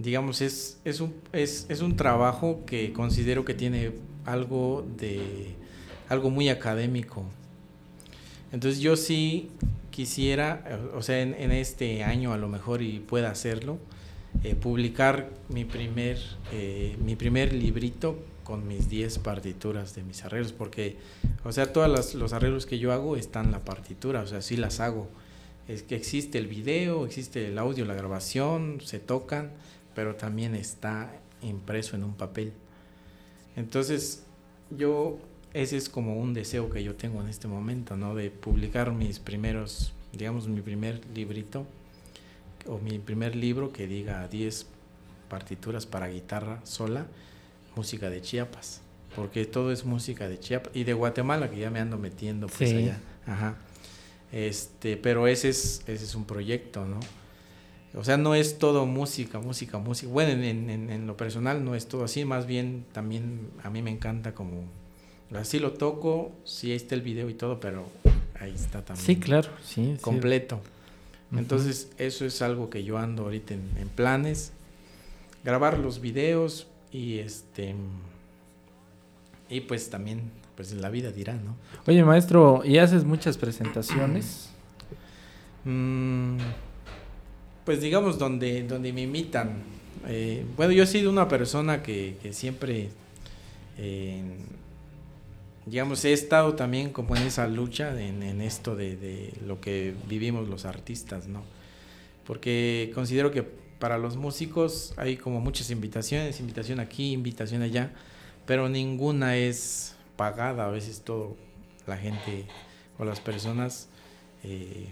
digamos, 0.00 0.40
es, 0.40 0.80
es, 0.84 1.00
un, 1.00 1.14
es, 1.32 1.66
es 1.68 1.80
un 1.80 1.96
trabajo 1.96 2.64
que 2.66 2.92
considero 2.92 3.44
que 3.44 3.54
tiene 3.54 3.92
algo 4.24 4.86
de 4.96 5.54
algo 6.08 6.28
muy 6.28 6.48
académico. 6.48 7.24
Entonces 8.52 8.80
yo 8.80 8.96
sí 8.96 9.50
quisiera, 9.90 10.64
o 10.94 11.02
sea, 11.02 11.20
en, 11.20 11.52
este 11.52 12.02
año 12.02 12.32
a 12.32 12.36
lo 12.36 12.48
mejor 12.48 12.82
y 12.82 12.98
pueda 12.98 13.30
hacerlo, 13.30 13.78
eh, 14.42 14.54
publicar 14.54 15.30
mi 15.48 15.64
primer, 15.64 16.18
eh, 16.52 16.96
mi 17.04 17.16
primer 17.16 17.52
librito 17.52 18.18
con 18.42 18.66
mis 18.66 18.88
10 18.88 19.20
partituras 19.20 19.94
de 19.94 20.02
mis 20.02 20.24
arreglos, 20.24 20.52
porque, 20.52 20.96
o 21.44 21.52
sea, 21.52 21.72
todos 21.72 22.14
los 22.14 22.32
arreglos 22.32 22.66
que 22.66 22.80
yo 22.80 22.92
hago 22.92 23.16
están 23.16 23.46
en 23.46 23.52
la 23.52 23.64
partitura, 23.64 24.22
o 24.22 24.26
sea, 24.26 24.42
sí 24.42 24.56
las 24.56 24.80
hago. 24.80 25.08
Es 25.68 25.84
que 25.84 25.94
existe 25.94 26.38
el 26.38 26.48
video, 26.48 27.06
existe 27.06 27.46
el 27.46 27.58
audio, 27.58 27.84
la 27.84 27.94
grabación, 27.94 28.80
se 28.84 28.98
tocan, 28.98 29.52
pero 29.94 30.14
también 30.14 30.54
está 30.54 31.12
impreso 31.42 31.96
en 31.96 32.04
un 32.04 32.14
papel. 32.14 32.52
Entonces, 33.56 34.24
yo, 34.70 35.18
ese 35.52 35.76
es 35.76 35.88
como 35.88 36.20
un 36.20 36.34
deseo 36.34 36.70
que 36.70 36.82
yo 36.82 36.94
tengo 36.94 37.20
en 37.20 37.28
este 37.28 37.48
momento, 37.48 37.96
¿no? 37.96 38.14
De 38.14 38.30
publicar 38.30 38.92
mis 38.92 39.18
primeros, 39.18 39.92
digamos, 40.12 40.48
mi 40.48 40.60
primer 40.60 41.00
librito 41.14 41.66
o 42.66 42.78
mi 42.78 42.98
primer 42.98 43.34
libro 43.34 43.72
que 43.72 43.86
diga 43.86 44.26
10 44.28 44.66
partituras 45.28 45.86
para 45.86 46.08
guitarra 46.08 46.60
sola, 46.64 47.06
música 47.76 48.10
de 48.10 48.20
Chiapas, 48.20 48.82
porque 49.16 49.44
todo 49.44 49.72
es 49.72 49.84
música 49.84 50.28
de 50.28 50.38
Chiapas 50.38 50.74
y 50.74 50.84
de 50.84 50.92
Guatemala 50.92 51.50
que 51.50 51.58
ya 51.58 51.70
me 51.70 51.80
ando 51.80 51.98
metiendo 51.98 52.48
pues 52.48 52.72
allá. 52.72 53.00
Ajá. 53.26 53.56
Este, 54.32 54.96
pero 54.96 55.26
ese 55.26 55.48
es 55.48 55.82
ese 55.86 56.04
es 56.04 56.14
un 56.14 56.24
proyecto, 56.24 56.84
¿no? 56.84 57.00
O 57.94 58.04
sea, 58.04 58.16
no 58.16 58.34
es 58.34 58.58
todo 58.58 58.86
música, 58.86 59.40
música, 59.40 59.78
música. 59.78 60.10
Bueno, 60.10 60.30
en, 60.30 60.70
en, 60.70 61.06
lo 61.06 61.16
personal 61.16 61.64
no 61.64 61.74
es 61.74 61.86
todo 61.86 62.04
así, 62.04 62.24
más 62.24 62.46
bien 62.46 62.84
también 62.92 63.48
a 63.64 63.70
mí 63.70 63.82
me 63.82 63.90
encanta 63.90 64.34
como... 64.34 64.64
Así 65.34 65.58
lo 65.58 65.72
toco, 65.72 66.32
sí 66.44 66.70
ahí 66.70 66.76
está 66.76 66.94
el 66.94 67.02
video 67.02 67.28
y 67.30 67.34
todo, 67.34 67.60
pero 67.60 67.86
ahí 68.38 68.52
está 68.54 68.84
también. 68.84 69.06
Sí, 69.06 69.16
claro, 69.16 69.48
sí. 69.64 69.96
Completo. 70.00 70.60
Entonces, 71.32 71.90
eso 71.98 72.24
es 72.24 72.42
algo 72.42 72.70
que 72.70 72.82
yo 72.82 72.98
ando 72.98 73.24
ahorita 73.24 73.54
en, 73.54 73.88
planes. 73.94 74.52
Grabar 75.44 75.78
los 75.78 76.00
videos 76.00 76.66
y 76.92 77.18
este... 77.18 77.74
Y 79.48 79.62
pues 79.62 79.90
también, 79.90 80.30
pues 80.54 80.72
la 80.72 80.90
vida 80.90 81.10
dirá, 81.10 81.34
¿no? 81.34 81.56
Oye, 81.86 82.04
maestro, 82.04 82.62
¿y 82.64 82.78
haces 82.78 83.04
muchas 83.04 83.36
presentaciones? 83.36 84.50
Mmm 85.64 86.38
pues 87.64 87.80
digamos, 87.80 88.18
donde, 88.18 88.62
donde 88.64 88.92
me 88.92 89.02
imitan. 89.02 89.62
Eh, 90.08 90.44
bueno, 90.56 90.72
yo 90.72 90.84
he 90.84 90.86
sido 90.86 91.10
una 91.10 91.28
persona 91.28 91.82
que, 91.82 92.16
siempre, 92.32 92.90
eh, 93.78 94.22
digamos, 95.66 96.04
he 96.04 96.12
estado 96.12 96.54
también 96.54 96.90
como 96.90 97.16
en 97.16 97.22
esa 97.22 97.46
lucha, 97.48 98.00
en, 98.00 98.40
esto 98.40 98.76
de, 98.76 99.32
lo 99.46 99.60
que 99.60 99.94
vivimos 100.08 100.48
los 100.48 100.64
artistas, 100.64 101.26
¿no? 101.26 101.42
Porque 102.26 102.90
considero 102.94 103.30
que 103.30 103.42
para 103.42 103.98
los 103.98 104.16
músicos 104.16 104.94
hay 104.96 105.16
como 105.16 105.40
muchas 105.40 105.70
invitaciones, 105.70 106.40
invitación 106.40 106.80
aquí, 106.80 107.12
invitación 107.12 107.62
allá, 107.62 107.92
pero 108.46 108.68
ninguna 108.68 109.36
es 109.36 109.96
pagada, 110.16 110.66
a 110.66 110.70
veces 110.70 111.02
todo, 111.02 111.36
la 111.86 111.96
gente 111.96 112.44
o 112.98 113.04
las 113.04 113.20
personas 113.20 113.88
eh, 114.44 114.88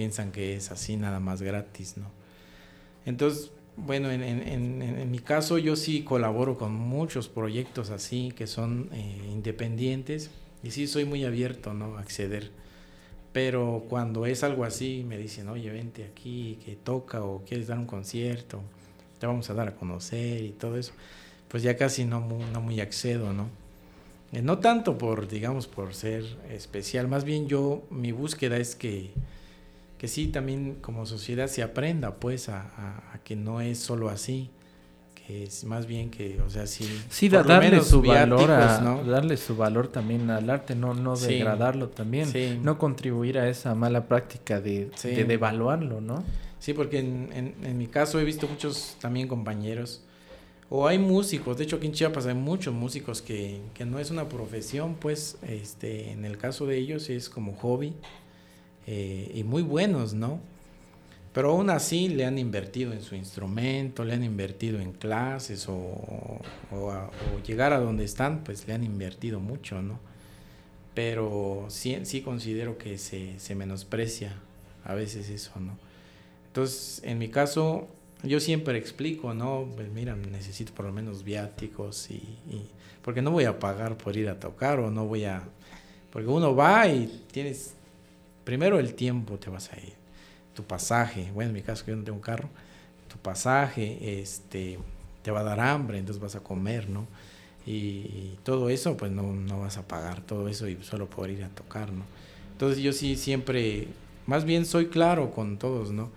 piensan 0.00 0.32
que 0.32 0.54
es 0.54 0.70
así 0.70 0.96
nada 0.96 1.20
más 1.20 1.42
gratis, 1.42 1.98
¿no? 1.98 2.06
Entonces, 3.04 3.50
bueno, 3.76 4.10
en, 4.10 5.10
mi 5.10 5.18
caso 5.18 5.58
yo 5.58 5.76
sí 5.76 6.04
colaboro 6.04 6.56
con 6.56 6.72
muchos 6.72 7.28
proyectos 7.28 7.90
así 7.90 8.32
que 8.34 8.46
son 8.46 8.88
eh, 8.94 9.28
independientes 9.30 10.30
y 10.62 10.70
sí 10.70 10.86
soy 10.86 11.04
muy 11.04 11.26
abierto, 11.26 11.74
¿no? 11.74 11.98
Acceder. 11.98 12.50
Pero 13.34 13.84
cuando 13.90 14.24
es 14.24 14.42
algo 14.42 14.64
así, 14.64 15.04
me 15.06 15.18
dicen, 15.18 15.50
oye, 15.50 15.68
vente 15.68 16.04
aquí, 16.04 16.58
que 16.64 16.76
toca 16.76 17.22
o 17.22 17.44
quieres 17.44 17.66
dar 17.66 17.78
un 17.78 17.84
concierto, 17.84 18.62
te 19.18 19.26
vamos 19.26 19.50
a 19.50 19.54
dar 19.54 19.68
a 19.68 19.74
conocer 19.76 20.42
y 20.42 20.52
todo 20.52 20.78
eso, 20.78 20.94
pues 21.48 21.62
ya 21.62 21.76
casi 21.76 22.06
no, 22.06 22.26
no 22.54 22.62
muy 22.62 22.80
accedo, 22.80 23.34
¿no? 23.34 23.50
Eh, 24.32 24.40
no 24.40 24.60
tanto 24.60 24.96
por, 24.96 25.28
digamos, 25.28 25.66
por 25.66 25.92
ser 25.92 26.24
especial, 26.48 27.06
más 27.06 27.24
bien 27.24 27.48
yo, 27.48 27.82
mi 27.90 28.12
búsqueda 28.12 28.56
es 28.56 28.74
que 28.74 29.10
que 30.00 30.08
sí 30.08 30.28
también 30.28 30.76
como 30.80 31.04
sociedad 31.04 31.46
se 31.46 31.62
aprenda 31.62 32.14
pues 32.14 32.48
a, 32.48 33.20
que 33.22 33.36
no 33.36 33.60
es 33.60 33.78
solo 33.78 34.08
así 34.08 34.48
que 35.14 35.42
es 35.42 35.64
más 35.64 35.84
bien 35.84 36.10
que 36.10 36.40
o 36.40 36.48
sea 36.48 36.66
sí 36.66 36.88
sí 37.10 37.28
darle 37.28 37.82
su 37.82 38.00
valor 38.00 38.48
darle 38.48 39.36
su 39.36 39.56
valor 39.56 39.88
también 39.88 40.30
al 40.30 40.48
arte 40.48 40.74
no 40.74 40.94
no 40.94 41.16
degradarlo 41.16 41.90
también 41.90 42.32
no 42.64 42.78
contribuir 42.78 43.38
a 43.38 43.50
esa 43.50 43.74
mala 43.74 44.08
práctica 44.08 44.58
de, 44.58 44.90
de 45.02 45.24
devaluarlo 45.24 46.00
no 46.00 46.24
sí 46.58 46.72
porque 46.72 47.00
en, 47.00 47.54
en, 47.62 47.76
mi 47.76 47.86
caso 47.86 48.18
he 48.18 48.24
visto 48.24 48.48
muchos 48.48 48.96
también 49.02 49.28
compañeros 49.28 50.02
o 50.72 50.86
hay 50.86 50.98
músicos, 50.98 51.58
de 51.58 51.64
hecho 51.64 51.76
aquí 51.76 51.86
en 51.86 51.92
Chiapas 51.92 52.26
hay 52.26 52.34
muchos 52.34 52.72
músicos 52.72 53.22
que, 53.22 53.60
que 53.74 53.84
no 53.84 53.98
es 53.98 54.12
una 54.12 54.28
profesión, 54.28 54.94
pues 54.94 55.36
este, 55.42 56.12
en 56.12 56.24
el 56.24 56.38
caso 56.38 56.64
de 56.64 56.78
ellos 56.78 57.10
es 57.10 57.28
como 57.28 57.54
hobby, 57.54 57.92
eh, 58.92 59.30
y 59.36 59.44
muy 59.44 59.62
buenos, 59.62 60.14
¿no? 60.14 60.40
Pero 61.32 61.50
aún 61.50 61.70
así 61.70 62.08
le 62.08 62.24
han 62.24 62.38
invertido 62.38 62.92
en 62.92 63.02
su 63.02 63.14
instrumento, 63.14 64.04
le 64.04 64.14
han 64.14 64.24
invertido 64.24 64.80
en 64.80 64.90
clases 64.90 65.68
o, 65.68 65.76
o, 66.72 67.10
llegar 67.46 67.72
a 67.72 67.78
donde 67.78 68.02
están, 68.02 68.42
pues 68.42 68.66
le 68.66 68.74
han 68.74 68.82
invertido 68.82 69.38
mucho, 69.38 69.80
¿no? 69.80 70.00
Pero 70.92 71.66
sí, 71.68 72.00
sí 72.02 72.20
considero 72.20 72.78
que 72.78 72.98
se, 72.98 73.38
se 73.38 73.54
menosprecia 73.54 74.34
a 74.84 74.94
veces 74.94 75.30
eso, 75.30 75.52
¿no? 75.60 75.78
Entonces, 76.48 77.00
en 77.04 77.18
mi 77.18 77.28
caso, 77.28 77.86
yo 78.24 78.40
siempre 78.40 78.76
explico, 78.76 79.34
¿no? 79.34 79.68
Pues 79.76 79.88
mira, 79.88 80.16
necesito 80.16 80.74
por 80.74 80.86
lo 80.86 80.92
menos 80.92 81.22
viáticos 81.22 82.10
y, 82.10 82.14
y, 82.14 82.66
porque 83.02 83.22
no 83.22 83.30
voy 83.30 83.44
a 83.44 83.60
pagar 83.60 83.96
por 83.96 84.16
ir 84.16 84.28
a 84.28 84.40
tocar 84.40 84.80
o 84.80 84.90
no 84.90 85.06
voy 85.06 85.26
a... 85.26 85.44
Porque 86.10 86.26
uno 86.26 86.56
va 86.56 86.88
y 86.88 87.24
tienes 87.30 87.76
primero 88.50 88.80
el 88.80 88.94
tiempo 88.94 89.38
te 89.38 89.48
vas 89.48 89.72
a 89.72 89.76
ir, 89.76 89.92
tu 90.56 90.64
pasaje, 90.64 91.30
bueno, 91.32 91.50
en 91.50 91.54
mi 91.54 91.62
caso 91.62 91.84
que 91.84 91.92
yo 91.92 91.96
no 91.96 92.02
tengo 92.02 92.16
un 92.16 92.20
carro, 92.20 92.48
tu 93.06 93.16
pasaje, 93.16 94.20
este, 94.20 94.76
te 95.22 95.30
va 95.30 95.38
a 95.38 95.44
dar 95.44 95.60
hambre, 95.60 95.98
entonces 95.98 96.20
vas 96.20 96.34
a 96.34 96.40
comer, 96.40 96.88
¿no? 96.88 97.06
Y, 97.64 98.38
todo 98.42 98.68
eso, 98.68 98.96
pues 98.96 99.12
no, 99.12 99.22
no, 99.32 99.60
vas 99.60 99.76
a 99.76 99.86
pagar 99.86 100.22
todo 100.22 100.48
eso 100.48 100.66
y 100.66 100.82
solo 100.82 101.08
poder 101.08 101.30
ir 101.30 101.44
a 101.44 101.48
tocar, 101.50 101.92
¿no? 101.92 102.02
Entonces 102.50 102.82
yo 102.82 102.92
sí 102.92 103.14
siempre, 103.14 103.86
más 104.26 104.44
bien 104.44 104.66
soy 104.66 104.88
claro 104.88 105.30
con 105.30 105.56
todos, 105.56 105.92
¿no? 105.92 106.10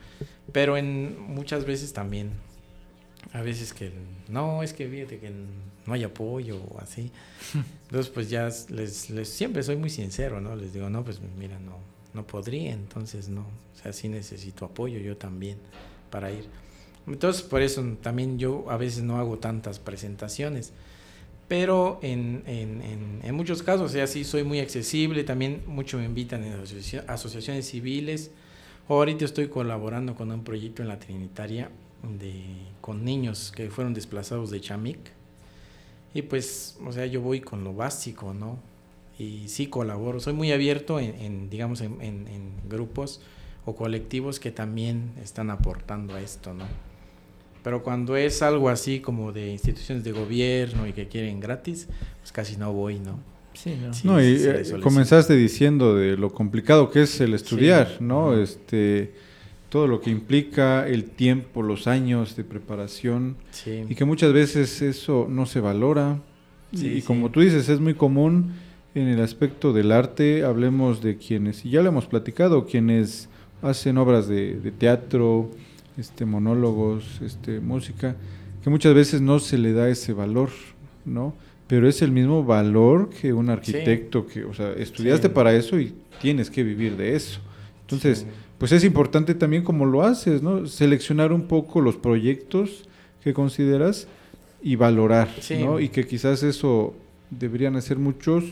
Pero 0.51 0.75
en 0.75 1.21
muchas 1.21 1.65
veces 1.65 1.93
también, 1.93 2.31
a 3.31 3.43
veces 3.43 3.75
que 3.75 3.91
no, 4.27 4.63
es 4.63 4.73
que 4.73 4.87
fíjate 4.87 5.19
que 5.19 5.31
no 5.85 5.93
hay 5.93 6.03
apoyo 6.03 6.63
o 6.63 6.79
así. 6.81 7.11
Entonces 7.83 8.11
pues 8.11 8.31
ya 8.31 8.49
les, 8.69 9.11
les 9.11 9.29
siempre 9.29 9.61
soy 9.61 9.75
muy 9.75 9.91
sincero, 9.91 10.41
¿no? 10.41 10.55
Les 10.55 10.73
digo, 10.73 10.89
no, 10.89 11.03
pues 11.03 11.21
mira, 11.37 11.59
no, 11.59 11.92
no 12.13 12.25
podría, 12.25 12.71
entonces 12.71 13.29
no, 13.29 13.41
o 13.41 13.81
sea, 13.81 13.93
sí 13.93 14.09
necesito 14.09 14.65
apoyo 14.65 14.99
yo 14.99 15.17
también 15.17 15.57
para 16.09 16.31
ir. 16.31 16.45
Entonces, 17.07 17.41
por 17.41 17.61
eso 17.61 17.83
también 18.01 18.39
yo 18.39 18.65
a 18.69 18.77
veces 18.77 19.03
no 19.03 19.17
hago 19.17 19.37
tantas 19.37 19.79
presentaciones. 19.79 20.71
pero 21.47 21.99
en, 22.01 22.43
en, 22.47 23.19
en, 23.21 23.35
muchos 23.35 23.61
casos, 23.61 23.91
o 23.91 23.93
sea, 23.93 24.07
sí 24.07 24.23
soy 24.23 24.43
muy 24.43 24.59
accesible, 24.59 25.23
también 25.23 25.61
mucho 25.67 25.97
me 25.97 26.05
invitan 26.05 26.43
en 26.43 26.53
asociaciones 27.07 27.67
civiles. 27.67 28.31
Ahorita 28.87 29.25
estoy 29.25 29.49
colaborando 29.49 30.15
con 30.15 30.31
un 30.31 30.43
proyecto 30.43 30.81
en 30.81 30.87
la 30.87 30.99
Trinitaria 30.99 31.69
de, 32.19 32.43
con 32.81 33.05
niños 33.05 33.51
que 33.55 33.69
fueron 33.69 33.93
desplazados 33.93 34.51
de 34.51 34.61
Chamic. 34.61 34.99
Y 36.13 36.23
pues, 36.23 36.77
o 36.85 36.91
sea, 36.91 37.05
yo 37.05 37.21
voy 37.21 37.41
con 37.41 37.63
lo 37.63 37.73
básico, 37.73 38.33
¿no? 38.33 38.57
Y 39.19 39.47
sí 39.47 39.67
colaboro, 39.67 40.19
soy 40.19 40.33
muy 40.33 40.51
abierto 40.51 40.99
en, 40.99 41.49
digamos, 41.49 41.81
en, 41.81 42.01
en 42.01 42.51
grupos 42.67 43.21
o 43.65 43.75
colectivos 43.75 44.39
que 44.39 44.51
también 44.51 45.11
están 45.21 45.49
aportando 45.49 46.15
a 46.15 46.21
esto, 46.21 46.53
¿no? 46.53 46.65
Pero 47.63 47.81
cuando 47.81 48.17
es 48.17 48.41
algo 48.41 48.69
así 48.69 48.99
como 48.99 49.31
de 49.31 49.49
instituciones 49.49 50.03
de 50.03 50.11
gobierno 50.11 50.85
y 50.85 50.91
que 50.91 51.07
quieren 51.07 51.39
gratis, 51.39 51.87
pues 52.19 52.31
casi 52.31 52.57
no 52.57 52.73
voy, 52.73 52.99
¿no? 52.99 53.19
Sí, 53.53 53.77
no. 54.03 54.19
y 54.19 54.35
eh, 54.39 54.63
comenzaste 54.81 55.35
diciendo 55.35 55.95
de 55.95 56.17
lo 56.17 56.33
complicado 56.33 56.89
que 56.89 57.03
es 57.03 57.21
el 57.21 57.33
estudiar, 57.33 57.97
¿no? 58.01 58.37
Este 58.37 59.13
todo 59.69 59.87
lo 59.87 60.01
que 60.01 60.11
implica 60.11 60.87
el 60.87 61.05
tiempo, 61.05 61.63
los 61.63 61.87
años 61.87 62.35
de 62.35 62.43
preparación 62.43 63.37
y 63.65 63.95
que 63.95 64.05
muchas 64.05 64.31
veces 64.33 64.81
eso 64.81 65.27
no 65.29 65.45
se 65.45 65.61
valora. 65.61 66.19
y 66.71 67.01
como 67.01 67.31
tú 67.31 67.41
dices, 67.41 67.69
es 67.69 67.79
muy 67.79 67.93
común 67.93 68.53
en 68.95 69.07
el 69.07 69.21
aspecto 69.21 69.73
del 69.73 69.91
arte, 69.91 70.43
hablemos 70.43 71.01
de 71.01 71.17
quienes, 71.17 71.65
y 71.65 71.71
ya 71.71 71.81
lo 71.81 71.89
hemos 71.89 72.05
platicado, 72.05 72.65
quienes 72.65 73.27
hacen 73.61 73.97
obras 73.97 74.27
de, 74.27 74.59
de 74.59 74.71
teatro, 74.71 75.49
este, 75.97 76.25
monólogos, 76.25 77.21
este, 77.21 77.59
música, 77.59 78.15
que 78.63 78.69
muchas 78.69 78.93
veces 78.93 79.21
no 79.21 79.39
se 79.39 79.57
le 79.57 79.73
da 79.73 79.89
ese 79.89 80.13
valor, 80.13 80.49
¿no? 81.05 81.33
Pero 81.67 81.87
es 81.87 82.01
el 82.01 82.11
mismo 82.11 82.43
valor 82.43 83.09
que 83.09 83.33
un 83.33 83.49
arquitecto 83.49 84.27
que, 84.27 84.43
o 84.45 84.53
sea, 84.53 84.73
estudiaste 84.73 85.29
para 85.29 85.53
eso 85.53 85.79
y 85.79 85.93
tienes 86.21 86.49
que 86.49 86.63
vivir 86.63 86.95
de 86.97 87.15
eso. 87.15 87.39
Entonces, 87.81 88.25
pues 88.57 88.71
es 88.71 88.83
importante 88.83 89.33
también 89.33 89.63
como 89.63 89.85
lo 89.85 90.03
haces, 90.03 90.41
¿no? 90.41 90.67
Seleccionar 90.67 91.33
un 91.33 91.43
poco 91.43 91.81
los 91.81 91.95
proyectos 91.95 92.85
que 93.23 93.33
consideras 93.33 94.07
y 94.61 94.75
valorar, 94.75 95.29
¿no? 95.59 95.79
Y 95.79 95.89
que 95.89 96.05
quizás 96.05 96.43
eso 96.43 96.93
deberían 97.29 97.75
hacer 97.75 97.97
muchos 97.97 98.43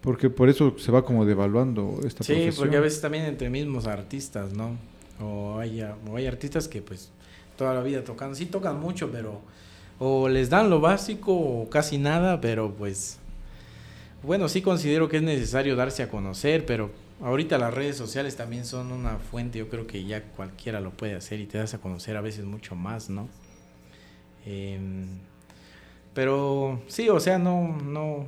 porque 0.00 0.30
por 0.30 0.48
eso 0.48 0.74
se 0.78 0.90
va 0.92 1.04
como 1.04 1.24
devaluando 1.24 2.00
esta 2.06 2.24
profesión. 2.24 2.52
Sí, 2.52 2.58
porque 2.58 2.76
a 2.76 2.80
veces 2.80 3.00
también 3.00 3.24
entre 3.24 3.50
mismos 3.50 3.86
artistas, 3.86 4.52
¿no? 4.52 4.76
O 5.20 5.58
hay, 5.58 5.82
hay 5.82 6.26
artistas 6.26 6.68
que 6.68 6.80
pues 6.80 7.10
toda 7.56 7.74
la 7.74 7.82
vida 7.82 8.02
tocan, 8.04 8.34
sí 8.34 8.46
tocan 8.46 8.80
mucho, 8.80 9.10
pero 9.10 9.40
o 9.98 10.28
les 10.28 10.48
dan 10.48 10.70
lo 10.70 10.80
básico 10.80 11.34
o 11.34 11.68
casi 11.68 11.98
nada, 11.98 12.40
pero 12.40 12.72
pues 12.72 13.18
bueno, 14.22 14.48
sí 14.48 14.62
considero 14.62 15.08
que 15.08 15.18
es 15.18 15.22
necesario 15.22 15.76
darse 15.76 16.02
a 16.02 16.08
conocer, 16.08 16.64
pero 16.64 16.90
ahorita 17.22 17.58
las 17.58 17.72
redes 17.72 17.96
sociales 17.96 18.36
también 18.36 18.64
son 18.64 18.92
una 18.92 19.18
fuente, 19.18 19.58
yo 19.58 19.68
creo 19.68 19.86
que 19.86 20.04
ya 20.04 20.22
cualquiera 20.22 20.80
lo 20.80 20.90
puede 20.90 21.14
hacer 21.14 21.40
y 21.40 21.46
te 21.46 21.58
das 21.58 21.74
a 21.74 21.78
conocer 21.78 22.16
a 22.16 22.22
veces 22.22 22.44
mucho 22.46 22.74
más, 22.74 23.10
¿no? 23.10 23.28
Em, 24.46 25.06
pero 26.14 26.80
sí, 26.86 27.08
o 27.08 27.20
sea, 27.20 27.38
no, 27.38 27.78
no, 27.82 28.26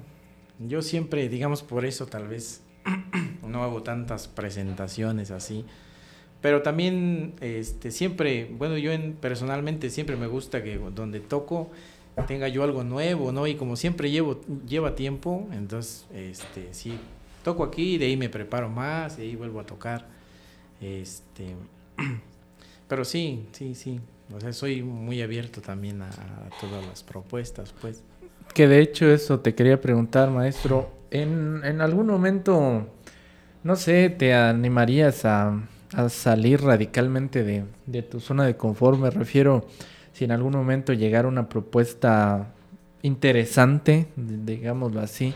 yo 0.69 0.83
siempre, 0.83 1.29
digamos 1.29 1.63
por 1.63 1.85
eso 1.85 2.07
tal 2.07 2.29
vez 2.29 2.63
no 3.47 3.63
hago 3.63 3.83
tantas 3.83 4.29
presentaciones 4.29 5.31
así, 5.31 5.65
pero 6.41 6.63
también 6.63 7.35
este, 7.41 7.91
siempre, 7.91 8.51
bueno, 8.53 8.77
yo 8.77 8.93
en, 8.93 9.15
personalmente 9.15 9.91
siempre 9.91 10.17
me 10.17 10.27
gusta 10.27 10.63
que 10.63 10.79
donde 10.79 11.21
toco 11.21 11.71
tenga 12.27 12.49
yo 12.49 12.63
algo 12.63 12.85
nuevo, 12.85 13.33
¿no? 13.33 13.47
Y 13.47 13.55
como 13.55 13.77
siempre 13.77 14.11
llevo, 14.11 14.41
lleva 14.67 14.95
tiempo, 14.95 15.49
entonces, 15.53 16.07
este, 16.13 16.75
sí, 16.75 16.99
toco 17.43 17.65
aquí 17.65 17.99
de 17.99 18.07
ahí 18.07 18.17
me 18.17 18.29
preparo 18.29 18.69
más 18.69 19.19
y 19.19 19.23
ahí 19.23 19.37
vuelvo 19.37 19.61
a 19.61 19.67
tocar. 19.67 20.07
Este, 20.81 21.57
pero 22.89 23.05
sí, 23.05 23.47
sí, 23.53 23.75
sí. 23.75 24.01
O 24.35 24.41
sea, 24.41 24.53
soy 24.53 24.83
muy 24.83 25.21
abierto 25.23 25.61
también 25.61 26.03
a, 26.03 26.11
todas 26.61 26.85
las 26.87 27.03
propuestas, 27.03 27.75
pues. 27.81 28.03
Que 28.55 28.69
de 28.69 28.81
hecho 28.81 29.07
eso 29.07 29.41
te 29.41 29.55
quería 29.55 29.81
preguntar, 29.81 30.31
maestro. 30.31 30.91
En, 31.11 31.63
en 31.65 31.81
algún 31.81 32.07
momento, 32.07 32.87
no 33.65 33.77
sé, 33.77 34.11
te 34.11 34.35
animarías 34.35 35.25
a 35.25 35.63
a 35.95 36.09
salir 36.09 36.63
radicalmente 36.63 37.45
de, 37.87 38.03
tu 38.03 38.21
zona 38.21 38.45
de 38.45 38.57
confort. 38.57 38.99
Me 38.99 39.11
refiero 39.11 39.67
si 40.13 40.25
en 40.25 40.33
algún 40.33 40.53
momento 40.53 40.93
llegara 40.93 41.29
una 41.29 41.49
propuesta 41.49 42.53
interesante, 43.03 44.07
digámoslo 44.17 45.01
así, 45.01 45.35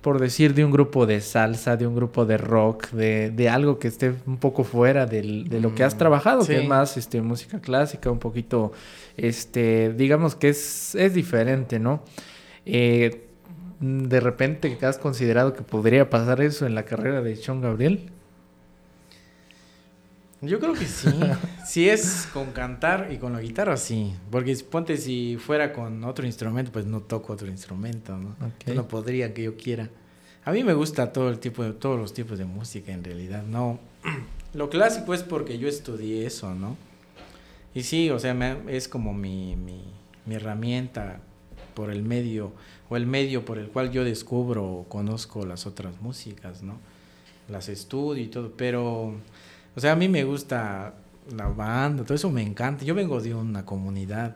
por 0.00 0.20
decir 0.20 0.54
de 0.54 0.64
un 0.64 0.70
grupo 0.70 1.06
de 1.06 1.20
salsa, 1.20 1.76
de 1.76 1.86
un 1.86 1.94
grupo 1.94 2.24
de 2.24 2.38
rock, 2.38 2.90
de, 2.90 3.48
algo 3.48 3.78
que 3.78 3.88
esté 3.88 4.14
un 4.26 4.38
poco 4.38 4.64
fuera 4.64 5.06
de 5.06 5.22
lo 5.60 5.74
que 5.74 5.84
has 5.84 5.94
mm, 5.94 5.98
trabajado, 5.98 6.46
que 6.46 6.60
es 6.60 6.68
más 6.68 6.96
este, 6.96 7.20
música 7.20 7.60
clásica, 7.60 8.10
un 8.10 8.18
poquito, 8.18 8.72
este, 9.16 9.92
digamos 9.94 10.34
que 10.34 10.50
es, 10.50 10.94
es 10.94 11.14
diferente, 11.14 11.78
¿no? 11.78 12.02
Eh, 12.70 13.24
de 13.80 14.20
repente 14.20 14.76
has 14.82 14.98
considerado 14.98 15.54
que 15.54 15.62
podría 15.62 16.10
pasar 16.10 16.42
eso 16.42 16.66
en 16.66 16.74
la 16.74 16.84
carrera 16.84 17.22
de 17.22 17.34
Sean 17.36 17.62
Gabriel. 17.62 18.10
Yo 20.42 20.60
creo 20.60 20.74
que 20.74 20.84
sí. 20.84 21.08
si 21.66 21.88
es 21.88 22.28
con 22.32 22.52
cantar 22.52 23.08
y 23.10 23.16
con 23.16 23.32
la 23.32 23.40
guitarra, 23.40 23.76
sí. 23.76 24.12
Porque 24.30 24.54
ponte 24.70 24.98
si 24.98 25.36
fuera 25.38 25.72
con 25.72 26.04
otro 26.04 26.26
instrumento, 26.26 26.70
pues 26.70 26.84
no 26.84 27.00
toco 27.00 27.32
otro 27.32 27.48
instrumento, 27.48 28.16
¿no? 28.16 28.36
No 28.74 28.86
podría 28.86 29.32
que 29.32 29.44
yo 29.44 29.56
quiera. 29.56 29.88
A 30.44 30.52
mí 30.52 30.62
me 30.62 30.74
gusta 30.74 31.12
todo 31.12 31.30
el 31.30 31.38
tipo 31.38 31.64
de, 31.64 31.72
todos 31.72 31.98
los 31.98 32.12
tipos 32.12 32.38
de 32.38 32.44
música 32.44 32.92
en 32.92 33.02
realidad. 33.02 33.42
No, 33.44 33.80
lo 34.54 34.68
clásico 34.68 35.14
es 35.14 35.22
porque 35.22 35.58
yo 35.58 35.68
estudié 35.68 36.26
eso, 36.26 36.54
¿no? 36.54 36.76
Y 37.74 37.82
sí, 37.82 38.10
o 38.10 38.18
sea, 38.18 38.36
es 38.68 38.88
como 38.88 39.14
mi, 39.14 39.56
mi, 39.56 39.84
mi 40.26 40.34
herramienta 40.34 41.20
por 41.78 41.92
el 41.92 42.02
medio 42.02 42.50
o 42.90 42.96
el 42.96 43.06
medio 43.06 43.44
por 43.44 43.56
el 43.56 43.68
cual 43.68 43.92
yo 43.92 44.02
descubro 44.02 44.64
o 44.64 44.84
conozco 44.88 45.46
las 45.46 45.64
otras 45.64 46.00
músicas, 46.00 46.60
¿no? 46.60 46.80
Las 47.48 47.68
estudio 47.68 48.24
y 48.24 48.26
todo, 48.26 48.52
pero 48.56 49.14
o 49.76 49.80
sea, 49.80 49.92
a 49.92 49.94
mí 49.94 50.08
me 50.08 50.24
gusta 50.24 50.92
la 51.36 51.46
banda, 51.46 52.02
todo 52.02 52.16
eso 52.16 52.30
me 52.30 52.42
encanta. 52.42 52.84
Yo 52.84 52.96
vengo 52.96 53.20
de 53.20 53.32
una 53.32 53.64
comunidad 53.64 54.34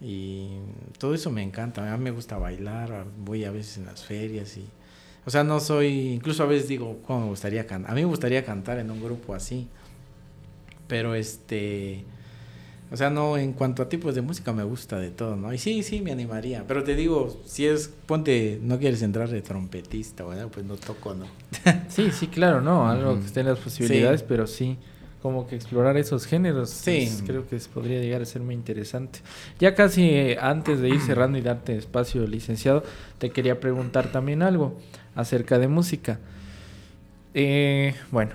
y 0.00 0.46
todo 0.96 1.12
eso 1.12 1.32
me 1.32 1.42
encanta. 1.42 1.92
A 1.92 1.96
mí 1.96 2.04
me 2.04 2.12
gusta 2.12 2.38
bailar, 2.38 3.04
voy 3.18 3.44
a 3.44 3.50
veces 3.50 3.78
en 3.78 3.86
las 3.86 4.04
ferias 4.04 4.56
y... 4.56 4.64
O 5.26 5.30
sea, 5.30 5.42
no 5.42 5.58
soy, 5.58 6.12
incluso 6.12 6.44
a 6.44 6.46
veces 6.46 6.68
digo, 6.68 7.00
¿cómo 7.04 7.22
me 7.22 7.26
gustaría 7.30 7.66
cantar? 7.66 7.90
A 7.90 7.94
mí 7.96 8.02
me 8.02 8.06
gustaría 8.06 8.44
cantar 8.44 8.78
en 8.78 8.92
un 8.92 9.02
grupo 9.02 9.34
así. 9.34 9.66
Pero 10.86 11.16
este... 11.16 12.04
O 12.92 12.96
sea, 12.96 13.08
no, 13.08 13.38
en 13.38 13.52
cuanto 13.52 13.82
a 13.82 13.88
tipos 13.88 14.16
de 14.16 14.20
música 14.20 14.52
me 14.52 14.64
gusta 14.64 14.98
de 14.98 15.10
todo, 15.10 15.36
¿no? 15.36 15.52
Y 15.52 15.58
sí, 15.58 15.84
sí, 15.84 16.00
me 16.00 16.10
animaría. 16.10 16.64
Pero 16.66 16.82
te 16.82 16.96
digo, 16.96 17.40
si 17.44 17.66
es, 17.66 17.88
ponte, 18.06 18.58
no 18.62 18.80
quieres 18.80 19.02
entrar 19.02 19.28
de 19.28 19.42
trompetista, 19.42 20.24
¿verdad? 20.24 20.48
Pues 20.52 20.66
no 20.66 20.74
toco, 20.74 21.14
¿no? 21.14 21.26
sí, 21.88 22.10
sí, 22.10 22.26
claro, 22.26 22.60
¿no? 22.60 22.88
Algo 22.88 23.20
que 23.20 23.26
esté 23.26 23.40
en 23.40 23.46
las 23.46 23.60
posibilidades, 23.60 24.24
pero 24.24 24.48
sí, 24.48 24.76
como 25.22 25.46
que 25.46 25.54
explorar 25.54 25.96
esos 25.98 26.26
géneros. 26.26 26.70
Sí. 26.70 27.08
Pues, 27.08 27.22
creo 27.24 27.48
que 27.48 27.56
podría 27.72 28.00
llegar 28.00 28.22
a 28.22 28.24
ser 28.24 28.42
muy 28.42 28.54
interesante. 28.54 29.20
Ya 29.60 29.76
casi 29.76 30.10
eh, 30.10 30.38
antes 30.40 30.80
de 30.80 30.88
ir 30.88 31.00
cerrando 31.06 31.38
y 31.38 31.42
darte 31.42 31.76
espacio, 31.76 32.26
licenciado, 32.26 32.82
te 33.18 33.30
quería 33.30 33.60
preguntar 33.60 34.10
también 34.10 34.42
algo 34.42 34.76
acerca 35.14 35.60
de 35.60 35.68
música. 35.68 36.18
Eh, 37.34 37.94
bueno, 38.10 38.32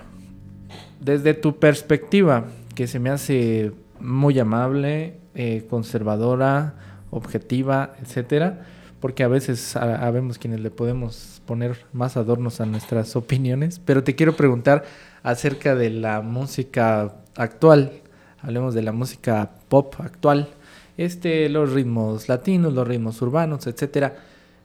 desde 0.98 1.34
tu 1.34 1.58
perspectiva, 1.58 2.46
que 2.74 2.86
se 2.86 2.98
me 2.98 3.10
hace 3.10 3.72
muy 4.00 4.38
amable, 4.38 5.18
eh, 5.34 5.66
conservadora, 5.68 6.74
objetiva, 7.10 7.94
etcétera, 8.02 8.66
porque 9.00 9.22
a 9.22 9.28
veces 9.28 9.60
sabemos 9.60 10.38
quienes 10.38 10.60
le 10.60 10.70
podemos 10.70 11.42
poner 11.46 11.84
más 11.92 12.16
adornos 12.16 12.60
a 12.60 12.66
nuestras 12.66 13.14
opiniones, 13.16 13.78
pero 13.78 14.02
te 14.02 14.14
quiero 14.14 14.36
preguntar 14.36 14.84
acerca 15.22 15.74
de 15.74 15.90
la 15.90 16.22
música 16.22 17.16
actual, 17.36 17.92
hablemos 18.40 18.74
de 18.74 18.82
la 18.82 18.92
música 18.92 19.50
pop 19.68 19.94
actual, 19.98 20.48
este, 20.96 21.48
los 21.48 21.72
ritmos 21.72 22.28
latinos, 22.28 22.72
los 22.72 22.86
ritmos 22.88 23.20
urbanos, 23.22 23.66
etcétera, 23.66 24.16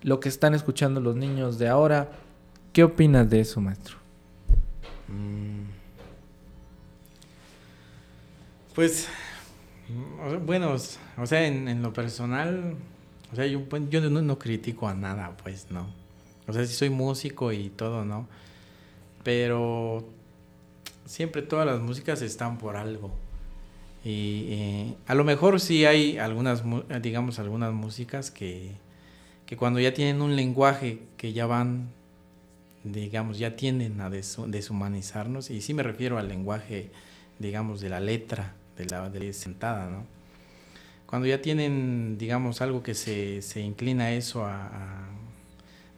lo 0.04 0.20
que 0.20 0.30
están 0.30 0.54
escuchando 0.54 1.02
los 1.02 1.16
niños 1.16 1.60
de 1.60 1.68
ahora, 1.68 2.10
¿qué 2.74 2.84
opinas 2.84 3.30
de 3.30 3.42
eso, 3.42 3.62
maestro? 3.62 3.98
Mm. 5.08 5.81
Pues, 8.76 9.10
bueno, 10.46 10.76
o 11.18 11.26
sea, 11.26 11.46
en, 11.46 11.82
lo 11.82 11.92
personal, 11.92 12.76
o 13.34 13.36
sea, 13.36 13.46
yo, 13.46 13.68
pues, 13.68 13.84
yo 13.90 14.00
no, 14.02 14.40
critico 14.40 14.88
a 14.88 14.94
nada, 14.94 15.36
pues, 15.44 15.68
¿no? 15.72 15.94
O 16.48 16.54
sea, 16.54 16.66
sí 16.66 16.74
soy 16.74 16.90
músico 16.90 17.52
y 17.52 17.70
todo, 17.70 18.06
¿no? 18.06 18.28
Pero 19.24 20.06
siempre 21.06 21.42
todas 21.42 21.66
las 21.66 21.82
músicas 21.82 22.22
están 22.22 22.58
por 22.58 22.78
algo. 22.78 23.12
Y 24.06 24.96
a 25.06 25.16
lo 25.16 25.26
mejor 25.26 25.60
sí 25.60 25.86
hay 25.86 26.18
algunas, 26.18 26.64
digamos, 27.02 27.40
algunas 27.40 27.74
músicas 27.74 28.32
que, 28.32 28.72
que 29.46 29.58
cuando 29.58 29.82
ya 29.82 29.94
tienen 29.94 30.22
un 30.22 30.38
lenguaje 30.38 31.02
que 31.18 31.34
ya 31.34 31.46
van, 31.46 31.90
digamos, 32.86 33.38
ya 33.38 33.58
tienden 33.58 34.00
a 34.00 34.10
deshumanizarnos, 34.10 35.50
y 35.50 35.62
sí 35.62 35.74
me 35.74 35.84
refiero 35.84 36.18
al 36.18 36.30
lenguaje, 36.30 36.90
digamos, 37.38 37.82
de 37.82 37.90
la 37.90 38.00
letra, 38.00 38.56
de 38.82 38.96
la, 38.96 39.10
de 39.10 39.34
sentada, 39.34 39.90
¿no? 39.90 40.06
Cuando 41.06 41.28
ya 41.28 41.42
tienen, 41.42 42.18
digamos, 42.18 42.62
algo 42.62 42.84
que 42.84 42.96
se, 42.96 43.42
se 43.42 43.60
inclina 43.60 44.06
a 44.06 44.14
eso, 44.14 44.46
a, 44.46 45.10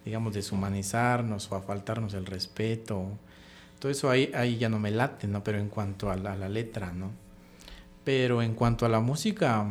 digamos, 0.04 0.34
deshumanizarnos 0.34 1.50
o 1.52 1.54
a 1.54 1.62
faltarnos 1.62 2.14
el 2.14 2.26
respeto, 2.26 3.06
todo 3.78 3.92
eso 3.92 4.10
ahí, 4.10 4.32
ahí 4.34 4.58
ya 4.58 4.68
no 4.68 4.78
me 4.78 4.90
late, 4.90 5.28
¿no? 5.28 5.44
Pero 5.44 5.58
en 5.58 5.68
cuanto 5.68 6.10
a 6.10 6.16
la, 6.16 6.48
letra, 6.48 6.92
¿no? 6.92 7.12
Pero 8.02 8.42
en 8.42 8.54
cuanto 8.54 8.86
a 8.86 8.88
la 8.88 9.00
música, 9.00 9.64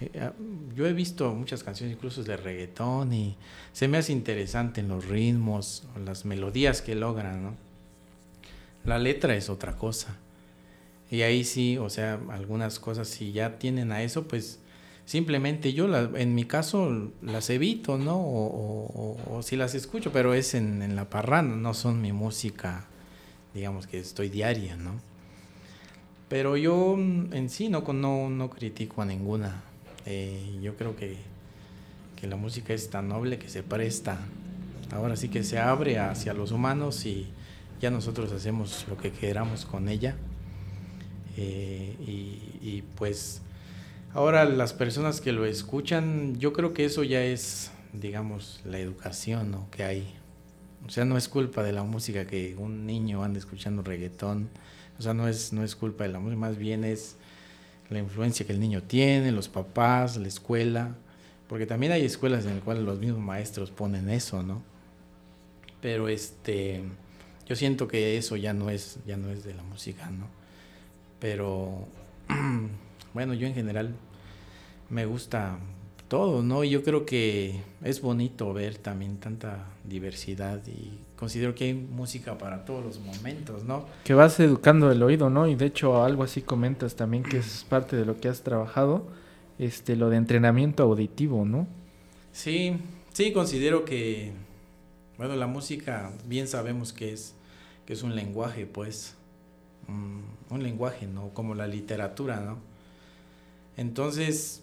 eh, 0.00 0.10
ah, 0.20 0.32
yo 0.74 0.86
he 0.86 0.92
visto 0.92 1.32
muchas 1.34 1.62
canciones 1.62 1.94
incluso 1.94 2.24
de 2.24 2.36
reggaetón 2.36 3.12
y 3.12 3.36
se 3.72 3.86
me 3.86 3.98
hace 3.98 4.12
interesante 4.12 4.80
en 4.80 4.88
los 4.88 5.06
ritmos, 5.06 5.84
las 6.04 6.24
melodías 6.24 6.82
que 6.82 6.96
logran, 6.96 7.42
¿no? 7.42 7.54
La 8.84 8.98
letra 8.98 9.36
es 9.36 9.48
otra 9.50 9.76
cosa. 9.76 10.16
Y 11.10 11.22
ahí 11.22 11.44
sí, 11.44 11.76
o 11.76 11.90
sea, 11.90 12.20
algunas 12.30 12.78
cosas 12.78 13.08
si 13.08 13.32
ya 13.32 13.58
tienen 13.58 13.90
a 13.90 14.02
eso, 14.02 14.28
pues 14.28 14.60
simplemente 15.06 15.72
yo 15.72 15.88
en 16.16 16.34
mi 16.36 16.44
caso 16.44 17.10
las 17.20 17.50
evito, 17.50 17.98
¿no? 17.98 18.16
O, 18.16 19.40
si 19.42 19.56
las 19.56 19.74
escucho, 19.74 20.12
pero 20.12 20.34
es 20.34 20.54
en, 20.54 20.82
en, 20.82 20.94
la 20.94 21.10
parranda, 21.10 21.56
no 21.56 21.74
son 21.74 22.00
mi 22.00 22.12
música, 22.12 22.84
digamos 23.54 23.88
que 23.88 23.98
estoy 23.98 24.28
diaria, 24.28 24.76
¿no? 24.76 25.00
Pero 26.28 26.56
yo 26.56 26.94
mm, 26.96 27.34
en 27.34 27.50
sí 27.50 27.68
no, 27.68 27.80
no, 27.92 28.30
no 28.30 28.50
critico 28.50 29.02
a 29.02 29.04
ninguna. 29.04 29.64
Eh, 30.06 30.60
yo 30.62 30.76
creo 30.76 30.94
que, 30.94 31.16
que 32.14 32.28
la 32.28 32.36
música 32.36 32.72
es 32.72 32.88
tan 32.88 33.08
noble 33.08 33.38
que 33.38 33.48
se 33.48 33.64
presta. 33.64 34.18
Ahora 34.92 35.16
sí 35.16 35.28
que 35.28 35.42
se 35.42 35.58
abre 35.58 35.98
hacia 35.98 36.32
los 36.32 36.52
humanos 36.52 37.04
y 37.04 37.26
ya 37.80 37.90
nosotros 37.90 38.30
hacemos 38.30 38.86
lo 38.88 38.96
que 38.96 39.10
queramos 39.10 39.64
con 39.66 39.88
ella. 39.88 40.16
Eh, 41.36 41.94
y, 42.60 42.82
pues 42.96 43.42
Ahora 44.12 44.44
las 44.44 44.72
personas 44.72 45.20
que 45.20 45.30
lo 45.30 45.44
escuchan, 45.44 46.36
yo 46.40 46.52
creo 46.52 46.74
que 46.74 46.84
eso 46.84 47.04
ya 47.04 47.22
es, 47.22 47.70
digamos, 47.92 48.60
la 48.64 48.80
educación 48.80 49.52
¿no? 49.52 49.70
que 49.70 49.84
hay. 49.84 50.14
O 50.84 50.90
sea, 50.90 51.04
no 51.04 51.16
es 51.16 51.28
culpa 51.28 51.62
de 51.62 51.70
la 51.70 51.84
música 51.84 52.26
que 52.26 52.56
un 52.58 52.86
niño 52.86 53.22
ande 53.22 53.38
escuchando 53.38 53.82
reggaetón. 53.82 54.48
O 54.98 55.02
sea, 55.02 55.14
no 55.14 55.28
es, 55.28 55.52
no 55.52 55.62
es 55.62 55.76
culpa 55.76 56.04
de 56.04 56.10
la 56.10 56.18
música, 56.18 56.40
más 56.40 56.58
bien 56.58 56.82
es 56.82 57.16
la 57.88 58.00
influencia 58.00 58.44
que 58.44 58.52
el 58.52 58.58
niño 58.58 58.82
tiene, 58.82 59.30
los 59.30 59.48
papás, 59.48 60.16
la 60.16 60.26
escuela. 60.26 60.96
Porque 61.48 61.66
también 61.66 61.92
hay 61.92 62.04
escuelas 62.04 62.44
en 62.46 62.54
las 62.54 62.64
cuales 62.64 62.82
los 62.82 62.98
mismos 62.98 63.20
maestros 63.20 63.70
ponen 63.70 64.08
eso, 64.10 64.42
¿no? 64.42 64.60
Pero 65.80 66.08
este, 66.08 66.82
yo 67.46 67.54
siento 67.54 67.86
que 67.86 68.18
eso 68.18 68.34
ya 68.36 68.54
no 68.54 68.70
es, 68.70 68.98
ya 69.06 69.16
no 69.16 69.30
es 69.30 69.44
de 69.44 69.54
la 69.54 69.62
música, 69.62 70.10
¿no? 70.10 70.26
Pero 71.20 71.86
bueno, 73.14 73.34
yo 73.34 73.46
en 73.46 73.54
general 73.54 73.94
me 74.88 75.06
gusta 75.06 75.58
todo, 76.08 76.42
¿no? 76.42 76.64
Y 76.64 76.70
yo 76.70 76.82
creo 76.82 77.06
que 77.06 77.60
es 77.84 78.00
bonito 78.00 78.52
ver 78.52 78.76
también 78.78 79.18
tanta 79.18 79.66
diversidad 79.84 80.60
y 80.66 80.98
considero 81.16 81.54
que 81.54 81.66
hay 81.66 81.74
música 81.74 82.36
para 82.36 82.64
todos 82.64 82.84
los 82.84 82.98
momentos, 82.98 83.62
¿no? 83.62 83.86
Que 84.02 84.14
vas 84.14 84.40
educando 84.40 84.90
el 84.90 85.02
oído, 85.02 85.30
¿no? 85.30 85.46
Y 85.46 85.54
de 85.54 85.66
hecho 85.66 86.02
algo 86.02 86.24
así 86.24 86.42
comentas 86.42 86.96
también 86.96 87.22
que 87.22 87.38
es 87.38 87.64
parte 87.68 87.94
de 87.94 88.04
lo 88.04 88.18
que 88.20 88.28
has 88.28 88.42
trabajado, 88.42 89.06
este, 89.58 89.94
lo 89.94 90.10
de 90.10 90.16
entrenamiento 90.16 90.82
auditivo, 90.82 91.44
¿no? 91.44 91.68
Sí, 92.32 92.78
sí, 93.12 93.32
considero 93.32 93.84
que, 93.84 94.32
bueno, 95.16 95.36
la 95.36 95.46
música 95.46 96.10
bien 96.26 96.48
sabemos 96.48 96.92
que 96.92 97.12
es, 97.12 97.34
que 97.86 97.92
es 97.92 98.02
un 98.02 98.16
lenguaje, 98.16 98.66
pues, 98.66 99.14
un 99.88 100.62
lenguaje, 100.62 101.06
¿no? 101.06 101.30
Como 101.30 101.54
la 101.54 101.66
literatura, 101.66 102.40
¿no? 102.40 102.58
Entonces, 103.76 104.62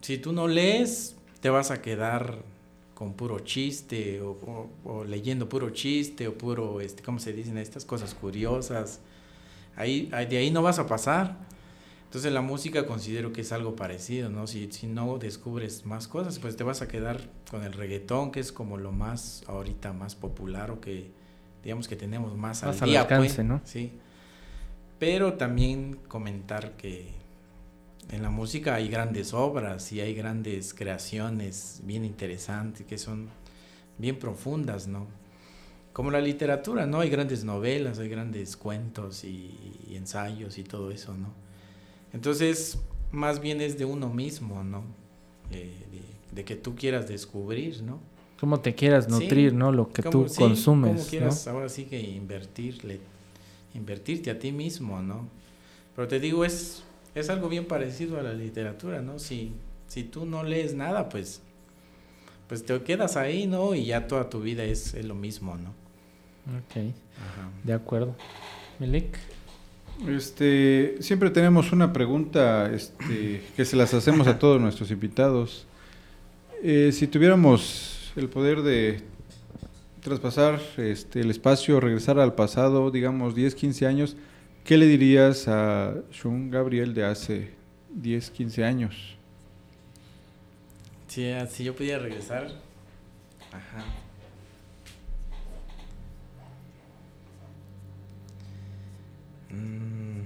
si 0.00 0.18
tú 0.18 0.32
no 0.32 0.48
lees, 0.48 1.16
te 1.40 1.50
vas 1.50 1.70
a 1.70 1.82
quedar 1.82 2.38
con 2.94 3.14
puro 3.14 3.40
chiste 3.40 4.20
o, 4.22 5.04
leyendo 5.06 5.48
puro 5.48 5.70
chiste 5.70 6.26
o 6.28 6.34
puro, 6.36 6.80
este, 6.80 7.02
¿cómo 7.02 7.18
se 7.18 7.32
dicen 7.32 7.58
estas 7.58 7.84
cosas 7.84 8.14
curiosas? 8.14 9.00
Ahí, 9.76 10.06
de 10.06 10.38
ahí 10.38 10.50
no 10.50 10.62
vas 10.62 10.78
a 10.78 10.86
pasar. 10.86 11.36
Entonces 12.04 12.32
la 12.32 12.40
música 12.40 12.86
considero 12.86 13.32
que 13.32 13.42
es 13.42 13.52
algo 13.52 13.76
parecido, 13.76 14.30
¿no? 14.30 14.46
Si, 14.46 14.72
si 14.72 14.86
no 14.86 15.18
descubres 15.18 15.84
más 15.84 16.08
cosas, 16.08 16.38
pues 16.38 16.56
te 16.56 16.64
vas 16.64 16.80
a 16.80 16.88
quedar 16.88 17.20
con 17.50 17.62
el 17.64 17.74
reggaetón, 17.74 18.32
que 18.32 18.40
es 18.40 18.50
como 18.50 18.78
lo 18.78 18.92
más 18.92 19.44
ahorita 19.46 19.92
más 19.92 20.14
popular 20.14 20.70
o 20.70 20.80
que 20.80 21.10
digamos 21.62 21.86
que 21.86 21.96
tenemos 21.96 22.36
más, 22.36 22.62
al 22.62 22.80
día, 22.80 23.06
pues, 23.06 23.38
¿no? 23.44 23.60
Sí. 23.64 23.92
Pero 24.98 25.34
también 25.34 25.98
comentar 26.08 26.72
que 26.76 27.18
en 28.10 28.22
la 28.22 28.30
música 28.30 28.74
hay 28.74 28.88
grandes 28.88 29.34
obras 29.34 29.92
y 29.92 30.00
hay 30.00 30.14
grandes 30.14 30.74
creaciones 30.74 31.80
bien 31.84 32.04
interesantes 32.04 32.86
que 32.86 32.98
son 32.98 33.28
bien 33.98 34.18
profundas, 34.18 34.88
¿no? 34.88 35.06
Como 35.92 36.10
la 36.10 36.20
literatura, 36.20 36.86
¿no? 36.86 37.00
Hay 37.00 37.10
grandes 37.10 37.44
novelas, 37.44 37.98
hay 37.98 38.08
grandes 38.08 38.56
cuentos 38.56 39.24
y, 39.24 39.54
ensayos 39.90 40.58
y 40.58 40.64
todo 40.64 40.90
eso, 40.90 41.14
¿no? 41.14 41.28
Entonces, 42.12 42.78
más 43.10 43.40
bien 43.40 43.60
es 43.60 43.78
de 43.78 43.84
uno 43.84 44.08
mismo, 44.08 44.62
¿no? 44.62 44.84
Eh, 45.50 45.74
de, 46.32 46.44
que 46.44 46.54
tú 46.54 46.76
quieras 46.76 47.08
descubrir, 47.08 47.82
¿no? 47.82 47.98
Cómo 48.38 48.60
te 48.60 48.74
quieras 48.74 49.08
nutrir, 49.08 49.52
¿no? 49.52 49.72
Lo 49.72 49.88
que 49.88 50.02
tú 50.02 50.26
consumes. 50.36 50.96
Cómo 50.96 51.08
quieras 51.08 51.48
ahora 51.48 51.68
sí 51.68 51.84
que 51.84 52.00
invertirle, 52.00 53.00
invertirte 53.74 54.30
a 54.30 54.38
ti 54.38 54.52
mismo, 54.52 55.02
¿no? 55.02 55.28
Pero 55.94 56.08
te 56.08 56.20
digo, 56.20 56.44
es 56.44 56.84
es 57.18 57.30
algo 57.30 57.48
bien 57.48 57.64
parecido 57.64 58.18
a 58.18 58.22
la 58.22 58.32
literatura, 58.32 59.02
¿no? 59.02 59.18
Si, 59.18 59.52
si 59.88 60.04
tú 60.04 60.24
no 60.24 60.44
lees 60.44 60.74
nada, 60.74 61.08
pues, 61.08 61.42
pues 62.46 62.64
te 62.64 62.80
quedas 62.82 63.16
ahí, 63.16 63.46
¿no? 63.46 63.74
Y 63.74 63.86
ya 63.86 64.06
toda 64.06 64.30
tu 64.30 64.40
vida 64.40 64.64
es, 64.64 64.94
lo 65.04 65.14
mismo, 65.14 65.56
¿no? 65.56 65.70
Ok, 66.58 66.94
de 67.64 67.72
acuerdo. 67.72 68.14
Milik. 68.78 69.18
Este, 70.06 70.96
siempre 71.00 71.30
tenemos 71.30 71.72
una 71.72 71.92
pregunta 71.92 72.70
este, 72.72 73.42
que 73.56 73.64
se 73.64 73.74
las 73.74 73.92
hacemos 73.92 74.28
a 74.28 74.38
todos 74.38 74.60
nuestros 74.60 74.90
invitados. 74.90 75.66
Eh, 76.62 76.90
si 76.92 77.08
tuviéramos 77.08 78.12
el 78.16 78.28
poder 78.28 78.62
de 78.62 79.02
traspasar 80.00 80.60
este, 80.76 81.20
el 81.20 81.30
espacio, 81.30 81.80
regresar 81.80 82.18
al 82.18 82.34
pasado, 82.34 82.90
digamos 82.90 83.34
10, 83.34 83.54
15 83.54 83.86
años, 83.86 84.16
¿Qué 84.68 84.76
le 84.76 84.84
dirías 84.84 85.48
a 85.48 85.94
Shun 86.12 86.50
Gabriel 86.50 86.92
de 86.92 87.02
hace 87.02 87.54
10, 87.88 88.30
15 88.30 88.64
años? 88.64 89.16
Si, 91.06 91.26
ah, 91.30 91.46
si 91.46 91.64
yo 91.64 91.74
pudiera 91.74 92.00
regresar. 92.00 92.50
Ajá. 93.50 93.86
Mm. 99.48 100.20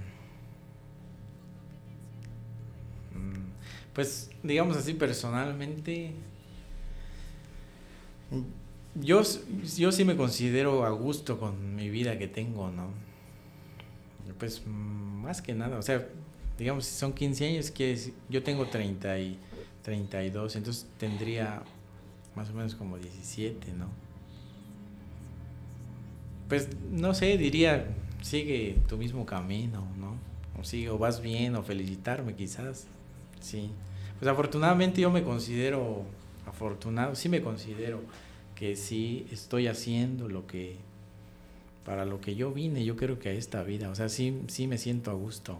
Mm. 3.15 3.45
Pues 3.93 4.29
digamos 4.43 4.75
así 4.75 4.93
personalmente, 4.93 6.11
yo, 8.95 9.21
yo 9.77 9.91
sí 9.91 10.05
me 10.05 10.15
considero 10.15 10.85
a 10.85 10.89
gusto 10.89 11.39
con 11.39 11.75
mi 11.75 11.89
vida 11.89 12.17
que 12.17 12.27
tengo, 12.27 12.69
¿no? 12.69 12.89
Pues 14.37 14.63
más 14.67 15.41
que 15.41 15.53
nada, 15.53 15.77
o 15.77 15.81
sea, 15.81 16.07
digamos, 16.57 16.85
si 16.85 16.97
son 16.97 17.13
15 17.13 17.47
años, 17.47 17.71
que 17.71 17.97
yo 18.29 18.43
tengo 18.43 18.65
30 18.65 19.19
y 19.19 19.39
32, 19.83 20.55
entonces 20.55 20.87
tendría 20.97 21.61
más 22.35 22.49
o 22.49 22.53
menos 22.53 22.75
como 22.75 22.97
17, 22.97 23.73
¿no? 23.73 23.87
Pues 26.49 26.69
no 26.91 27.13
sé, 27.13 27.37
diría, 27.37 27.87
sigue 28.21 28.77
tu 28.87 28.97
mismo 28.97 29.25
camino, 29.25 29.87
¿no? 29.97 30.15
O 30.59 30.63
sigue, 30.63 30.89
o 30.89 30.97
vas 30.97 31.21
bien, 31.21 31.55
o 31.55 31.63
felicitarme 31.63 32.35
quizás, 32.35 32.87
sí. 33.39 33.71
Pues 34.19 34.29
afortunadamente 34.29 35.01
yo 35.01 35.09
me 35.09 35.23
considero 35.23 36.03
afortunado, 36.45 37.15
sí 37.15 37.29
me 37.29 37.41
considero 37.41 38.01
que 38.55 38.75
sí 38.75 39.27
estoy 39.31 39.67
haciendo 39.67 40.29
lo 40.29 40.47
que 40.47 40.77
para 41.85 42.05
lo 42.05 42.21
que 42.21 42.35
yo 42.35 42.51
vine, 42.51 42.85
yo 42.85 42.95
creo 42.95 43.19
que 43.19 43.29
a 43.29 43.33
esta 43.33 43.63
vida, 43.63 43.89
o 43.89 43.95
sea, 43.95 44.09
sí, 44.09 44.41
sí 44.47 44.67
me 44.67 44.77
siento 44.77 45.11
a 45.11 45.13
gusto, 45.13 45.59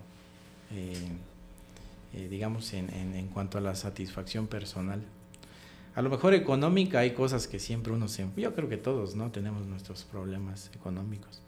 eh, 0.72 0.96
eh, 2.14 2.28
digamos, 2.30 2.74
en, 2.74 2.90
en, 2.94 3.28
cuanto 3.28 3.58
a 3.58 3.62
la 3.62 3.76
satisfacción 3.76 4.48
personal. 4.48 5.02
A 5.96 6.02
lo 6.02 6.10
mejor 6.10 6.34
económica 6.34 7.00
hay 7.00 7.12
cosas 7.12 7.48
que 7.48 7.60
siempre 7.60 7.92
uno 7.92 8.08
se... 8.08 8.26
Yo 8.38 8.56
creo 8.56 8.70
que 8.70 8.78
todos, 8.78 9.16
¿no? 9.16 9.32
Tenemos 9.32 9.68
nuestros 9.68 10.04
problemas 10.04 10.72
económicos. 10.74 11.42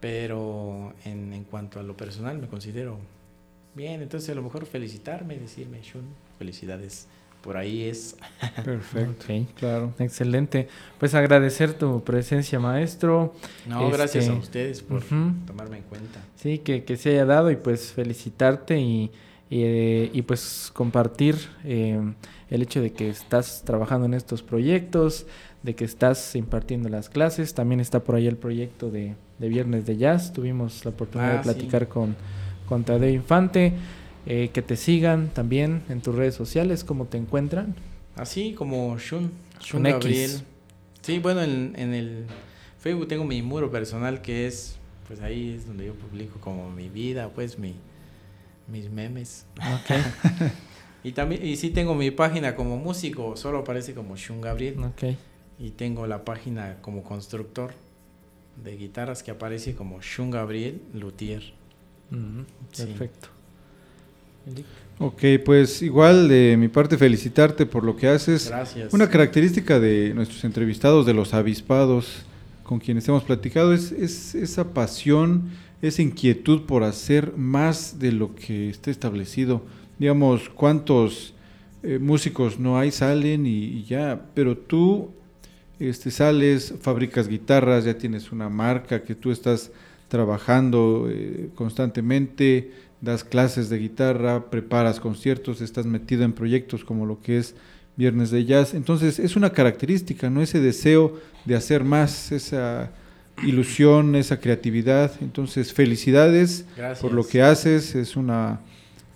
Pero 0.00 0.92
en, 1.04 1.32
en 1.32 1.44
cuanto 1.44 1.78
a 1.78 1.82
lo 1.82 1.96
personal 1.96 2.38
me 2.38 2.48
considero 2.48 2.98
bien. 3.74 4.02
Entonces 4.02 4.28
a 4.30 4.34
lo 4.34 4.42
mejor 4.42 4.66
felicitarme, 4.66 5.38
decirme, 5.38 5.80
Shun, 5.80 6.04
felicidades 6.38 7.06
por 7.42 7.56
ahí 7.56 7.82
es. 7.82 8.16
Perfecto. 8.64 9.26
Ok. 9.32 9.48
Claro. 9.56 9.92
Excelente. 9.98 10.68
Pues 10.98 11.14
agradecer 11.14 11.74
tu 11.74 12.02
presencia, 12.02 12.58
maestro. 12.60 13.34
No, 13.66 13.90
gracias 13.90 14.28
a 14.28 14.32
Este, 14.32 14.38
ustedes 14.40 14.82
por 14.82 15.02
tomarme 15.46 15.78
en 15.78 15.82
cuenta. 15.84 16.20
Sí, 16.36 16.58
que, 16.58 16.84
que 16.84 16.96
se 16.96 17.10
haya 17.10 17.24
dado 17.26 17.50
y 17.50 17.56
pues 17.56 17.92
felicitarte 17.92 18.78
y, 18.78 19.10
y, 19.50 19.62
eh, 19.64 20.10
y, 20.12 20.22
pues 20.22 20.70
compartir 20.72 21.36
eh, 21.64 22.00
el 22.48 22.62
hecho 22.62 22.80
de 22.80 22.92
que 22.92 23.08
estás 23.08 23.62
trabajando 23.64 24.06
en 24.06 24.14
estos 24.14 24.42
proyectos, 24.42 25.26
de 25.62 25.74
que 25.74 25.84
estás 25.84 26.34
impartiendo 26.36 26.88
las 26.88 27.08
clases. 27.08 27.54
También 27.54 27.80
está 27.80 28.00
por 28.00 28.14
ahí 28.14 28.26
el 28.26 28.36
proyecto 28.36 28.90
de, 28.90 29.14
de 29.38 29.48
Viernes 29.48 29.84
de 29.86 29.96
Jazz. 29.96 30.32
Tuvimos 30.32 30.84
la 30.84 30.90
oportunidad 30.92 31.34
Ah, 31.34 31.36
de 31.38 31.42
platicar 31.42 31.88
con, 31.88 32.16
con 32.68 32.82
Tadeo 32.84 33.10
Infante. 33.10 33.72
Eh, 34.26 34.50
que 34.52 34.62
te 34.62 34.76
sigan 34.76 35.28
también 35.28 35.82
en 35.88 36.00
tus 36.00 36.14
redes 36.14 36.34
sociales, 36.34 36.84
cómo 36.84 37.06
te 37.06 37.18
encuentran. 37.18 37.74
Así 38.14 38.54
como 38.54 38.96
Shun, 38.98 39.32
Shun 39.60 39.86
X. 39.86 39.92
Gabriel. 40.00 40.30
Sí, 41.00 41.18
bueno, 41.18 41.42
en, 41.42 41.74
en 41.76 41.92
el 41.94 42.26
Facebook 42.78 43.08
tengo 43.08 43.24
mi 43.24 43.42
muro 43.42 43.70
personal 43.70 44.22
que 44.22 44.46
es, 44.46 44.76
pues 45.08 45.20
ahí 45.20 45.54
es 45.56 45.66
donde 45.66 45.86
yo 45.86 45.94
publico 45.94 46.38
como 46.40 46.70
mi 46.70 46.88
vida, 46.88 47.30
pues 47.30 47.58
mi, 47.58 47.74
mis 48.68 48.90
memes. 48.90 49.46
Ok, 49.58 49.96
Y 51.04 51.12
también, 51.12 51.44
y 51.44 51.56
sí 51.56 51.70
tengo 51.70 51.96
mi 51.96 52.12
página 52.12 52.54
como 52.54 52.76
músico, 52.76 53.36
solo 53.36 53.58
aparece 53.58 53.92
como 53.92 54.16
Shun 54.16 54.40
Gabriel. 54.40 54.78
ok. 54.84 55.16
Y 55.58 55.70
tengo 55.70 56.06
la 56.06 56.24
página 56.24 56.78
como 56.80 57.02
constructor 57.02 57.72
de 58.62 58.76
guitarras 58.76 59.22
que 59.22 59.32
aparece 59.32 59.74
como 59.74 60.00
Shun 60.00 60.30
Gabriel 60.30 60.80
Luthier. 60.94 61.42
Sí. 62.72 62.84
Perfecto. 62.84 63.28
Ok, 64.98 65.22
pues 65.44 65.82
igual 65.82 66.28
de 66.28 66.56
mi 66.58 66.68
parte 66.68 66.96
felicitarte 66.96 67.66
por 67.66 67.84
lo 67.84 67.96
que 67.96 68.08
haces. 68.08 68.48
Gracias. 68.48 68.92
Una 68.92 69.08
característica 69.08 69.80
de 69.80 70.12
nuestros 70.14 70.44
entrevistados, 70.44 71.06
de 71.06 71.14
los 71.14 71.34
avispados 71.34 72.24
con 72.62 72.78
quienes 72.78 73.08
hemos 73.08 73.24
platicado, 73.24 73.72
es, 73.72 73.92
es 73.92 74.34
esa 74.34 74.72
pasión, 74.72 75.50
esa 75.80 76.02
inquietud 76.02 76.62
por 76.62 76.84
hacer 76.84 77.36
más 77.36 77.98
de 77.98 78.12
lo 78.12 78.34
que 78.34 78.70
está 78.70 78.90
establecido. 78.90 79.62
Digamos, 79.98 80.48
cuántos 80.48 81.34
eh, 81.82 81.98
músicos 81.98 82.58
no 82.58 82.78
hay, 82.78 82.90
salen 82.90 83.44
y, 83.46 83.64
y 83.64 83.84
ya, 83.84 84.26
pero 84.34 84.56
tú 84.56 85.10
este, 85.80 86.12
sales, 86.12 86.74
fabricas 86.80 87.26
guitarras, 87.26 87.84
ya 87.84 87.98
tienes 87.98 88.30
una 88.30 88.48
marca 88.48 89.02
que 89.02 89.16
tú 89.16 89.32
estás 89.32 89.72
trabajando 90.06 91.08
eh, 91.10 91.48
constantemente, 91.56 92.70
das 93.02 93.24
clases 93.24 93.68
de 93.68 93.78
guitarra, 93.78 94.48
preparas 94.48 95.00
conciertos, 95.00 95.60
estás 95.60 95.84
metido 95.84 96.22
en 96.22 96.32
proyectos 96.32 96.84
como 96.84 97.04
lo 97.04 97.20
que 97.20 97.36
es 97.36 97.54
Viernes 97.96 98.30
de 98.30 98.44
Jazz. 98.44 98.74
Entonces 98.74 99.18
es 99.18 99.36
una 99.36 99.50
característica, 99.50 100.30
¿no? 100.30 100.40
Ese 100.40 100.60
deseo 100.60 101.18
de 101.44 101.56
hacer 101.56 101.84
más, 101.84 102.32
esa 102.32 102.90
ilusión, 103.44 104.14
esa 104.14 104.38
creatividad. 104.38 105.12
Entonces 105.20 105.72
felicidades 105.72 106.64
Gracias. 106.76 107.00
por 107.00 107.12
lo 107.12 107.26
que 107.26 107.42
haces, 107.42 107.96
es 107.96 108.16
una 108.16 108.60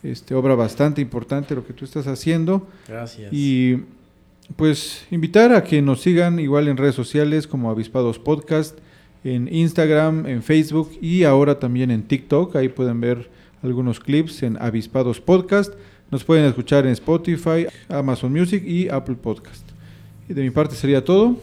este, 0.03 0.35
obra 0.35 0.57
bastante 0.57 1.01
importante 1.01 1.55
lo 1.55 1.65
que 1.65 1.73
tú 1.73 1.85
estás 1.85 2.09
haciendo. 2.09 2.67
Gracias. 2.89 3.33
Y 3.33 3.85
pues 4.57 5.07
invitar 5.13 5.55
a 5.55 5.63
que 5.63 5.81
nos 5.81 6.03
sigan 6.03 6.41
igual 6.41 6.67
en 6.67 6.77
redes 6.77 6.97
sociales 6.97 7.47
como 7.47 7.71
Avispados 7.71 8.19
Podcast, 8.19 8.79
en 9.23 9.53
Instagram, 9.53 10.27
en 10.27 10.43
Facebook 10.43 10.91
y 11.01 11.23
ahora 11.23 11.61
también 11.61 11.93
en 11.93 12.03
TikTok. 12.03 12.57
Ahí 12.57 12.69
pueden 12.69 13.01
ver 13.01 13.31
algunos 13.67 14.01
clips 14.01 14.43
en 14.43 14.57
Avispados 14.61 15.21
Podcast. 15.21 15.75
Nos 16.11 16.25
pueden 16.25 16.45
escuchar 16.45 16.87
en 16.87 16.93
Spotify, 16.93 17.67
Amazon 17.89 18.33
Music 18.33 18.63
y 18.65 18.89
Apple 18.89 19.17
Podcast. 19.17 19.69
Y 20.29 20.35
de 20.35 20.43
mi 20.43 20.51
parte 20.51 20.75
sería 20.75 21.05
todo. 21.05 21.37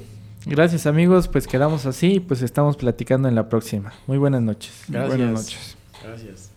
Gracias 0.46 0.86
amigos, 0.88 1.28
pues 1.28 1.48
quedamos 1.48 1.86
así 1.86 2.16
y 2.16 2.20
pues 2.20 2.42
estamos 2.42 2.76
platicando 2.76 3.28
en 3.28 3.36
la 3.36 3.48
próxima. 3.48 3.94
Muy 4.08 4.18
buenas 4.18 4.42
noches. 4.42 4.74
Gracias. 4.88 5.18
Buenas 5.18 5.34
noches. 5.34 5.78
Gracias. 6.04 6.50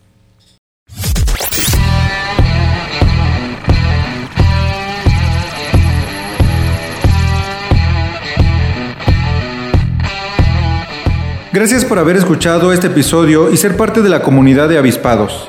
Gracias 11.57 11.87
por 11.87 11.99
haber 11.99 12.17
escuchado 12.17 12.71
este 12.71 12.89
episodio 12.89 13.51
y 13.51 13.57
ser 13.57 13.79
parte 13.79 14.03
de 14.03 14.11
la 14.11 14.21
comunidad 14.21 14.69
de 14.69 14.77
Avispados. 14.77 15.49